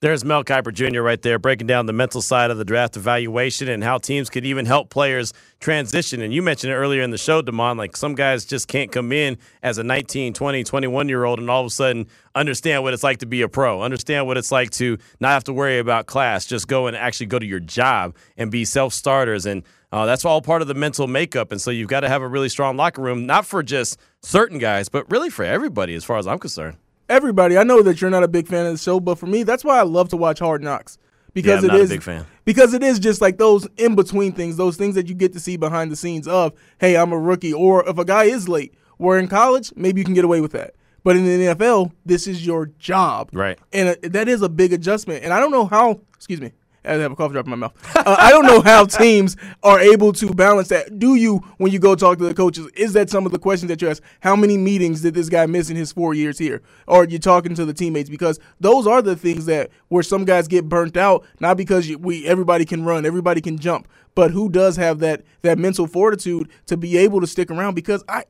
There's 0.04 0.26
Mel 0.26 0.44
Kiper 0.44 0.74
Jr. 0.74 1.00
right 1.00 1.22
there 1.22 1.40
breaking 1.40 1.68
down 1.68 1.86
the 1.86 1.94
mental 1.94 2.22
side 2.22 2.52
of 2.52 2.58
the 2.58 2.66
draft 2.66 2.98
evaluation 2.98 3.70
and 3.70 3.82
how 3.82 4.00
teams 4.00 4.30
could 4.30 4.46
even 4.46 4.66
help 4.66 4.90
players 4.90 5.32
transition. 5.62 6.22
And 6.22 6.34
you 6.34 6.42
mentioned 6.42 6.74
it 6.74 6.76
earlier 6.76 7.02
in 7.04 7.12
the 7.12 7.18
show, 7.18 7.42
Damon, 7.42 7.78
like 7.78 7.96
some 7.96 8.14
guys 8.14 8.44
just 8.44 8.68
can't 8.68 8.92
come 8.92 9.14
in 9.14 9.38
as 9.62 9.78
a 9.78 9.84
19, 9.84 10.34
20, 10.34 10.66
21 10.66 11.08
year 11.08 11.24
old 11.24 11.40
and 11.40 11.50
all 11.50 11.62
of 11.62 11.68
a 11.68 11.70
sudden 11.70 12.08
understand 12.36 12.84
what 12.84 12.94
it's 12.94 13.02
like 13.02 13.20
to 13.20 13.26
be 13.26 13.44
a 13.44 13.48
pro, 13.48 13.82
understand 13.82 14.28
what 14.28 14.38
it's 14.38 14.52
like 14.52 14.72
to 14.72 14.98
not 15.22 15.30
have 15.30 15.46
to 15.46 15.54
worry 15.54 15.80
about 15.80 16.06
class, 16.06 16.46
just 16.46 16.68
go 16.68 16.88
and 16.88 16.98
actually 16.98 17.28
go 17.28 17.40
to 17.40 17.46
your 17.46 17.62
job 17.62 18.14
and 18.36 18.52
be 18.52 18.66
self 18.66 18.92
starters. 18.92 19.46
And 19.46 19.64
uh, 19.94 20.06
that's 20.06 20.26
all 20.26 20.42
part 20.42 20.62
of 20.62 20.68
the 20.68 20.74
mental 20.74 21.08
makeup. 21.08 21.54
And 21.54 21.62
so 21.62 21.72
you've 21.72 21.88
got 21.88 22.02
to 22.02 22.10
have 22.10 22.22
a 22.22 22.28
really 22.28 22.50
strong 22.50 22.76
locker 22.76 23.02
room, 23.02 23.26
not 23.26 23.46
for 23.46 23.64
just 23.64 23.98
certain 24.22 24.58
guys, 24.58 24.90
but 24.90 25.10
really 25.10 25.30
for 25.30 25.46
everybody, 25.46 25.96
as 25.96 26.04
far 26.04 26.18
as 26.18 26.28
I'm 26.28 26.40
concerned 26.40 26.76
everybody. 27.10 27.58
I 27.58 27.64
know 27.64 27.82
that 27.82 28.02
you're 28.02 28.10
not 28.10 28.24
a 28.24 28.28
big 28.28 28.48
fan 28.48 28.66
of 28.66 28.74
the 28.74 28.78
show, 28.78 29.00
but 29.00 29.18
for 29.18 29.28
me, 29.28 29.44
that's 29.44 29.64
why 29.64 29.80
I 29.80 29.84
love 29.84 30.10
to 30.10 30.18
watch 30.18 30.40
Hard 30.40 30.64
Knocks 30.64 30.98
because 31.34 31.64
yeah, 31.64 31.74
it 31.74 31.80
is 31.82 31.90
big 31.90 32.04
fan. 32.04 32.26
because 32.46 32.74
it 32.74 32.84
is 32.84 33.00
just 33.00 33.22
like 33.22 33.38
those 33.38 33.68
in 33.78 33.96
between 33.96 34.32
things, 34.32 34.58
those 34.58 34.78
things 34.78 34.96
that 34.96 35.08
you 35.08 35.16
get 35.16 35.34
to 35.34 35.40
see 35.40 35.58
behind 35.58 35.92
the 35.92 35.96
scenes 35.96 36.28
of, 36.28 36.54
hey, 36.80 36.96
I'm 36.96 37.12
a 37.12 37.20
rookie, 37.20 37.54
or 37.54 37.88
if 37.88 37.98
a 37.98 38.06
guy 38.06 38.26
is 38.26 38.48
late. 38.48 38.74
Where 38.98 39.18
in 39.18 39.28
college, 39.28 39.74
maybe 39.76 40.00
you 40.00 40.06
can 40.06 40.14
get 40.14 40.24
away 40.24 40.40
with 40.40 40.52
that. 40.52 40.76
But 41.04 41.18
in 41.18 41.26
the 41.26 41.48
NFL, 41.48 41.92
this 42.06 42.28
is 42.28 42.46
your 42.46 42.68
job. 42.80 43.30
Right. 43.34 43.60
And 43.74 43.90
uh, 43.90 43.96
that 44.04 44.30
is 44.30 44.42
a 44.42 44.48
big 44.48 44.72
adjustment. 44.72 45.24
And 45.24 45.34
I 45.34 45.40
don't 45.40 45.52
know 45.52 45.66
how, 45.66 46.00
excuse 46.14 46.40
me, 46.40 46.54
I 46.86 46.94
have 46.94 47.12
a 47.12 47.16
cough 47.16 47.32
drop 47.32 47.46
in 47.46 47.52
my 47.52 47.56
mouth. 47.56 47.74
Uh, 47.96 48.16
I 48.20 48.32
don't 48.32 48.46
know 48.46 48.62
how 48.62 48.86
teams 48.86 49.38
are 49.64 49.80
able 49.80 50.12
to 50.14 50.34
balance 50.34 50.68
that. 50.70 51.00
Do 51.00 51.16
you, 51.16 51.38
when 51.58 51.72
you 51.72 51.80
go 51.80 51.96
talk 51.96 52.18
to 52.18 52.26
the 52.26 52.34
coaches, 52.34 52.68
is 52.76 52.94
that 52.94 53.10
some 53.10 53.26
of 53.26 53.32
the 53.32 53.40
questions 53.40 53.70
that 53.70 53.82
you 53.82 53.90
ask? 53.90 54.04
How 54.20 54.36
many 54.36 54.58
meetings 54.58 55.02
did 55.02 55.14
this 55.14 55.30
guy 55.30 55.46
miss 55.46 55.70
in 55.70 55.78
his 55.78 55.94
four 55.94 56.14
years 56.14 56.38
here? 56.38 56.62
Or 56.88 57.04
are 57.04 57.08
you're 57.08 57.20
talking 57.20 57.56
to 57.56 57.66
the 57.66 57.74
teammates 57.74 58.10
because 58.10 58.40
those 58.60 58.88
are 58.88 59.02
the 59.02 59.16
things 59.16 59.46
that 59.46 59.70
where 59.88 60.04
some 60.04 60.26
guys 60.26 60.48
get 60.48 60.68
burnt 60.68 60.98
out, 60.98 61.26
not 61.40 61.58
because 61.58 61.88
you, 61.88 61.98
we 61.98 62.26
everybody 62.28 62.66
can 62.66 62.84
run, 62.84 63.06
everybody 63.06 63.42
can 63.42 63.58
jump, 63.58 63.88
but 64.16 64.32
who 64.32 64.50
does 64.50 64.76
have 64.78 65.00
that 65.00 65.24
that 65.42 65.58
mental 65.58 65.88
fortitude 65.88 66.50
to 66.68 66.78
be 66.78 66.98
able 66.98 67.22
to 67.22 67.28
stick 67.28 67.50
around? 67.50 67.76
Because 67.76 68.04
I 68.08 68.24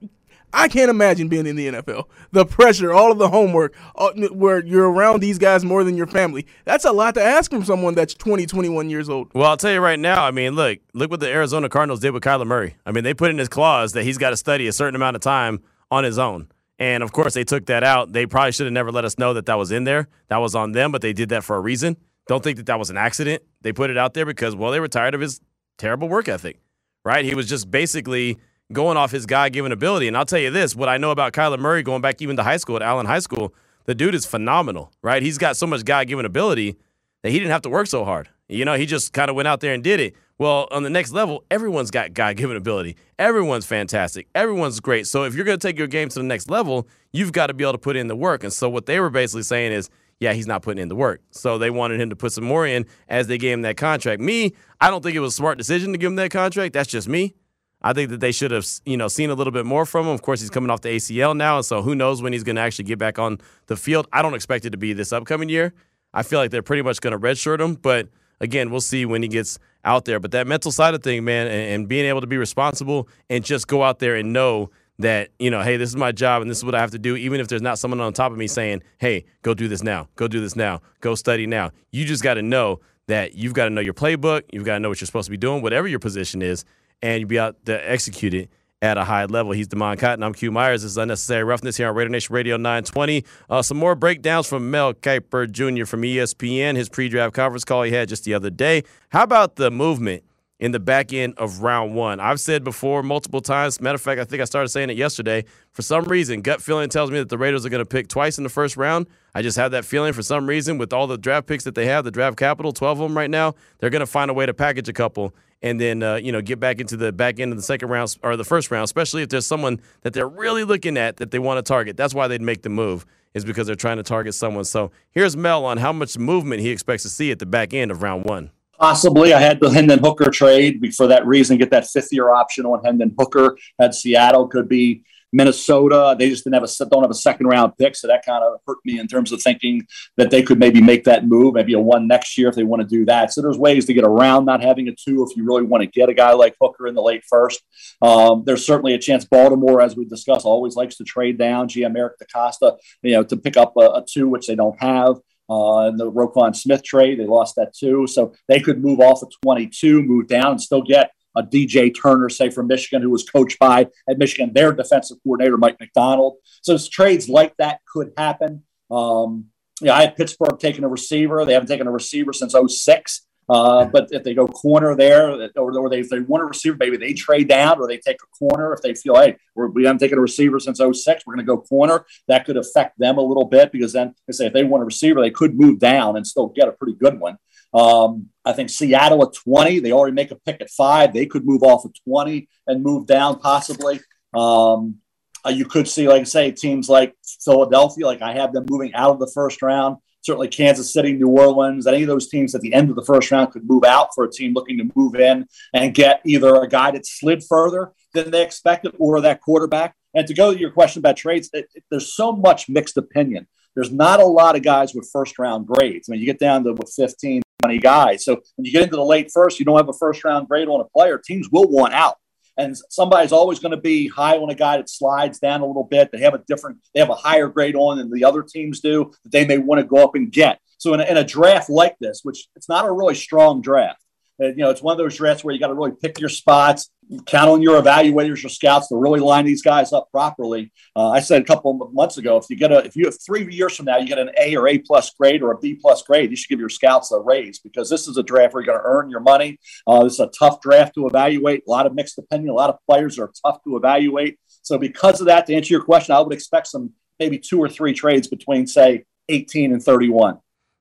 I 0.54 0.68
can't 0.68 0.92
imagine 0.92 1.28
being 1.30 1.48
in 1.48 1.56
the 1.56 1.68
NFL. 1.68 2.06
The 2.32 2.46
pressure, 2.46 2.94
all 2.94 3.12
of 3.12 3.18
the 3.18 3.28
homework, 3.28 3.76
uh, 3.96 4.12
where 4.32 4.64
you're 4.64 4.90
around 4.90 5.20
these 5.20 5.40
guys 5.40 5.66
more 5.66 5.84
than 5.84 5.98
your 5.98 6.06
family. 6.06 6.46
That's 6.64 6.86
a 6.86 6.92
lot 6.92 7.16
to 7.16 7.24
ask 7.24 7.50
from 7.50 7.66
someone 7.66 7.96
that's 7.96 8.14
20, 8.14 8.46
21 8.46 8.90
years 8.90 9.10
old. 9.10 9.32
Well, 9.34 9.50
I'll 9.50 9.58
tell 9.58 9.72
you 9.74 9.80
right 9.80 10.00
now, 10.00 10.24
I 10.24 10.30
mean, 10.30 10.54
look, 10.54 10.80
look 10.94 11.10
what 11.10 11.20
the 11.20 11.30
Arizona 11.30 11.70
Cardinals 11.70 12.02
did 12.02 12.12
with 12.12 12.24
Kyler 12.24 12.46
Murray. 12.46 12.76
I 12.86 12.92
mean, 12.92 13.04
they 13.04 13.16
put 13.16 13.32
in 13.32 13.40
his 13.40 13.50
clause 13.50 13.94
that 13.94 14.04
he's 14.04 14.20
got 14.20 14.30
to 14.30 14.38
study 14.38 14.68
a 14.68 14.72
certain 14.72 14.96
amount 14.96 15.16
of 15.16 15.24
time 15.24 15.60
on 15.90 16.04
his 16.04 16.20
own. 16.20 16.48
And 16.78 17.02
of 17.02 17.12
course, 17.14 17.34
they 17.34 17.44
took 17.44 17.66
that 17.66 17.84
out. 17.84 18.14
They 18.14 18.28
probably 18.28 18.52
should 18.52 18.68
have 18.68 18.74
never 18.74 18.92
let 18.92 19.06
us 19.06 19.18
know 19.18 19.34
that 19.34 19.48
that 19.48 19.58
was 19.58 19.72
in 19.72 19.86
there. 19.86 20.08
That 20.28 20.38
was 20.38 20.54
on 20.54 20.74
them, 20.74 20.92
but 20.92 21.02
they 21.02 21.14
did 21.14 21.30
that 21.30 21.44
for 21.44 21.56
a 21.56 21.60
reason. 21.60 21.98
Don't 22.28 22.44
think 22.44 22.58
that 22.58 22.68
that 22.68 22.78
was 22.78 22.92
an 22.92 22.98
accident. 22.98 23.42
They 23.62 23.74
put 23.74 23.90
it 23.90 23.98
out 23.98 24.14
there 24.14 24.26
because, 24.26 24.56
well, 24.56 24.72
they 24.72 24.80
were 24.80 24.88
tired 24.88 25.16
of 25.16 25.22
his 25.22 25.42
terrible 25.78 26.10
work 26.10 26.28
ethic, 26.28 26.60
right? 27.04 27.26
He 27.26 27.34
was 27.34 27.50
just 27.50 27.72
basically– 27.72 28.38
going 28.74 28.98
off 28.98 29.12
his 29.12 29.26
God 29.26 29.54
given 29.54 29.72
ability. 29.72 30.08
And 30.08 30.18
I'll 30.18 30.26
tell 30.26 30.40
you 30.40 30.52
this 30.52 30.76
what 30.76 30.90
I 30.90 30.98
know 30.98 31.12
about 31.12 31.34
Kyler 31.34 31.60
Murray 31.60 31.84
going 31.84 32.02
back 32.02 32.22
even 32.22 32.36
to 32.38 32.44
high 32.44 32.58
school 32.58 32.76
at 32.76 32.82
Allen 32.82 33.06
High 33.06 33.20
School, 33.20 33.54
the 33.86 33.96
dude 33.96 34.16
is 34.16 34.26
phenomenal, 34.26 34.92
right? 35.02 35.22
He's 35.22 35.38
got 35.38 35.58
so 35.58 35.68
much 35.68 35.86
God 35.86 36.08
given 36.08 36.26
ability 36.26 36.78
that 37.22 37.32
he 37.32 37.40
didn't 37.40 37.52
have 37.52 37.62
to 37.64 37.70
work 37.70 37.88
so 37.88 38.04
hard. 38.04 38.30
You 38.50 38.66
know, 38.66 38.76
he 38.76 38.86
just 38.86 39.14
kind 39.14 39.30
of 39.30 39.36
went 39.36 39.48
out 39.48 39.62
there 39.62 39.74
and 39.74 39.84
did 39.84 40.00
it. 40.00 40.16
Well, 40.38 40.68
on 40.72 40.84
the 40.84 40.90
next 40.90 41.12
level, 41.12 41.44
everyone's 41.50 41.92
got 41.92 42.14
God 42.14 42.36
given 42.36 42.58
ability. 42.58 42.98
Everyone's 43.18 43.66
fantastic. 43.66 44.28
Everyone's 44.36 44.80
great. 44.80 45.08
So 45.08 45.24
if 45.24 45.34
you're 45.34 45.46
going 45.46 45.58
to 45.58 45.68
take 45.68 45.78
your 45.78 45.88
game 45.88 46.10
to 46.10 46.20
the 46.20 46.24
next 46.24 46.50
level, 46.50 46.88
you've 47.12 47.32
got 47.32 47.48
to 47.48 47.54
be 47.54 47.64
able 47.64 47.74
to 47.74 47.78
put 47.78 47.96
in 47.96 48.08
the 48.08 48.16
work. 48.16 48.44
And 48.44 48.52
so 48.52 48.70
what 48.70 48.86
they 48.86 49.00
were 49.00 49.10
basically 49.10 49.44
saying 49.44 49.72
is, 49.72 49.90
yeah, 50.20 50.34
he's 50.34 50.48
not 50.48 50.62
putting 50.62 50.82
in 50.82 50.90
the 50.90 50.96
work. 50.96 51.22
So 51.32 51.58
they 51.58 51.70
wanted 51.70 52.00
him 52.00 52.10
to 52.10 52.16
put 52.16 52.32
some 52.32 52.44
more 52.44 52.66
in 52.66 52.86
as 53.10 53.28
they 53.28 53.38
gave 53.38 53.54
him 53.54 53.62
that 53.62 53.78
contract. 53.78 54.22
Me, 54.22 54.54
I 54.80 54.90
don't 54.90 55.02
think 55.02 55.16
it 55.16 55.20
was 55.20 55.34
a 55.34 55.36
smart 55.36 55.58
decision 55.58 55.92
to 55.92 55.98
give 55.98 56.08
him 56.08 56.16
that 56.18 56.32
contract. 56.32 56.74
That's 56.74 56.90
just 56.90 57.08
me. 57.08 57.36
I 57.84 57.94
think 57.94 58.10
that 58.12 58.20
they 58.20 58.32
should 58.32 58.52
have, 58.52 58.66
you 58.86 58.96
know, 58.96 59.08
seen 59.08 59.30
a 59.30 59.34
little 59.34 59.52
bit 59.52 59.66
more 59.66 59.86
from 59.86 60.06
him. 60.06 60.14
Of 60.14 60.22
course, 60.22 60.40
he's 60.40 60.50
coming 60.50 60.70
off 60.70 60.82
the 60.82 60.90
ACL 60.90 61.36
now, 61.36 61.58
and 61.58 61.66
so 61.66 61.82
who 61.82 61.96
knows 61.96 62.22
when 62.22 62.32
he's 62.32 62.44
going 62.44 62.56
to 62.56 62.62
actually 62.62 62.86
get 62.86 62.98
back 62.98 63.20
on 63.20 63.40
the 63.68 63.76
field. 63.76 64.08
I 64.14 64.22
don't 64.22 64.34
expect 64.34 64.66
it 64.66 64.70
to 64.70 64.78
be 64.78 64.94
this 64.94 65.12
upcoming 65.12 65.50
year. 65.50 65.74
I 66.14 66.24
feel 66.24 66.40
like 66.40 66.52
they're 66.52 66.62
pretty 66.62 66.84
much 66.84 67.02
going 67.02 67.12
to 67.12 67.20
redshirt 67.20 67.60
him, 67.60 67.76
but 67.76 68.08
again, 68.40 68.70
we'll 68.70 68.82
see 68.82 69.06
when 69.06 69.22
he 69.22 69.28
gets 69.28 69.60
out 69.84 70.06
there. 70.06 70.20
But 70.20 70.32
that 70.32 70.48
mental 70.48 70.72
side 70.72 70.94
of 70.94 71.04
thing, 71.04 71.26
man, 71.26 71.48
and, 71.48 71.74
and 71.74 71.88
being 71.88 72.06
able 72.06 72.22
to 72.22 72.28
be 72.28 72.38
responsible 72.38 73.10
and 73.30 73.44
just 73.44 73.68
go 73.68 73.84
out 73.84 74.00
there 74.00 74.16
and 74.16 74.32
know 74.32 74.70
that 75.00 75.30
you 75.40 75.50
know 75.50 75.62
hey 75.62 75.76
this 75.76 75.90
is 75.90 75.96
my 75.96 76.12
job 76.12 76.44
and 76.44 76.52
this 76.52 76.60
is 76.60 76.64
what 76.64 76.76
i 76.76 76.80
have 76.80 76.92
to 76.92 77.00
do 77.00 77.16
even 77.16 77.40
if 77.40 77.48
there's 77.48 77.64
not 77.64 77.80
someone 77.80 78.00
on 78.00 78.14
top 78.14 78.32
of 78.32 78.38
me 78.38 78.46
saying 78.46 78.82
hey 79.00 79.26
go 79.42 79.56
do 79.56 79.68
this 79.68 79.82
now 79.82 80.08
go 80.16 80.28
do 80.28 80.40
this 80.40 80.56
now 80.56 80.80
go 81.02 81.16
study 81.16 81.48
now 81.48 81.72
you 81.92 82.06
just 82.06 82.22
got 82.22 82.36
to 82.36 82.44
know 82.44 82.80
that 83.08 83.34
you've 83.34 83.54
got 83.54 83.64
to 83.64 83.70
know 83.72 83.82
your 83.82 83.94
playbook 83.94 84.44
you've 84.54 84.66
got 84.66 84.76
to 84.76 84.80
know 84.80 84.90
what 84.90 85.02
you're 85.02 85.08
supposed 85.08 85.26
to 85.26 85.32
be 85.32 85.38
doing 85.38 85.64
whatever 85.64 85.88
your 85.88 85.98
position 86.00 86.44
is 86.44 86.64
and 87.04 87.20
you 87.20 87.28
be 87.28 87.38
out 87.38 87.64
to 87.66 87.92
execute 87.92 88.34
it 88.34 88.50
at 88.82 88.98
a 88.98 89.04
high 89.04 89.26
level. 89.26 89.52
He's 89.52 89.68
Demond 89.68 90.00
Cotton. 90.00 90.24
I'm 90.24 90.34
Q 90.34 90.52
Myers. 90.52 90.82
This 90.84 90.92
is 90.92 90.98
Unnecessary 90.98 91.44
Roughness 91.44 91.78
here 91.78 91.90
on 91.90 91.96
Raider 91.96 92.10
Nation 92.10 92.34
Radio 92.34 92.56
920. 92.56 93.26
Uh, 93.50 93.62
some 93.62 93.78
more 93.78 93.94
breakdowns 93.94 94.48
from 94.48 94.72
Mel 94.72 94.94
Kiper 94.94 95.52
Jr. 95.52 95.86
from 95.86 96.02
ESPN, 96.02 96.78
his 96.78 96.88
pre 96.88 97.10
draft 97.10 97.36
conference 97.36 97.66
call 97.66 97.84
he 97.84 97.92
had 97.92 98.08
just 98.08 98.24
the 98.24 98.34
other 98.34 98.50
day. 98.50 98.84
How 99.10 99.24
about 99.24 99.58
the 99.58 99.70
movement 99.70 100.24
in 100.60 100.72
the 100.72 100.80
back 100.80 101.12
end 101.12 101.34
of 101.38 101.62
round 101.62 101.94
one. 101.94 102.22
I've 102.22 102.40
said 102.40 102.64
before 102.64 103.04
multiple 103.04 103.42
times. 103.42 103.82
Matter 103.82 103.96
of 103.96 104.02
fact, 104.02 104.22
I 104.22 104.24
think 104.24 104.42
I 104.42 104.46
started 104.46 104.70
saying 104.70 104.90
it 104.90 104.96
yesterday. 104.96 105.44
For 105.72 105.82
some 105.82 106.06
reason, 106.06 106.42
gut 106.42 106.62
feeling 106.62 106.88
tells 106.88 107.12
me 107.12 107.18
that 107.20 107.28
the 107.28 107.38
Raiders 107.38 107.66
are 107.66 107.70
going 107.70 107.82
to 107.82 107.86
pick 107.86 108.08
twice 108.08 108.38
in 108.38 108.46
the 108.46 108.50
first 108.50 108.78
round. 108.78 109.08
I 109.36 109.42
just 109.42 109.58
have 109.58 109.72
that 109.72 109.84
feeling 109.84 110.14
for 110.14 110.22
some 110.22 110.48
reason 110.48 110.78
with 110.78 110.94
all 110.94 111.06
the 111.06 111.18
draft 111.18 111.48
picks 111.48 111.66
that 111.66 111.76
they 111.76 111.88
have, 111.88 112.06
the 112.06 112.12
draft 112.12 112.38
capital, 112.38 112.72
12 112.72 113.02
of 113.02 113.10
them 113.10 113.18
right 113.18 113.30
now, 113.30 113.56
they're 113.80 113.90
going 113.90 114.00
to 114.00 114.06
find 114.06 114.32
a 114.32 114.34
way 114.34 114.46
to 114.46 114.54
package 114.54 114.88
a 114.88 114.94
couple 114.94 115.36
and 115.64 115.80
then 115.80 116.04
uh, 116.04 116.16
you 116.16 116.32
know 116.32 116.42
get 116.42 116.60
back 116.60 116.80
into 116.80 116.96
the 116.96 117.12
back 117.12 117.40
end 117.40 117.52
of 117.52 117.58
the 117.58 117.64
second 117.64 117.90
round 117.90 118.16
or 118.22 118.38
the 118.38 118.44
first 118.44 118.70
round, 118.70 118.84
especially 118.84 119.24
if 119.24 119.30
there's 119.30 119.48
someone 119.48 119.80
that 120.02 120.14
they're 120.14 120.28
really 120.28 120.64
looking 120.64 120.98
at 120.98 121.18
that 121.18 121.32
they 121.32 121.40
want 121.40 121.58
to 121.58 121.68
target. 121.68 121.98
That's 121.98 122.14
why 122.14 122.28
they'd 122.28 122.42
make 122.42 122.62
the 122.62 122.70
move 122.70 123.06
is 123.34 123.44
because 123.44 123.66
they're 123.66 123.76
trying 123.76 123.98
to 123.98 124.04
target 124.04 124.36
someone. 124.36 124.66
So 124.66 124.92
here's 125.10 125.36
Mel 125.36 125.66
on 125.66 125.78
how 125.78 125.92
much 125.92 126.18
movement 126.20 126.62
he 126.62 126.70
expects 126.70 127.02
to 127.04 127.10
see 127.10 127.32
at 127.32 127.40
the 127.40 127.48
back 127.48 127.74
end 127.74 127.90
of 127.90 128.04
round 128.04 128.26
one. 128.26 128.52
Possibly, 128.80 129.34
I 129.34 129.40
had 129.40 129.60
the 129.60 129.70
Hendon 129.70 130.00
Hooker 130.00 130.30
trade 130.30 130.94
for 130.96 131.08
that 131.08 131.26
reason. 131.26 131.58
Get 131.58 131.72
that 131.72 131.88
fifth 131.88 132.10
year 132.12 132.32
option 132.32 132.66
on 132.66 132.84
Hendon 132.84 133.16
Hooker. 133.18 133.58
at 133.80 133.96
Seattle 133.96 134.48
could 134.48 134.68
be 134.68 135.04
Minnesota. 135.34 136.16
They 136.18 136.30
just 136.30 136.44
didn't 136.44 136.54
have 136.54 136.64
a 136.64 136.86
don't 136.90 137.02
have 137.02 137.12
a 137.12 137.16
second 137.16 137.48
round 137.48 137.74
pick, 137.78 137.96
so 137.96 138.08
that 138.08 138.26
kind 138.26 138.44
of 138.44 138.60
hurt 138.66 138.78
me 138.86 139.00
in 139.00 139.08
terms 139.08 139.32
of 139.32 139.42
thinking 139.42 139.86
that 140.18 140.30
they 140.30 140.44
could 140.44 140.60
maybe 140.60 140.82
make 140.82 141.04
that 141.06 141.26
move, 141.28 141.56
maybe 141.56 141.74
a 141.74 141.80
one 141.80 142.08
next 142.08 142.38
year 142.38 142.50
if 142.50 142.56
they 142.56 142.64
want 142.64 142.82
to 142.82 142.88
do 142.88 143.06
that. 143.06 143.34
So 143.34 143.42
there's 143.42 143.58
ways 143.58 143.86
to 143.86 143.94
get 143.94 144.04
around 144.04 144.46
not 144.46 144.62
having 144.62 144.88
a 144.88 144.92
two 144.92 145.26
if 145.30 145.36
you 145.36 145.44
really 145.46 145.64
want 145.64 145.82
to 145.82 145.88
get 145.88 146.10
a 146.10 146.14
guy 146.14 146.34
like 146.34 146.56
Hooker 146.62 146.88
in 146.88 146.96
the 146.96 147.02
late 147.02 147.24
first. 147.28 147.62
Um, 148.02 148.44
there's 148.46 148.66
certainly 148.66 148.94
a 148.94 149.00
chance 149.00 149.26
Baltimore, 149.26 149.82
as 149.82 149.96
we 149.96 150.06
discussed, 150.06 150.46
always 150.46 150.76
likes 150.76 150.98
to 150.98 151.04
trade 151.04 151.38
down. 151.38 151.68
GM 151.68 151.98
Eric 151.98 152.14
DeCosta, 152.20 152.78
you 153.02 153.14
know, 153.14 153.24
to 153.24 153.36
pick 153.36 153.58
up 153.58 153.74
a, 153.78 153.86
a 153.86 154.06
two, 154.08 154.30
which 154.30 154.48
they 154.48 154.56
don't 154.56 154.80
have. 154.82 155.18
Uh, 155.50 155.90
in 155.90 155.98
the 155.98 156.10
Roquan 156.10 156.56
Smith 156.56 156.84
trade, 156.84 157.20
they 157.20 157.26
lost 157.26 157.56
that 157.58 157.74
too. 157.76 158.08
So 158.08 158.34
they 158.48 158.62
could 158.62 158.82
move 158.82 159.02
off 159.02 159.22
of 159.22 159.32
22, 159.44 160.02
move 160.02 160.28
down, 160.28 160.52
and 160.52 160.62
still 160.62 160.82
get 160.82 161.12
a 161.36 161.44
DJ 161.44 161.94
Turner, 161.94 162.30
say 162.30 162.50
from 162.50 162.68
Michigan, 162.68 163.02
who 163.02 163.10
was 163.10 163.28
coached 163.28 163.60
by 163.60 163.88
at 164.10 164.18
Michigan, 164.18 164.52
their 164.54 164.72
defensive 164.72 165.18
coordinator 165.24 165.58
Mike 165.58 165.80
Macdonald. 165.80 166.38
So 166.62 166.78
trades 166.78 167.30
like 167.30 167.56
that 167.58 167.80
could 167.92 168.12
happen. 168.18 168.64
Um, 168.92 169.46
yeah, 169.82 169.96
I 169.96 170.02
had 170.02 170.16
Pittsburgh 170.16 170.60
taking 170.60 170.84
a 170.84 170.88
receiver. 170.88 171.46
They 171.46 171.54
haven't 171.54 171.68
taken 171.68 171.88
a 171.88 171.92
receiver 171.92 172.34
since 172.34 172.54
06. 172.54 173.28
Uh, 173.50 173.86
but 173.86 174.08
if 174.12 174.24
they 174.24 174.34
go 174.34 174.48
corner 174.48 174.96
there, 174.96 175.30
or, 175.30 175.78
or 175.78 175.90
they, 175.90 176.00
if 176.00 176.10
they 176.10 176.22
want 176.22 176.44
a 176.44 176.46
receiver, 176.46 176.78
maybe 176.80 176.96
they 176.96 177.14
trade 177.14 177.50
down 177.50 177.80
or 177.80 177.88
they 177.88 177.98
take 177.98 178.18
a 178.22 178.38
corner. 178.38 178.74
If 178.74 178.82
they 178.82 178.94
feel, 178.94 179.16
hey, 179.16 179.36
we're, 179.56 179.68
we 179.68 179.84
haven't 179.84 180.00
taken 180.00 180.18
a 180.18 180.22
receiver 180.22 180.60
since 180.60 180.78
06, 180.78 181.26
we're 181.26 181.36
going 181.36 181.46
to 181.46 181.50
go 181.50 181.60
corner. 181.62 182.06
That 182.28 182.46
could 182.46 182.58
affect 182.58 182.98
them 182.98 183.18
a 183.18 183.22
little 183.22 183.46
bit 183.46 183.72
because 183.72 183.94
then, 183.94 184.16
they 184.28 184.32
say, 184.32 184.48
if 184.48 184.54
they 184.54 184.64
want 184.64 184.84
a 184.84 184.86
receiver, 184.86 185.20
they 185.20 185.30
could 185.30 185.60
move 185.60 185.80
down 185.80 186.16
and 186.16 186.26
still 186.26 186.48
get 186.48 186.70
a 186.70 186.72
pretty 186.72 186.94
good 186.94 187.20
one. 187.20 187.38
Um, 187.74 188.30
I 188.46 188.54
think 188.54 188.70
Seattle 188.70 189.24
at 189.24 189.34
20, 189.34 189.80
they 189.80 189.92
already 189.92 190.14
make 190.14 190.32
a 190.32 190.36
pick 190.36 190.62
at 190.62 190.70
five. 190.70 191.14
They 191.14 191.26
could 191.26 191.46
move 191.46 191.64
off 191.64 191.86
of 191.86 191.94
20 192.06 192.48
and 192.68 192.84
move 192.84 193.08
down 193.08 193.40
possibly. 193.40 194.00
Um, 194.34 194.98
uh, 195.46 195.50
you 195.50 195.66
could 195.66 195.88
see, 195.88 196.08
like 196.08 196.22
I 196.22 196.26
say, 196.26 196.52
teams 196.52 196.88
like 196.88 197.16
Philadelphia, 197.44 198.06
like 198.06 198.22
I 198.22 198.34
have 198.34 198.54
them 198.54 198.66
moving 198.70 198.94
out 198.94 199.12
of 199.12 199.20
the 199.20 199.32
first 199.34 199.62
round 199.62 199.98
certainly 200.24 200.48
Kansas 200.48 200.92
City, 200.92 201.14
New 201.14 201.28
Orleans, 201.28 201.86
any 201.86 202.02
of 202.02 202.08
those 202.08 202.30
teams 202.30 202.56
at 202.56 202.62
the 202.62 202.74
end 202.74 202.90
of 202.90 202.96
the 202.96 203.04
first 203.04 203.30
round 203.30 203.52
could 203.52 203.68
move 203.68 203.84
out 203.84 204.10
for 204.16 204.24
a 204.24 204.32
team 204.32 204.54
looking 204.54 204.78
to 204.78 204.90
move 204.96 205.16
in 205.16 205.46
and 205.74 205.94
get 205.94 206.22
either 206.26 206.56
a 206.56 206.68
guy 206.68 206.92
that 206.92 207.06
slid 207.06 207.44
further 207.44 207.92
than 208.14 208.32
they 208.32 208.42
expected 208.42 208.96
or 208.98 209.22
that 209.22 209.42
quarterback. 209.42 209.96
And 210.14 210.26
to 210.28 210.34
go 210.34 210.54
to 210.54 210.60
your 210.60 210.72
question 210.72 211.00
about 211.00 211.18
trades, 211.18 211.50
it, 211.54 211.68
it, 211.76 211.84
there's 211.92 212.16
so 212.16 212.32
much 212.32 212.70
mixed 212.70 212.98
opinion. 212.98 213.48
There's 213.76 213.92
not 213.92 214.22
a 214.22 214.26
lot 214.26 214.56
of 214.56 214.64
guys 214.64 214.94
with 214.94 215.10
first 215.12 215.38
round 215.40 215.68
grades. 215.68 216.08
I 216.08 216.12
mean, 216.12 216.22
you 216.22 216.26
get 216.26 216.40
down 216.40 216.64
to 216.64 216.76
15, 216.96 217.42
20 217.62 217.80
guys. 217.80 218.26
So 218.26 218.42
when 218.56 218.66
you 218.66 218.72
get 218.72 218.84
into 218.84 218.96
the 218.96 219.04
late 219.04 219.32
first, 219.32 219.60
you 219.60 219.66
don't 219.66 219.78
have 219.78 219.90
a 219.90 219.94
first 219.94 220.24
round 220.24 220.48
grade 220.48 220.68
on 220.68 220.82
a 220.82 220.86
player, 220.86 221.18
teams 221.18 221.50
will 221.50 221.70
want 221.70 221.94
out 221.94 222.18
and 222.58 222.76
somebody's 222.90 223.32
always 223.32 223.60
going 223.60 223.72
to 223.72 223.82
be 223.82 224.08
high 224.08 224.38
on 224.38 224.50
a 224.50 224.56
guy 224.56 224.78
that 224.78 224.90
slides 224.90 225.40
down 225.40 225.62
a 225.62 225.66
little 225.66 225.84
bit. 225.84 226.12
They 226.12 226.20
have 226.20 226.34
a 226.34 226.44
different, 226.48 226.80
they 226.94 227.00
have 227.00 227.10
a 227.10 227.16
higher 227.16 227.48
grade 227.48 227.76
on 227.76 227.98
than 227.98 228.12
the 228.12 228.26
other 228.26 228.44
teams 228.44 228.80
do 228.80 229.12
that 229.24 229.32
they 229.32 229.46
may 229.46 229.58
want 229.58 229.80
to 229.80 229.86
go 229.86 230.04
up 230.04 230.16
and 230.16 230.32
get. 230.32 230.60
So 230.78 230.94
in 230.94 231.00
a, 231.00 231.04
in 231.04 231.18
a 231.18 231.24
draft 231.24 231.70
like 231.70 231.98
this, 232.00 232.20
which 232.24 232.48
it's 232.56 232.70
not 232.70 232.86
a 232.86 232.92
really 232.92 233.16
strong 233.16 233.62
draft, 233.62 234.04
uh, 234.42 234.48
you 234.48 234.56
know, 234.56 234.70
it's 234.70 234.82
one 234.82 234.94
of 234.94 234.98
those 234.98 235.18
drafts 235.18 235.44
where 235.44 235.54
you 235.54 235.60
got 235.60 235.68
to 235.68 235.74
really 235.74 235.92
pick 236.02 236.20
your 236.20 236.30
spots, 236.30 236.90
count 237.26 237.50
on 237.50 237.62
your 237.62 237.82
evaluators, 237.82 238.42
your 238.42 238.50
scouts 238.50 238.88
to 238.88 238.96
really 238.96 239.20
line 239.20 239.46
these 239.46 239.62
guys 239.62 239.94
up 239.94 240.10
properly. 240.12 240.72
Uh, 240.96 241.10
I 241.10 241.20
said 241.20 241.42
a 241.42 241.46
couple 241.46 241.92
months 241.94 242.18
ago, 242.18 242.38
if 242.38 242.46
you 242.50 242.56
get 242.56 242.72
a, 242.72 242.80
if 242.80 242.96
you 242.96 243.06
have 243.06 243.16
three 243.24 243.52
years 243.54 243.76
from 243.76 243.86
now, 243.86 243.98
you 243.98 244.08
get 244.08 244.18
an 244.18 244.32
A 244.40 244.56
or 244.56 244.68
A 244.68 244.80
plus 244.80 245.12
grade 245.12 245.44
or 245.44 245.52
a 245.52 245.58
B 245.58 245.78
plus 245.80 246.02
grade, 246.02 246.32
you 246.32 246.36
should 246.36 246.50
give 246.50 246.60
your 246.60 246.70
scouts 246.70 247.12
a 247.12 247.20
raise 247.20 247.60
because 247.60 247.90
this 247.90 248.08
is 248.08 248.18
a 248.18 248.24
draft 248.24 248.54
where 248.54 248.64
you're 248.64 248.74
going 248.74 248.84
to 248.84 248.90
earn 248.90 249.10
your 249.10 249.20
money. 249.20 249.60
Uh, 249.86 250.04
this 250.04 250.14
is 250.14 250.20
a 250.20 250.32
tough 250.38 250.62
draft 250.62 250.96
to 250.96 251.06
evaluate. 251.06 251.64
A 251.68 251.72
lot 251.72 251.86
of 251.86 251.94
mixed 251.94 252.18
opinion. 252.18 252.50
A 252.50 252.54
lot 252.54 252.70
of 252.70 252.78
players 252.90 253.20
are 253.20 253.32
tough 253.46 253.64
to 253.64 253.78
evaluate. 253.78 254.40
So 254.64 254.78
because 254.78 255.20
of 255.20 255.28
that, 255.28 255.46
to 255.48 255.54
answer 255.54 255.74
your 255.74 255.84
question, 255.84 256.16
I 256.16 256.22
would 256.22 256.34
expect 256.34 256.68
some 256.68 256.94
maybe 257.20 257.38
two 257.38 257.60
or 257.60 257.70
three 257.70 257.94
trades 257.94 258.28
between 258.28 258.66
say 258.66 259.04
18 259.30 259.74
and 259.74 259.84
31. 259.84 260.40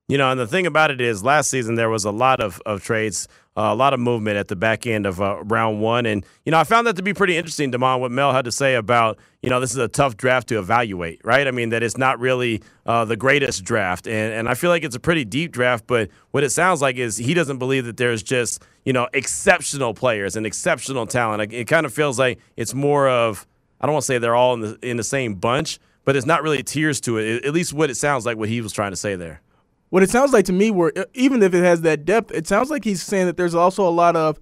You 0.08 0.18
know, 0.18 0.30
and 0.30 0.38
the 0.38 0.46
thing 0.46 0.66
about 0.66 0.90
it 0.90 1.00
is, 1.00 1.22
last 1.24 1.48
season 1.48 1.76
there 1.76 1.88
was 1.88 2.04
a 2.04 2.10
lot 2.10 2.40
of, 2.40 2.60
of 2.66 2.82
trades, 2.82 3.28
uh, 3.56 3.68
a 3.70 3.74
lot 3.74 3.94
of 3.94 4.00
movement 4.00 4.36
at 4.36 4.48
the 4.48 4.56
back 4.56 4.84
end 4.86 5.06
of 5.06 5.22
uh, 5.22 5.42
round 5.44 5.80
one. 5.80 6.06
And, 6.06 6.26
you 6.44 6.50
know, 6.52 6.58
I 6.58 6.64
found 6.64 6.86
that 6.86 6.96
to 6.96 7.02
be 7.02 7.14
pretty 7.14 7.36
interesting, 7.36 7.70
Demond, 7.70 8.00
what 8.00 8.10
Mel 8.10 8.32
had 8.32 8.44
to 8.44 8.52
say 8.52 8.74
about, 8.74 9.18
you 9.42 9.48
know, 9.48 9.60
this 9.60 9.70
is 9.70 9.76
a 9.76 9.88
tough 9.88 10.16
draft 10.16 10.48
to 10.48 10.58
evaluate, 10.58 11.20
right? 11.24 11.46
I 11.46 11.52
mean, 11.52 11.70
that 11.70 11.82
it's 11.82 11.96
not 11.96 12.18
really 12.18 12.62
uh, 12.84 13.04
the 13.04 13.16
greatest 13.16 13.64
draft. 13.64 14.06
And, 14.08 14.34
and 14.34 14.48
I 14.48 14.54
feel 14.54 14.70
like 14.70 14.82
it's 14.82 14.96
a 14.96 15.00
pretty 15.00 15.24
deep 15.24 15.52
draft, 15.52 15.86
but 15.86 16.10
what 16.32 16.42
it 16.42 16.50
sounds 16.50 16.82
like 16.82 16.96
is 16.96 17.16
he 17.16 17.32
doesn't 17.32 17.58
believe 17.58 17.84
that 17.86 17.96
there's 17.96 18.24
just, 18.24 18.62
you 18.84 18.92
know, 18.92 19.08
exceptional 19.14 19.94
players 19.94 20.34
and 20.34 20.44
exceptional 20.44 21.06
talent. 21.06 21.52
It 21.52 21.66
kind 21.68 21.86
of 21.86 21.94
feels 21.94 22.18
like 22.18 22.40
it's 22.56 22.74
more 22.74 23.08
of, 23.08 23.46
I 23.80 23.86
don't 23.86 23.94
want 23.94 24.02
to 24.02 24.06
say 24.06 24.18
they're 24.18 24.34
all 24.34 24.54
in 24.54 24.60
the, 24.60 24.78
in 24.82 24.96
the 24.96 25.04
same 25.04 25.36
bunch, 25.36 25.78
but 26.04 26.16
it's 26.16 26.26
not 26.26 26.42
really 26.42 26.62
tiers 26.64 27.00
to 27.02 27.18
it, 27.18 27.44
at 27.44 27.54
least 27.54 27.72
what 27.72 27.88
it 27.88 27.94
sounds 27.94 28.26
like 28.26 28.36
what 28.36 28.48
he 28.48 28.60
was 28.60 28.72
trying 28.72 28.90
to 28.90 28.96
say 28.96 29.14
there 29.14 29.40
what 29.92 30.02
it 30.02 30.08
sounds 30.08 30.32
like 30.32 30.46
to 30.46 30.54
me, 30.54 30.70
where 30.70 30.90
even 31.12 31.42
if 31.42 31.52
it 31.52 31.62
has 31.62 31.82
that 31.82 32.06
depth, 32.06 32.30
it 32.32 32.46
sounds 32.46 32.70
like 32.70 32.82
he's 32.82 33.02
saying 33.02 33.26
that 33.26 33.36
there's 33.36 33.54
also 33.54 33.86
a 33.86 33.92
lot 33.92 34.16
of 34.16 34.40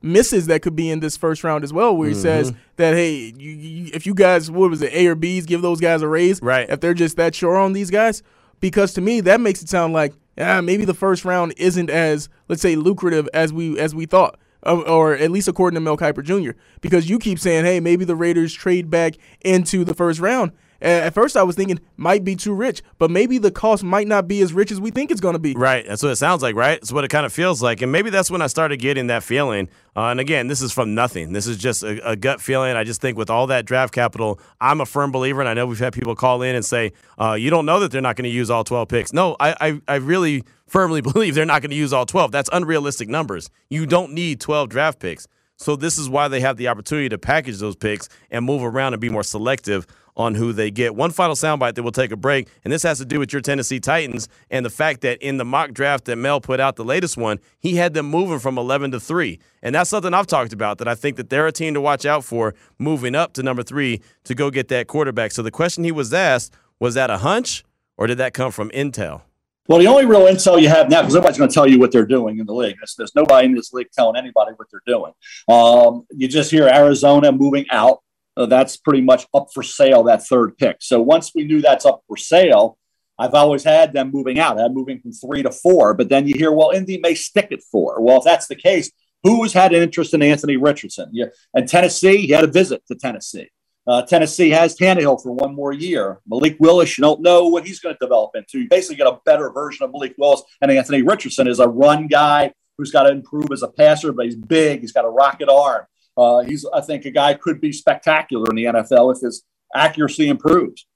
misses 0.00 0.46
that 0.46 0.62
could 0.62 0.76
be 0.76 0.88
in 0.90 1.00
this 1.00 1.16
first 1.16 1.42
round 1.42 1.64
as 1.64 1.72
well, 1.72 1.96
where 1.96 2.06
he 2.06 2.14
mm-hmm. 2.14 2.22
says 2.22 2.52
that 2.76 2.94
hey, 2.94 3.34
you, 3.36 3.50
you, 3.50 3.90
if 3.92 4.06
you 4.06 4.14
guys 4.14 4.48
what 4.48 4.70
was 4.70 4.80
it 4.80 4.92
A 4.92 5.08
or 5.08 5.16
B's, 5.16 5.44
give 5.44 5.60
those 5.60 5.80
guys 5.80 6.02
a 6.02 6.08
raise, 6.08 6.40
right? 6.40 6.70
If 6.70 6.78
they're 6.78 6.94
just 6.94 7.16
that 7.16 7.34
sure 7.34 7.56
on 7.58 7.72
these 7.72 7.90
guys, 7.90 8.22
because 8.60 8.94
to 8.94 9.00
me 9.00 9.20
that 9.22 9.40
makes 9.40 9.60
it 9.60 9.68
sound 9.68 9.92
like 9.92 10.14
yeah, 10.38 10.60
maybe 10.60 10.84
the 10.84 10.94
first 10.94 11.24
round 11.24 11.52
isn't 11.56 11.90
as 11.90 12.28
let's 12.46 12.62
say 12.62 12.76
lucrative 12.76 13.28
as 13.34 13.52
we 13.52 13.76
as 13.80 13.96
we 13.96 14.06
thought. 14.06 14.38
or 14.64 15.14
at 15.14 15.32
least 15.32 15.48
according 15.48 15.74
to 15.74 15.80
Mel 15.80 15.96
Kiper 15.96 16.22
Jr. 16.22 16.56
Because 16.80 17.10
you 17.10 17.18
keep 17.18 17.40
saying, 17.40 17.64
hey, 17.64 17.80
maybe 17.80 18.04
the 18.04 18.14
Raiders 18.14 18.54
trade 18.54 18.88
back 18.88 19.14
into 19.40 19.84
the 19.84 19.94
first 19.94 20.20
round. 20.20 20.52
At 20.82 21.14
first, 21.14 21.36
I 21.36 21.44
was 21.44 21.54
thinking 21.54 21.80
might 21.96 22.24
be 22.24 22.34
too 22.34 22.52
rich, 22.52 22.82
but 22.98 23.10
maybe 23.10 23.38
the 23.38 23.52
cost 23.52 23.84
might 23.84 24.08
not 24.08 24.26
be 24.26 24.40
as 24.42 24.52
rich 24.52 24.72
as 24.72 24.80
we 24.80 24.90
think 24.90 25.12
it's 25.12 25.20
going 25.20 25.34
to 25.34 25.38
be. 25.38 25.54
Right. 25.54 25.86
That's 25.86 26.02
what 26.02 26.10
it 26.10 26.16
sounds 26.16 26.42
like, 26.42 26.56
right? 26.56 26.78
It's 26.78 26.92
what 26.92 27.04
it 27.04 27.08
kind 27.08 27.24
of 27.24 27.32
feels 27.32 27.62
like. 27.62 27.82
And 27.82 27.92
maybe 27.92 28.10
that's 28.10 28.30
when 28.30 28.42
I 28.42 28.48
started 28.48 28.78
getting 28.78 29.06
that 29.06 29.22
feeling. 29.22 29.68
Uh, 29.94 30.06
and 30.06 30.18
again, 30.18 30.48
this 30.48 30.60
is 30.60 30.72
from 30.72 30.94
nothing. 30.94 31.32
This 31.32 31.46
is 31.46 31.56
just 31.56 31.84
a, 31.84 32.10
a, 32.10 32.16
gut 32.16 32.40
feeling. 32.40 32.74
I 32.76 32.82
just 32.82 33.00
think 33.00 33.16
with 33.16 33.30
all 33.30 33.46
that 33.48 33.64
draft 33.64 33.94
capital, 33.94 34.40
I'm 34.60 34.80
a 34.80 34.86
firm 34.86 35.12
believer, 35.12 35.40
and 35.40 35.48
I 35.48 35.54
know 35.54 35.66
we've 35.66 35.78
had 35.78 35.92
people 35.92 36.16
call 36.16 36.42
in 36.42 36.56
and 36.56 36.64
say, 36.64 36.92
uh, 37.20 37.34
you 37.34 37.50
don't 37.50 37.66
know 37.66 37.78
that 37.80 37.92
they're 37.92 38.00
not 38.00 38.16
going 38.16 38.24
to 38.24 38.34
use 38.34 38.50
all 38.50 38.64
12 38.64 38.88
picks. 38.88 39.12
No, 39.12 39.36
I, 39.38 39.54
I, 39.60 39.80
I 39.86 39.94
really 39.96 40.44
firmly 40.66 41.00
believe 41.12 41.34
they're 41.34 41.44
not 41.44 41.62
going 41.62 41.70
to 41.70 41.76
use 41.76 41.92
all 41.92 42.06
12. 42.06 42.32
That's 42.32 42.50
unrealistic 42.52 43.08
numbers. 43.08 43.50
You 43.68 43.86
don't 43.86 44.12
need 44.14 44.40
12 44.40 44.70
draft 44.70 44.98
picks. 44.98 45.28
So 45.62 45.76
this 45.76 45.96
is 45.96 46.08
why 46.08 46.26
they 46.26 46.40
have 46.40 46.56
the 46.56 46.68
opportunity 46.68 47.08
to 47.10 47.18
package 47.18 47.58
those 47.58 47.76
picks 47.76 48.08
and 48.30 48.44
move 48.44 48.64
around 48.64 48.94
and 48.94 49.00
be 49.00 49.08
more 49.08 49.22
selective 49.22 49.86
on 50.16 50.34
who 50.34 50.52
they 50.52 50.70
get. 50.70 50.94
One 50.94 51.10
final 51.10 51.34
soundbite 51.34 51.74
that 51.74 51.82
we'll 51.82 51.92
take 51.92 52.12
a 52.12 52.16
break, 52.16 52.48
and 52.64 52.72
this 52.72 52.82
has 52.82 52.98
to 52.98 53.04
do 53.04 53.18
with 53.18 53.32
your 53.32 53.42
Tennessee 53.42 53.80
Titans 53.80 54.28
and 54.50 54.64
the 54.64 54.70
fact 54.70 55.00
that 55.02 55.18
in 55.22 55.36
the 55.36 55.44
mock 55.44 55.72
draft 55.72 56.04
that 56.06 56.16
Mel 56.16 56.40
put 56.40 56.60
out, 56.60 56.76
the 56.76 56.84
latest 56.84 57.16
one, 57.16 57.38
he 57.58 57.76
had 57.76 57.94
them 57.94 58.06
moving 58.06 58.38
from 58.38 58.58
11 58.58 58.90
to 58.92 59.00
3. 59.00 59.38
And 59.62 59.74
that's 59.74 59.90
something 59.90 60.12
I've 60.12 60.26
talked 60.26 60.52
about 60.52 60.78
that 60.78 60.88
I 60.88 60.94
think 60.94 61.16
that 61.16 61.30
they're 61.30 61.46
a 61.46 61.52
team 61.52 61.74
to 61.74 61.80
watch 61.80 62.04
out 62.04 62.24
for 62.24 62.54
moving 62.78 63.14
up 63.14 63.32
to 63.34 63.42
number 63.42 63.62
3 63.62 64.00
to 64.24 64.34
go 64.34 64.50
get 64.50 64.68
that 64.68 64.86
quarterback. 64.86 65.32
So 65.32 65.42
the 65.42 65.50
question 65.50 65.84
he 65.84 65.92
was 65.92 66.12
asked, 66.12 66.54
was 66.78 66.94
that 66.94 67.10
a 67.10 67.18
hunch 67.18 67.64
or 67.96 68.06
did 68.06 68.18
that 68.18 68.34
come 68.34 68.50
from 68.50 68.70
intel? 68.70 69.22
Well, 69.68 69.78
the 69.78 69.86
only 69.86 70.04
real 70.04 70.22
intel 70.22 70.60
you 70.60 70.68
have 70.68 70.90
now, 70.90 71.02
because 71.02 71.14
everybody's 71.14 71.38
going 71.38 71.48
to 71.48 71.54
tell 71.54 71.68
you 71.68 71.78
what 71.78 71.92
they're 71.92 72.04
doing 72.04 72.38
in 72.38 72.46
the 72.46 72.52
league. 72.52 72.76
There's, 72.80 72.96
there's 72.96 73.14
nobody 73.14 73.46
in 73.46 73.54
this 73.54 73.72
league 73.72 73.92
telling 73.92 74.16
anybody 74.16 74.52
what 74.56 74.66
they're 74.72 74.82
doing. 74.84 75.12
Um, 75.48 76.04
you 76.10 76.26
just 76.26 76.50
hear 76.50 76.66
Arizona 76.66 77.30
moving 77.30 77.66
out. 77.70 78.02
Uh, 78.36 78.46
that's 78.46 78.76
pretty 78.76 79.02
much 79.02 79.26
up 79.34 79.48
for 79.52 79.62
sale, 79.62 80.04
that 80.04 80.26
third 80.26 80.56
pick. 80.56 80.76
So 80.80 81.00
once 81.00 81.32
we 81.34 81.44
knew 81.44 81.60
that's 81.60 81.84
up 81.84 82.02
for 82.08 82.16
sale, 82.16 82.78
I've 83.18 83.34
always 83.34 83.62
had 83.62 83.92
them 83.92 84.10
moving 84.10 84.38
out, 84.38 84.58
I'm 84.58 84.74
moving 84.74 85.00
from 85.00 85.12
three 85.12 85.42
to 85.42 85.50
four. 85.50 85.94
But 85.94 86.08
then 86.08 86.26
you 86.26 86.34
hear, 86.34 86.50
well, 86.50 86.70
Indy 86.70 86.98
may 86.98 87.14
stick 87.14 87.52
at 87.52 87.62
four. 87.62 88.00
Well, 88.00 88.18
if 88.18 88.24
that's 88.24 88.46
the 88.46 88.56
case, 88.56 88.90
who's 89.22 89.52
had 89.52 89.72
an 89.72 89.82
interest 89.82 90.14
in 90.14 90.22
Anthony 90.22 90.56
Richardson? 90.56 91.10
Yeah. 91.12 91.26
And 91.54 91.68
Tennessee, 91.68 92.26
he 92.26 92.32
had 92.32 92.44
a 92.44 92.50
visit 92.50 92.82
to 92.88 92.94
Tennessee. 92.94 93.50
Uh, 93.86 94.02
Tennessee 94.02 94.50
has 94.50 94.76
Tannehill 94.76 95.22
for 95.22 95.32
one 95.32 95.54
more 95.54 95.72
year. 95.72 96.20
Malik 96.26 96.56
Willis, 96.60 96.96
you 96.96 97.02
don't 97.02 97.20
know 97.20 97.46
what 97.48 97.66
he's 97.66 97.80
going 97.80 97.94
to 97.94 97.98
develop 98.00 98.30
into. 98.34 98.60
You 98.60 98.68
basically 98.68 98.96
get 98.96 99.08
a 99.08 99.18
better 99.24 99.50
version 99.50 99.84
of 99.84 99.92
Malik 99.92 100.14
Willis. 100.18 100.42
And 100.60 100.70
Anthony 100.70 101.02
Richardson 101.02 101.48
is 101.48 101.58
a 101.58 101.68
run 101.68 102.06
guy 102.06 102.52
who's 102.78 102.92
got 102.92 103.04
to 103.04 103.10
improve 103.10 103.48
as 103.52 103.62
a 103.62 103.68
passer, 103.68 104.12
but 104.12 104.26
he's 104.26 104.36
big. 104.36 104.80
He's 104.80 104.92
got 104.92 105.04
a 105.04 105.10
rocket 105.10 105.48
arm. 105.48 105.84
Uh, 106.16 106.40
he's, 106.40 106.66
I 106.72 106.80
think, 106.80 107.04
a 107.04 107.10
guy 107.10 107.34
could 107.34 107.60
be 107.60 107.72
spectacular 107.72 108.46
in 108.50 108.56
the 108.56 108.64
NFL 108.64 109.14
if 109.14 109.22
his 109.22 109.42
accuracy 109.74 110.28
improves. 110.28 110.86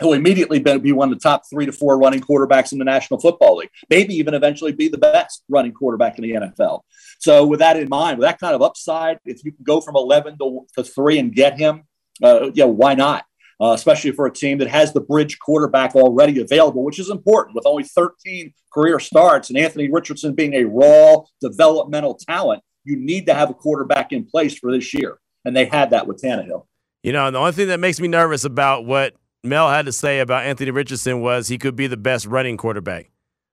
He'll 0.00 0.12
immediately 0.12 0.60
be 0.60 0.92
one 0.92 1.12
of 1.12 1.18
the 1.18 1.22
top 1.22 1.42
three 1.50 1.66
to 1.66 1.72
four 1.72 1.98
running 1.98 2.20
quarterbacks 2.20 2.70
in 2.72 2.78
the 2.78 2.84
National 2.84 3.18
Football 3.18 3.56
League. 3.56 3.70
Maybe 3.90 4.14
even 4.14 4.34
eventually 4.34 4.72
be 4.72 4.88
the 4.88 4.98
best 4.98 5.42
running 5.48 5.72
quarterback 5.72 6.18
in 6.18 6.22
the 6.22 6.32
NFL. 6.32 6.82
So, 7.18 7.44
with 7.44 7.58
that 7.58 7.76
in 7.76 7.88
mind, 7.88 8.18
with 8.18 8.26
that 8.26 8.38
kind 8.38 8.54
of 8.54 8.62
upside, 8.62 9.18
if 9.24 9.44
you 9.44 9.50
can 9.50 9.64
go 9.64 9.80
from 9.80 9.96
11 9.96 10.38
to, 10.38 10.66
to 10.76 10.84
three 10.84 11.18
and 11.18 11.34
get 11.34 11.58
him, 11.58 11.82
uh, 12.22 12.50
yeah, 12.54 12.66
why 12.66 12.94
not? 12.94 13.24
Uh, 13.60 13.72
especially 13.72 14.12
for 14.12 14.26
a 14.26 14.32
team 14.32 14.58
that 14.58 14.68
has 14.68 14.92
the 14.92 15.00
bridge 15.00 15.36
quarterback 15.40 15.96
already 15.96 16.40
available, 16.40 16.84
which 16.84 17.00
is 17.00 17.10
important 17.10 17.56
with 17.56 17.66
only 17.66 17.82
13 17.82 18.54
career 18.72 19.00
starts 19.00 19.48
and 19.48 19.58
Anthony 19.58 19.90
Richardson 19.90 20.32
being 20.32 20.54
a 20.54 20.62
raw 20.62 21.16
developmental 21.40 22.14
talent. 22.14 22.62
You 22.88 22.96
need 22.96 23.26
to 23.26 23.34
have 23.34 23.50
a 23.50 23.54
quarterback 23.54 24.12
in 24.12 24.24
place 24.24 24.58
for 24.58 24.72
this 24.72 24.94
year. 24.94 25.18
And 25.44 25.54
they 25.54 25.66
had 25.66 25.90
that 25.90 26.06
with 26.06 26.22
Tannehill. 26.22 26.66
You 27.02 27.12
know, 27.12 27.30
the 27.30 27.38
only 27.38 27.52
thing 27.52 27.68
that 27.68 27.80
makes 27.80 28.00
me 28.00 28.08
nervous 28.08 28.44
about 28.44 28.86
what 28.86 29.14
Mel 29.44 29.68
had 29.68 29.86
to 29.86 29.92
say 29.92 30.20
about 30.20 30.44
Anthony 30.44 30.70
Richardson 30.70 31.20
was 31.20 31.48
he 31.48 31.58
could 31.58 31.76
be 31.76 31.86
the 31.86 31.98
best 31.98 32.26
running 32.26 32.56
quarterback. 32.56 33.10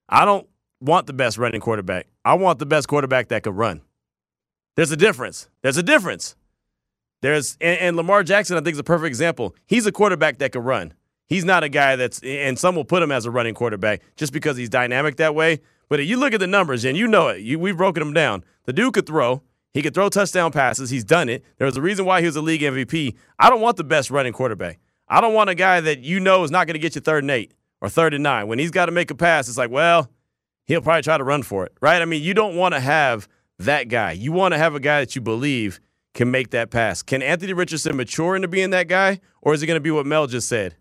I 0.08 0.24
don't 0.24 0.48
want 0.80 1.08
the 1.08 1.14
best 1.14 1.38
running 1.38 1.60
quarterback. 1.60 2.08
I 2.24 2.36
want 2.36 2.60
the 2.60 2.66
best 2.66 2.88
quarterback 2.88 3.28
that 3.28 3.44
could 3.44 3.56
run. 3.56 3.82
There's 4.78 4.92
a 4.92 4.98
difference. 4.98 5.50
There's 5.62 5.78
a 5.78 5.84
difference. 5.84 6.36
There's 7.22 7.58
and, 7.60 7.80
and, 7.80 7.98
Lamar 7.98 8.24
Jackson, 8.24 8.56
I 8.56 8.62
think, 8.62 8.74
is 8.74 8.80
a 8.80 8.84
perfect 8.84 9.08
example. 9.08 9.56
He's 9.66 9.86
a 9.86 9.92
quarterback 9.92 10.38
that 10.38 10.52
can 10.52 10.64
run. 10.64 10.94
He's 11.28 11.44
not 11.44 11.64
a 11.64 11.70
guy 11.70 11.96
that's 11.96 12.22
and 12.24 12.58
some 12.58 12.76
will 12.76 12.86
put 12.86 13.02
him 13.02 13.12
as 13.12 13.26
a 13.26 13.32
running 13.32 13.56
quarterback 13.56 14.02
just 14.16 14.32
because 14.32 14.58
he's 14.58 14.70
dynamic 14.70 15.18
that 15.18 15.34
way. 15.34 15.62
But 15.90 16.06
you 16.06 16.18
look 16.18 16.34
at 16.34 16.40
the 16.40 16.48
numbers, 16.48 16.84
and 16.86 16.98
you 16.98 17.08
know 17.08 17.28
it, 17.30 17.42
you, 17.42 17.60
we've 17.60 17.78
broken 17.78 18.02
them 18.02 18.14
down. 18.14 18.44
The 18.66 18.74
dude 18.74 18.94
could 18.94 19.06
throw. 19.06 19.44
He 19.74 19.82
could 19.82 19.94
throw 19.94 20.10
touchdown 20.10 20.52
passes. 20.52 20.90
He's 20.90 21.04
done 21.04 21.30
it. 21.30 21.44
There 21.58 21.66
was 21.66 21.78
a 21.78 21.82
reason 21.82 22.06
why 22.06 22.22
he 22.22 22.26
was 22.28 22.36
a 22.36 22.42
league 22.42 22.62
MVP. 22.62 23.16
I 23.38 23.50
don't 23.50 23.62
want 23.62 23.78
the 23.78 23.84
best 23.84 24.10
running 24.10 24.34
quarterback. 24.34 24.80
I 25.08 25.22
don't 25.22 25.34
want 25.34 25.50
a 25.50 25.56
guy 25.56 25.82
that 25.82 26.00
you 26.00 26.20
know 26.20 26.44
is 26.44 26.52
not 26.52 26.66
going 26.66 26.74
to 26.76 26.80
get 26.80 26.96
you 26.96 27.02
third 27.02 27.24
and 27.24 27.32
eight 27.32 27.54
or 27.82 27.90
third 27.90 28.14
and 28.14 28.24
nine. 28.24 28.48
When 28.48 28.58
he's 28.58 28.72
got 28.72 28.88
to 28.88 28.92
make 28.92 29.12
a 29.12 29.16
pass, 29.16 29.48
it's 29.48 29.58
like, 29.58 29.70
well, 29.70 30.10
he'll 30.66 30.82
probably 30.82 31.04
try 31.04 31.18
to 31.18 31.24
run 31.24 31.44
for 31.44 31.66
it, 31.66 31.74
right? 31.82 32.02
I 32.02 32.06
mean, 32.06 32.24
you 32.24 32.34
don't 32.34 32.56
want 32.56 32.74
to 32.74 32.80
have 32.80 33.28
that 33.60 33.90
guy. 33.90 34.14
You 34.14 34.32
want 34.32 34.54
to 34.54 34.58
have 34.58 34.76
a 34.76 34.80
guy 34.80 35.02
that 35.02 35.16
you 35.16 35.22
believe 35.22 35.80
can 36.14 36.32
make 36.32 36.52
that 36.52 36.72
pass. 36.72 37.04
Can 37.04 37.22
Anthony 37.22 37.54
Richardson 37.54 37.96
mature 37.96 38.36
into 38.36 38.48
being 38.48 38.72
that 38.72 38.88
guy, 38.88 39.20
or 39.42 39.54
is 39.54 39.62
it 39.62 39.68
going 39.68 39.76
to 39.76 39.82
be 39.82 39.92
what 39.92 40.06
Mel 40.06 40.28
just 40.28 40.48
said? 40.48 40.76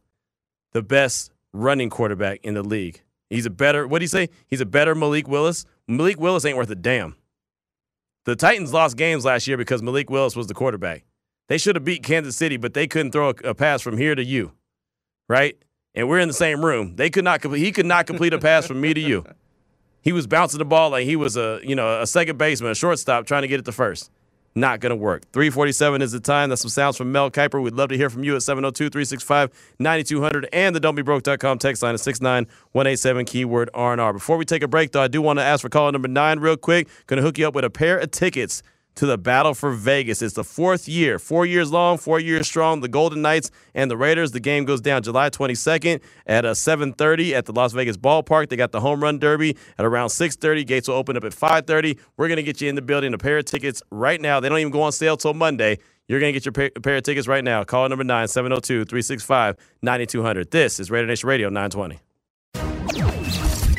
The 0.73 0.83
best 0.83 1.31
running 1.53 1.91
quarterback 1.91 2.41
in 2.43 2.55
the 2.55 2.63
league. 2.63 3.03
He's 3.31 3.47
a 3.47 3.51
better, 3.51 3.87
what 3.87 3.99
do 3.99 4.05
you 4.05 4.09
say? 4.09 4.29
He's 4.47 4.61
a 4.61 4.67
better 4.67 4.95
Malik 4.95 5.29
Willis. 5.29 5.65
Malik 5.89 6.21
Willis 6.21 6.45
ain't 6.45 6.57
worth 6.57 6.71
a 6.71 6.75
damn. 6.75 7.17
The 8.25 8.37
Titans 8.37 8.73
lost 8.73 8.97
games 8.97 9.25
last 9.25 9.47
year 9.47 9.57
because 9.57 9.83
Malik 9.83 10.09
Willis 10.11 10.37
was 10.37 10.47
the 10.47 10.55
quarterback. 10.55 11.05
They 11.49 11.59
should 11.59 11.77
have 11.77 11.85
beat 11.85 12.03
Kansas 12.03 12.37
City, 12.37 12.57
but 12.57 12.73
they 12.73 12.87
couldn't 12.87 13.13
throw 13.13 13.31
a, 13.31 13.51
a 13.51 13.55
pass 13.55 13.83
from 13.83 13.99
here 13.99 14.15
to 14.15 14.25
you, 14.25 14.53
right? 15.29 15.59
And 15.95 16.09
we're 16.09 16.21
in 16.21 16.29
the 16.29 16.35
same 16.35 16.65
room. 16.65 16.97
They 16.97 17.11
could 17.11 17.25
not 17.25 17.43
complete. 17.43 17.61
He 17.61 17.71
could 17.71 17.87
not 17.87 18.07
complete 18.07 18.33
a 18.33 18.39
pass 18.39 18.67
from 18.67 18.81
me 18.81 18.95
to 18.95 19.01
you. 19.01 19.25
He 20.01 20.13
was 20.13 20.27
bouncing 20.27 20.59
the 20.59 20.65
ball 20.65 20.91
like 20.91 21.05
he 21.05 21.17
was 21.17 21.37
a 21.37 21.61
you 21.63 21.75
know 21.77 22.01
a 22.01 22.07
second 22.07 22.39
baseman, 22.39 22.71
a 22.71 22.75
shortstop, 22.75 23.27
trying 23.27 23.43
to 23.43 23.49
get 23.49 23.61
it 23.61 23.65
to 23.67 23.73
first 23.73 24.11
not 24.55 24.81
going 24.81 24.91
to 24.91 24.97
work. 24.97 25.23
347 25.33 26.03
is 26.03 26.13
the 26.13 26.21
time. 26.21 26.49
That's 26.49 26.63
some 26.63 26.69
sounds 26.69 26.97
from 26.97 27.11
Mel 27.13 27.31
Kiper. 27.31 27.63
We'd 27.63 27.75
love 27.75 27.89
to 27.89 27.97
hear 27.97 28.11
from 28.11 28.25
you 28.25 28.37
at 28.37 28.43
702 28.43 28.91
365 28.91 29.51
9200 29.79 30.49
and 30.53 30.75
the 30.75 30.81
don'tbebroke.com 30.81 31.59
text 31.59 31.83
line 31.83 31.95
at 31.95 32.01
69187 32.01 33.25
keyword 33.27 33.71
R&R. 33.75 34.13
Before 34.13 34.37
we 34.37 34.45
take 34.45 34.63
a 34.63 34.69
break, 34.69 34.93
though, 34.93 35.03
I 35.03 35.09
do 35.09 35.21
want 35.21 35.39
to 35.39 35.45
ask 35.45 35.63
for 35.63 35.69
caller 35.69 35.93
number 35.93 36.09
nine 36.09 36.39
real 36.39 36.57
quick. 36.57 36.89
Going 37.07 37.19
to 37.19 37.23
hook 37.23 37.39
you 37.39 37.49
up 37.49 37.55
with 37.55 37.65
a 37.65 37.71
pair 37.71 37.99
of 37.99 38.11
tickets 38.11 38.63
to 38.97 39.07
the 39.07 39.19
battle 39.19 39.55
for 39.55 39.73
Vegas. 39.73 40.23
It's 40.23 40.35
the 40.35 40.45
fourth 40.45 40.89
year, 40.89 41.19
four 41.19 41.47
years 41.47 41.73
long, 41.73 41.99
four 41.99 42.21
years 42.21 42.47
strong. 42.47 42.81
The 42.81 42.89
Golden 42.89 43.23
Knights 43.23 43.51
and 43.75 43.91
the 43.91 43.97
Raiders. 43.97 44.33
The 44.33 44.41
game 44.41 44.65
goes 44.65 44.81
down 44.81 45.03
July 45.03 45.31
22nd 45.31 46.01
at 46.27 46.45
uh, 46.45 46.53
7:30 46.53 47.33
at 47.33 47.47
the 47.47 47.53
Las 47.53 47.73
Vegas 47.73 47.97
Ballpark. 47.97 48.49
They 48.49 48.57
got 48.57 48.73
the 48.73 48.81
Home 48.81 49.03
Run 49.03 49.19
Derby 49.19 49.57
at 49.79 49.85
around 49.85 50.09
6:30. 50.09 50.67
Gates 50.67 50.89
will 50.89 50.97
open 50.97 51.17
up 51.17 51.25
at 51.25 51.33
5:30. 51.33 51.99
We're 52.17 52.29
gonna 52.29 52.43
get 52.43 52.61
you 52.61 52.69
in 52.69 52.75
the 52.75 52.83
building 52.83 53.15
a 53.15 53.19
pair 53.19 53.39
of 53.39 53.45
tickets 53.45 53.83
right 53.91 54.21
now. 54.21 54.41
They 54.41 54.49
don't 54.49 54.59
even 54.59 54.73
go 54.73 54.83
on 54.83 54.93
sale 54.93 55.17
till 55.17 55.35
Monday. 55.35 55.79
You're 56.07 56.21
going 56.21 56.35
to 56.35 56.39
get 56.39 56.45
your 56.45 56.71
pair 56.83 56.97
of 56.97 57.03
tickets 57.03 57.27
right 57.27 57.43
now. 57.43 57.65
Call 57.65 57.89
number 57.89 58.05
9 58.05 58.29
702 58.29 58.85
365 58.85 59.57
9200. 59.81 60.51
This 60.51 60.79
is 60.79 60.91
Raider 60.91 61.07
Nation 61.07 61.29
Radio 61.29 61.49
920. 61.49 61.99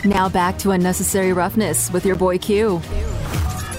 Now 0.06 0.30
back 0.30 0.58
to 0.60 0.72
Unnecessary 0.72 1.34
Roughness 1.34 1.92
with 1.92 2.06
your 2.06 2.16
boy 2.16 2.38
Q 2.38 2.82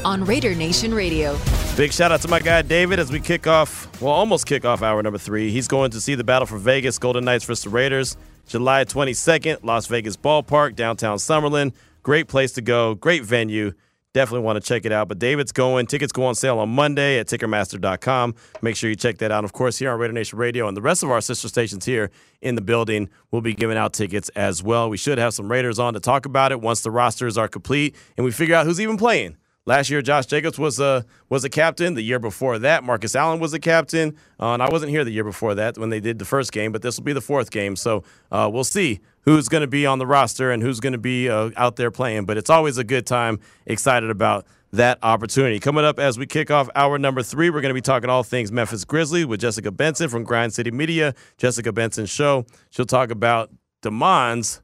on 0.07 0.25
Raider 0.25 0.55
Nation 0.55 0.95
Radio. 0.95 1.37
Big 1.77 1.93
shout 1.93 2.13
out 2.13 2.21
to 2.21 2.29
my 2.29 2.39
guy 2.39 2.63
David 2.63 3.01
as 3.01 3.11
we 3.11 3.19
kick 3.19 3.49
off, 3.49 4.01
well, 4.01 4.13
almost 4.13 4.47
kick 4.47 4.65
off 4.65 4.81
hour 4.81 5.03
number 5.03 5.19
three. 5.19 5.51
He's 5.51 5.67
going 5.67 5.91
to 5.91 6.01
see 6.01 6.15
the 6.15 6.23
battle 6.23 6.47
for 6.47 6.59
Vegas, 6.59 6.97
Golden 6.97 7.25
Knights 7.25 7.45
versus 7.45 7.65
the 7.65 7.71
Raiders, 7.71 8.17
July 8.47 8.85
22nd, 8.85 9.65
Las 9.65 9.89
Vegas 9.89 10.17
Ballpark, 10.17 10.77
downtown 10.77 11.19
Summerlin. 11.19 11.75
Great 12.05 12.29
place 12.29 12.53
to 12.53 12.63
go, 12.63 12.95
great 12.95 13.25
venue. 13.25 13.73
Definitely 14.15 14.47
want 14.47 14.63
to 14.63 14.67
check 14.67 14.87
it 14.87 14.93
out. 14.93 15.09
But 15.09 15.19
David's 15.19 15.51
going. 15.51 15.87
Tickets 15.87 16.13
go 16.13 16.25
on 16.25 16.37
sale 16.37 16.61
on 16.61 16.69
Monday 16.71 17.19
at 17.19 17.27
Ticketmaster.com. 17.27 18.35
Make 18.63 18.77
sure 18.77 18.89
you 18.89 18.97
check 18.97 19.19
that 19.19 19.33
out. 19.33 19.45
Of 19.45 19.53
course, 19.53 19.77
here 19.77 19.91
on 19.91 19.99
Raider 19.99 20.13
Nation 20.13 20.39
Radio 20.39 20.69
and 20.69 20.77
the 20.77 20.81
rest 20.81 21.03
of 21.03 21.11
our 21.11 21.21
sister 21.21 21.49
stations 21.49 21.85
here 21.85 22.11
in 22.41 22.55
the 22.55 22.63
building, 22.63 23.11
we'll 23.33 23.43
be 23.43 23.55
giving 23.55 23.77
out 23.77 23.93
tickets 23.93 24.29
as 24.31 24.63
well. 24.63 24.89
We 24.89 24.97
should 24.97 25.19
have 25.19 25.35
some 25.35 25.51
Raiders 25.51 25.81
on 25.81 25.95
to 25.95 26.01
talk 26.01 26.25
about 26.27 26.53
it 26.53 26.61
once 26.61 26.81
the 26.81 26.93
rosters 26.93 27.37
are 27.37 27.49
complete 27.49 27.97
and 28.17 28.25
we 28.25 28.31
figure 28.31 28.55
out 28.55 28.65
who's 28.67 28.81
even 28.81 28.97
playing. 28.97 29.37
Last 29.67 29.91
year, 29.91 30.01
Josh 30.01 30.27
Jacobs 30.27 30.61
was 30.61 30.79
a 30.79 31.05
was 31.29 31.43
a 31.43 31.51
captain. 31.51 31.95
The 31.95 32.03
year 32.03 32.21
before 32.21 32.59
that, 32.61 32.85
Marcus 32.85 33.17
Allen 33.17 33.41
was 33.41 33.53
a 33.53 33.59
captain. 33.59 34.17
Uh, 34.39 34.53
and 34.53 34.63
I 34.63 34.71
wasn't 34.71 34.91
here 34.91 35.05
the 35.05 35.11
year 35.11 35.25
before 35.25 35.57
that 35.57 35.77
when 35.77 35.91
they 35.91 35.99
did 35.99 36.21
the 36.21 36.25
first 36.25 36.53
game, 36.53 36.71
but 36.71 36.83
this 36.83 36.97
will 36.97 37.05
be 37.05 37.13
the 37.13 37.21
fourth 37.21 37.51
game. 37.51 37.75
So 37.75 38.05
uh, 38.31 38.49
we'll 38.53 38.63
see 38.63 39.01
who's 39.23 39.49
going 39.49 39.63
to 39.63 39.67
be 39.67 39.85
on 39.85 39.99
the 39.99 40.07
roster 40.07 40.53
and 40.53 40.63
who's 40.63 40.79
going 40.79 40.93
to 40.93 40.99
be 40.99 41.29
uh, 41.29 41.51
out 41.57 41.75
there 41.75 41.91
playing. 41.91 42.27
But 42.27 42.37
it's 42.37 42.49
always 42.49 42.79
a 42.79 42.85
good 42.85 43.07
time. 43.07 43.41
Excited 43.67 44.09
about 44.09 44.47
that 44.73 45.01
opportunity. 45.03 45.59
Coming 45.59 45.85
up 45.85 45.99
as 45.99 46.17
we 46.17 46.27
kick 46.27 46.53
off 46.53 46.71
hour 46.77 46.97
number 46.97 47.25
three, 47.25 47.51
we're 47.51 47.61
going 47.61 47.71
to 47.71 47.75
be 47.75 47.81
talking 47.81 48.09
all 48.09 48.23
things 48.23 48.53
Memphis 48.53 48.85
Grizzlies 48.85 49.27
with 49.27 49.41
Jessica 49.41 49.73
Benson 49.73 50.09
from 50.09 50.23
Grind 50.23 50.53
City 50.53 50.71
Media. 50.71 51.13
Jessica 51.39 51.73
Benson 51.73 52.07
Show. 52.07 52.47
She'll 52.71 52.87
talk 52.87 53.11
about 53.11 53.51
Demond's 53.83 54.63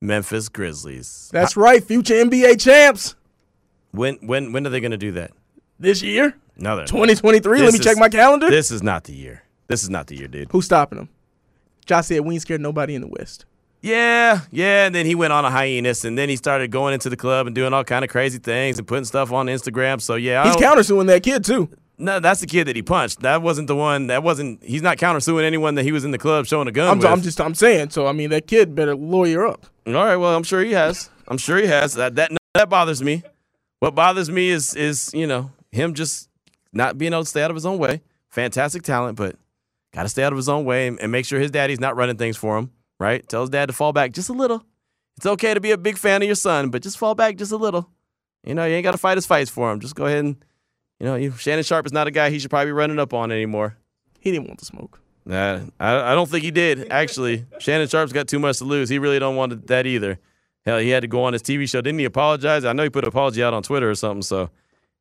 Memphis 0.00 0.48
Grizzlies. 0.48 1.28
That's 1.32 1.56
right, 1.56 1.84
future 1.84 2.14
NBA 2.14 2.60
champs. 2.60 3.14
When 3.92 4.16
when 4.16 4.52
when 4.52 4.66
are 4.66 4.70
they 4.70 4.80
going 4.80 4.90
to 4.92 4.98
do 4.98 5.12
that? 5.12 5.32
This 5.78 6.02
year? 6.02 6.36
No, 6.56 6.76
they're 6.76 6.86
2023. 6.86 7.62
Let 7.62 7.72
me 7.72 7.78
is, 7.78 7.84
check 7.84 7.96
my 7.96 8.08
calendar. 8.08 8.50
This 8.50 8.70
is 8.70 8.82
not 8.82 9.04
the 9.04 9.14
year. 9.14 9.42
This 9.68 9.82
is 9.82 9.90
not 9.90 10.08
the 10.08 10.16
year, 10.16 10.28
dude. 10.28 10.48
Who's 10.52 10.66
stopping 10.66 10.98
them? 10.98 11.08
Josh 11.86 12.06
said 12.06 12.20
we 12.20 12.34
ain't 12.34 12.42
scared 12.42 12.60
nobody 12.60 12.94
in 12.94 13.00
the 13.00 13.08
West. 13.08 13.46
Yeah, 13.82 14.40
yeah. 14.50 14.86
And 14.86 14.94
then 14.94 15.06
he 15.06 15.14
went 15.14 15.32
on 15.32 15.44
a 15.44 15.50
hiatus, 15.50 16.04
and 16.04 16.18
then 16.18 16.28
he 16.28 16.36
started 16.36 16.70
going 16.70 16.92
into 16.92 17.08
the 17.08 17.16
club 17.16 17.46
and 17.46 17.54
doing 17.54 17.72
all 17.72 17.82
kind 17.82 18.04
of 18.04 18.10
crazy 18.10 18.38
things 18.38 18.78
and 18.78 18.86
putting 18.86 19.04
stuff 19.04 19.32
on 19.32 19.46
Instagram. 19.46 20.00
So 20.00 20.16
yeah, 20.16 20.44
he's 20.44 20.56
countersuing 20.56 21.06
that 21.06 21.22
kid 21.22 21.44
too. 21.44 21.70
No, 21.96 22.18
that's 22.18 22.40
the 22.40 22.46
kid 22.46 22.66
that 22.66 22.76
he 22.76 22.82
punched. 22.82 23.20
That 23.20 23.42
wasn't 23.42 23.68
the 23.68 23.76
one. 23.76 24.06
That 24.06 24.22
wasn't. 24.22 24.62
He's 24.62 24.82
not 24.82 24.96
countersuing 24.96 25.44
anyone 25.44 25.74
that 25.74 25.84
he 25.84 25.92
was 25.92 26.04
in 26.04 26.10
the 26.10 26.18
club 26.18 26.46
showing 26.46 26.66
a 26.66 26.72
gun. 26.72 26.88
I'm, 26.88 26.98
with. 26.98 27.06
I'm 27.06 27.22
just. 27.22 27.40
I'm 27.40 27.54
saying. 27.54 27.90
So 27.90 28.06
I 28.06 28.12
mean, 28.12 28.30
that 28.30 28.46
kid 28.46 28.74
better 28.74 28.94
lawyer 28.94 29.46
up. 29.46 29.66
All 29.86 29.92
right. 29.92 30.16
Well, 30.16 30.34
I'm 30.34 30.42
sure 30.42 30.62
he 30.62 30.72
has. 30.72 31.10
I'm 31.28 31.38
sure 31.38 31.58
he 31.58 31.66
has. 31.66 31.94
That 31.94 32.16
that 32.16 32.32
that 32.54 32.68
bothers 32.68 33.02
me. 33.02 33.22
What 33.80 33.94
bothers 33.94 34.30
me 34.30 34.50
is 34.50 34.74
is 34.74 35.10
you 35.12 35.26
know 35.26 35.50
him 35.72 35.94
just 35.94 36.28
not 36.72 36.96
being 36.96 37.12
able 37.12 37.24
to 37.24 37.28
stay 37.28 37.42
out 37.42 37.50
of 37.50 37.56
his 37.56 37.66
own 37.66 37.78
way. 37.78 38.02
Fantastic 38.28 38.82
talent, 38.82 39.16
but 39.16 39.36
got 39.92 40.04
to 40.04 40.08
stay 40.08 40.22
out 40.22 40.32
of 40.32 40.36
his 40.36 40.48
own 40.48 40.64
way 40.64 40.86
and, 40.86 41.00
and 41.00 41.10
make 41.10 41.26
sure 41.26 41.40
his 41.40 41.50
daddy's 41.50 41.80
not 41.80 41.96
running 41.96 42.16
things 42.16 42.36
for 42.36 42.56
him. 42.56 42.70
Right? 43.00 43.26
Tell 43.28 43.40
his 43.40 43.50
dad 43.50 43.66
to 43.66 43.72
fall 43.72 43.92
back 43.92 44.12
just 44.12 44.28
a 44.28 44.34
little. 44.34 44.62
It's 45.16 45.26
okay 45.26 45.54
to 45.54 45.60
be 45.60 45.70
a 45.72 45.78
big 45.78 45.98
fan 45.98 46.22
of 46.22 46.26
your 46.26 46.34
son, 46.34 46.70
but 46.70 46.82
just 46.82 46.98
fall 46.98 47.14
back 47.14 47.36
just 47.36 47.52
a 47.52 47.56
little. 47.56 47.90
You 48.44 48.54
know, 48.54 48.64
you 48.64 48.74
ain't 48.74 48.84
got 48.84 48.92
to 48.92 48.98
fight 48.98 49.16
his 49.16 49.26
fights 49.26 49.50
for 49.50 49.70
him. 49.70 49.80
Just 49.80 49.94
go 49.94 50.06
ahead 50.06 50.24
and, 50.24 50.44
you 50.98 51.06
know, 51.06 51.14
you, 51.14 51.32
Shannon 51.32 51.64
Sharpe 51.64 51.86
is 51.86 51.92
not 51.92 52.06
a 52.06 52.10
guy 52.10 52.30
he 52.30 52.38
should 52.38 52.50
probably 52.50 52.66
be 52.66 52.72
running 52.72 52.98
up 52.98 53.12
on 53.12 53.32
anymore. 53.32 53.76
He 54.18 54.30
didn't 54.30 54.46
want 54.46 54.60
the 54.60 54.66
smoke. 54.66 55.00
Nah, 55.26 55.60
I, 55.78 56.12
I 56.12 56.14
don't 56.14 56.28
think 56.28 56.44
he 56.44 56.50
did, 56.50 56.90
actually. 56.90 57.44
Shannon 57.58 57.88
Sharpe's 57.88 58.12
got 58.12 58.28
too 58.28 58.38
much 58.38 58.58
to 58.58 58.64
lose. 58.64 58.88
He 58.88 58.98
really 58.98 59.18
don't 59.18 59.36
want 59.36 59.66
that 59.66 59.86
either. 59.86 60.18
Hell, 60.64 60.78
he 60.78 60.90
had 60.90 61.00
to 61.00 61.08
go 61.08 61.24
on 61.24 61.32
his 61.32 61.42
TV 61.42 61.68
show. 61.68 61.80
Didn't 61.80 61.98
he 61.98 62.04
apologize? 62.04 62.64
I 62.64 62.72
know 62.72 62.82
he 62.82 62.90
put 62.90 63.04
an 63.04 63.08
apology 63.08 63.42
out 63.42 63.54
on 63.54 63.62
Twitter 63.62 63.90
or 63.90 63.94
something, 63.94 64.22
so 64.22 64.50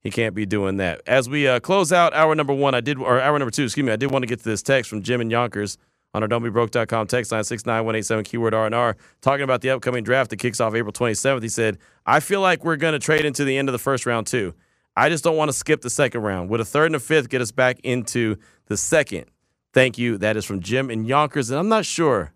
he 0.02 0.10
can't 0.10 0.34
be 0.34 0.46
doing 0.46 0.78
that. 0.78 1.02
As 1.06 1.28
we 1.28 1.48
uh, 1.48 1.60
close 1.60 1.92
out 1.92 2.14
hour 2.14 2.34
number 2.34 2.54
one, 2.54 2.74
I 2.74 2.82
did, 2.82 2.98
or 2.98 3.20
hour 3.20 3.38
number 3.38 3.52
two, 3.52 3.66
excuse 3.66 3.86
me, 3.86 3.92
I 3.92 3.98
did 3.98 4.12
want 4.12 4.24
to 4.24 4.28
get 4.28 4.40
to 4.40 4.46
this 4.46 4.64
text 4.64 4.90
from 4.90 5.02
Jim 5.02 5.20
and 5.20 5.30
Yonkers 5.30 5.78
on 6.14 6.24
our 6.24 6.30
don'tbebroke.com 6.30 7.08
text 7.08 7.32
line 7.32 7.44
69187 7.44 8.24
keyword 8.24 8.54
R&R 8.54 8.98
talking 9.22 9.44
about 9.44 9.62
the 9.62 9.70
upcoming 9.70 10.04
draft 10.04 10.30
that 10.32 10.38
kicks 10.38 10.60
off 10.60 10.74
April 10.74 10.94
27th. 10.94 11.44
He 11.44 11.50
said, 11.50 11.78
I 12.06 12.20
feel 12.20 12.42
like 12.42 12.64
we're 12.64 12.78
going 12.78 12.94
to 12.94 13.00
trade 13.00 13.26
into 13.26 13.44
the 13.44 13.58
end 13.58 13.70
of 13.70 13.74
the 13.74 13.80
first 13.80 14.06
round 14.06 14.28
too. 14.28 14.54
I 14.96 15.10
just 15.10 15.24
don't 15.24 15.38
want 15.38 15.50
to 15.50 15.54
skip 15.54 15.82
the 15.82 15.90
second 15.90 16.22
round. 16.22 16.50
Would 16.50 16.60
a 16.60 16.66
third 16.66 16.88
and 16.88 16.96
a 16.96 17.00
fifth 17.00 17.30
get 17.30 17.42
us 17.42 17.52
back 17.52 17.80
into 17.84 18.38
the 18.66 18.76
second? 18.76 19.26
Thank 19.74 19.98
you. 19.98 20.18
That 20.18 20.36
is 20.36 20.46
from 20.46 20.62
Jim 20.62 20.90
and 20.90 21.08
Yonkers. 21.08 21.52
And 21.52 21.60
I'm 21.60 21.70
not 21.70 21.86
sure. 21.86 22.34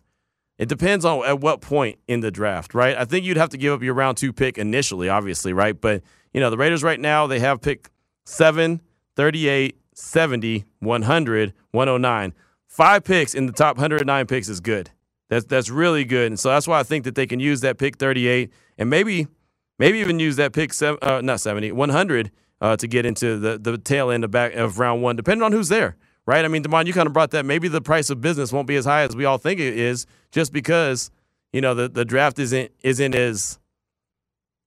It 0.57 0.69
depends 0.69 1.03
on 1.03 1.25
at 1.25 1.39
what 1.39 1.61
point 1.61 1.99
in 2.07 2.19
the 2.19 2.31
draft, 2.31 2.73
right? 2.73 2.95
I 2.95 3.05
think 3.05 3.25
you'd 3.25 3.37
have 3.37 3.49
to 3.49 3.57
give 3.57 3.73
up 3.73 3.81
your 3.81 3.93
round 3.93 4.17
two 4.17 4.31
pick 4.31 4.57
initially, 4.57 5.09
obviously, 5.09 5.51
right? 5.51 5.79
But, 5.79 6.03
you 6.33 6.39
know, 6.39 6.49
the 6.49 6.57
Raiders 6.57 6.83
right 6.83 6.99
now, 6.99 7.25
they 7.27 7.39
have 7.39 7.61
pick 7.61 7.89
7, 8.25 8.81
38, 9.15 9.77
70, 9.93 10.65
100, 10.79 11.53
109. 11.71 12.33
Five 12.67 13.03
picks 13.03 13.33
in 13.33 13.45
the 13.45 13.51
top 13.51 13.77
109 13.77 14.27
picks 14.27 14.49
is 14.49 14.59
good. 14.59 14.91
That's 15.29 15.45
that's 15.45 15.69
really 15.69 16.05
good, 16.05 16.27
and 16.27 16.39
so 16.39 16.49
that's 16.49 16.67
why 16.67 16.79
I 16.79 16.83
think 16.83 17.05
that 17.05 17.15
they 17.15 17.25
can 17.25 17.39
use 17.39 17.61
that 17.61 17.77
pick 17.77 17.97
38 17.97 18.51
and 18.77 18.89
maybe 18.89 19.27
maybe 19.79 19.99
even 19.99 20.19
use 20.19 20.35
that 20.35 20.53
pick 20.53 20.73
seven, 20.73 20.99
uh, 21.01 21.21
not 21.21 21.39
70, 21.39 21.71
100 21.71 22.31
uh, 22.61 22.75
to 22.77 22.87
get 22.87 23.05
into 23.05 23.37
the 23.37 23.57
the 23.57 23.77
tail 23.77 24.11
end 24.11 24.23
of 24.23 24.31
back 24.31 24.53
of 24.53 24.79
round 24.79 25.01
one, 25.01 25.15
depending 25.15 25.43
on 25.43 25.51
who's 25.51 25.69
there, 25.69 25.95
right? 26.25 26.45
I 26.45 26.47
mean, 26.47 26.63
Demond, 26.63 26.87
you 26.87 26.93
kind 26.93 27.07
of 27.07 27.13
brought 27.13 27.31
that. 27.31 27.45
Maybe 27.45 27.67
the 27.67 27.81
price 27.81 28.09
of 28.09 28.21
business 28.21 28.51
won't 28.51 28.67
be 28.67 28.75
as 28.75 28.85
high 28.85 29.01
as 29.03 29.15
we 29.15 29.25
all 29.25 29.37
think 29.37 29.59
it 29.59 29.77
is, 29.77 30.05
just 30.31 30.53
because 30.53 31.11
you 31.51 31.61
know 31.61 31.73
the 31.73 31.87
the 31.89 32.05
draft 32.05 32.39
isn't 32.39 32.71
isn't 32.81 33.15
as 33.15 33.59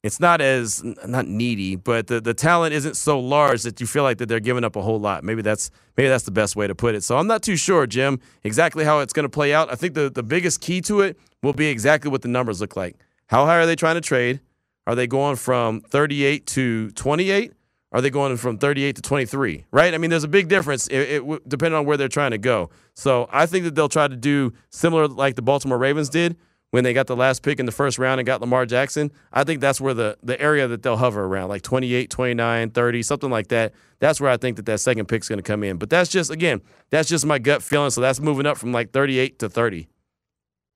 it's 0.07 0.21
not 0.21 0.41
as 0.41 0.85
not 0.85 1.27
needy, 1.27 1.75
but 1.75 2.07
the, 2.07 2.21
the 2.21 2.33
talent 2.33 2.73
isn't 2.75 2.97
so 2.97 3.19
large 3.19 3.63
that 3.63 3.81
you 3.81 3.89
feel 3.89 4.05
like 4.05 4.19
that 4.19 4.27
they're 4.27 4.39
giving 4.39 4.63
up 4.63 4.77
a 4.77 4.83
whole 4.83 5.01
lot. 5.01 5.25
Maybe 5.25 5.43
that's 5.43 5.71
maybe 5.97 6.09
that's 6.09 6.25
the 6.25 6.31
best 6.31 6.55
way 6.55 6.69
to 6.69 6.75
put 6.75 6.95
it. 6.95 7.03
So 7.03 7.19
I'm 7.19 7.27
not 7.27 7.43
too 7.43 7.57
sure, 7.57 7.87
Jim, 7.89 8.21
exactly 8.45 8.85
how 8.85 9.01
it's 9.01 9.13
going 9.13 9.25
to 9.25 9.29
play 9.29 9.53
out. 9.53 9.71
I 9.71 9.75
think 9.75 9.95
the, 9.95 10.09
the 10.09 10.23
biggest 10.23 10.61
key 10.61 10.81
to 10.83 11.01
it 11.01 11.19
will 11.43 11.55
be 11.55 11.67
exactly 11.67 12.11
what 12.11 12.23
the 12.23 12.29
numbers 12.29 12.61
look 12.61 12.77
like. 12.77 12.97
How 13.27 13.47
high 13.47 13.57
are 13.57 13.67
they 13.67 13.75
trying 13.75 13.97
to 13.97 14.01
trade? 14.01 14.41
Are 14.87 14.95
they 14.95 15.09
going 15.09 15.35
from 15.35 15.81
38 15.81 16.47
to 16.47 16.91
28? 16.93 17.53
Are 17.97 18.03
they 18.03 18.11
going 18.11 18.37
from 18.37 18.59
38 18.59 18.97
to 18.97 19.01
23? 19.01 19.65
Right? 19.71 19.95
I 19.95 19.97
mean, 19.97 20.11
there's 20.11 20.23
a 20.23 20.29
big 20.29 20.49
difference 20.49 20.87
it, 20.89 21.23
it, 21.25 21.49
depending 21.49 21.79
on 21.79 21.87
where 21.87 21.97
they're 21.97 22.09
trying 22.09 22.33
to 22.33 22.39
go. 22.39 22.69
So 22.93 23.27
I 23.33 23.47
think 23.47 23.65
that 23.65 23.75
they'll 23.75 23.89
try 23.89 24.07
to 24.07 24.15
do 24.15 24.53
similar 24.69 25.09
like 25.09 25.35
the 25.35 25.41
Baltimore 25.41 25.79
Ravens 25.79 26.11
did, 26.11 26.37
when 26.73 26.85
they 26.85 26.93
got 26.93 27.07
the 27.07 27.17
last 27.17 27.43
pick 27.43 27.59
in 27.59 27.65
the 27.65 27.73
first 27.73 27.99
round 27.99 28.21
and 28.21 28.27
got 28.27 28.43
Lamar 28.43 28.67
Jackson, 28.67 29.11
I 29.33 29.45
think 29.45 29.63
that's 29.63 29.81
where 29.81 29.95
the, 29.95 30.19
the 30.23 30.39
area 30.39 30.69
that 30.69 30.83
they'll 30.83 30.99
hover 30.99 31.25
around, 31.25 31.49
like 31.49 31.63
28, 31.63 32.11
29, 32.11 32.71
30, 32.71 33.03
something 33.03 33.31
like 33.31 33.49
that. 33.49 33.73
That's 33.99 34.21
where 34.21 34.31
I 34.31 34.37
think 34.37 34.57
that 34.57 34.67
that 34.67 34.81
second 34.81 35.07
pick's 35.07 35.27
going 35.27 35.39
to 35.39 35.43
come 35.43 35.65
in. 35.65 35.79
But 35.79 35.89
that's 35.89 36.11
just, 36.11 36.31
again, 36.31 36.61
that's 36.91 37.09
just 37.09 37.25
my 37.25 37.39
gut 37.39 37.63
feeling. 37.63 37.89
So 37.89 38.03
that's 38.03 38.21
moving 38.21 38.45
up 38.45 38.59
from 38.59 38.73
like 38.73 38.93
38 38.93 39.39
to 39.39 39.49
30. 39.49 39.89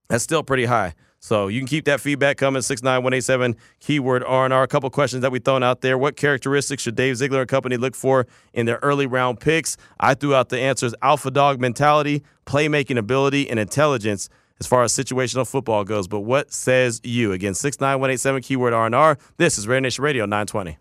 That's 0.09 0.25
still 0.25 0.43
pretty 0.43 0.65
high. 0.65 0.95
So 1.21 1.49
you 1.49 1.61
can 1.61 1.69
keep 1.69 1.85
that 1.85 2.01
feedback 2.01 2.39
coming, 2.39 2.63
69187, 2.63 3.55
keyword 3.79 4.25
R&R. 4.25 4.63
A 4.63 4.67
couple 4.67 4.89
questions 4.89 5.21
that 5.21 5.31
we 5.31 5.39
thrown 5.39 5.63
out 5.63 5.83
there. 5.83 5.99
What 5.99 6.17
characteristics 6.17 6.83
should 6.83 6.97
Dave 6.97 7.17
Ziegler 7.17 7.43
and 7.43 7.49
company 7.49 7.77
look 7.77 7.95
for 7.95 8.27
in 8.55 8.65
their 8.65 8.79
early 8.83 9.07
round 9.07 9.39
picks? 9.39 9.77
I 10.01 10.15
threw 10.15 10.35
out 10.35 10.49
the 10.49 10.59
answers 10.59 10.95
alpha 11.03 11.31
dog 11.31 11.61
mentality, 11.61 12.23
playmaking 12.47 12.97
ability, 12.97 13.51
and 13.51 13.61
intelligence 13.61 14.31
as 14.61 14.67
far 14.67 14.83
as 14.83 14.93
situational 14.95 15.47
football 15.47 15.85
goes. 15.85 16.09
But 16.09 16.21
what 16.21 16.53
says 16.53 17.03
you? 17.05 17.33
Again, 17.33 17.55
69187 17.55 18.43
keyword 18.43 18.73
R&R. 18.73 19.19
This 19.37 19.59
is 19.59 19.69
Raider 19.69 19.83
Nation 19.83 20.03
Radio 20.03 20.25
920. 20.25 20.79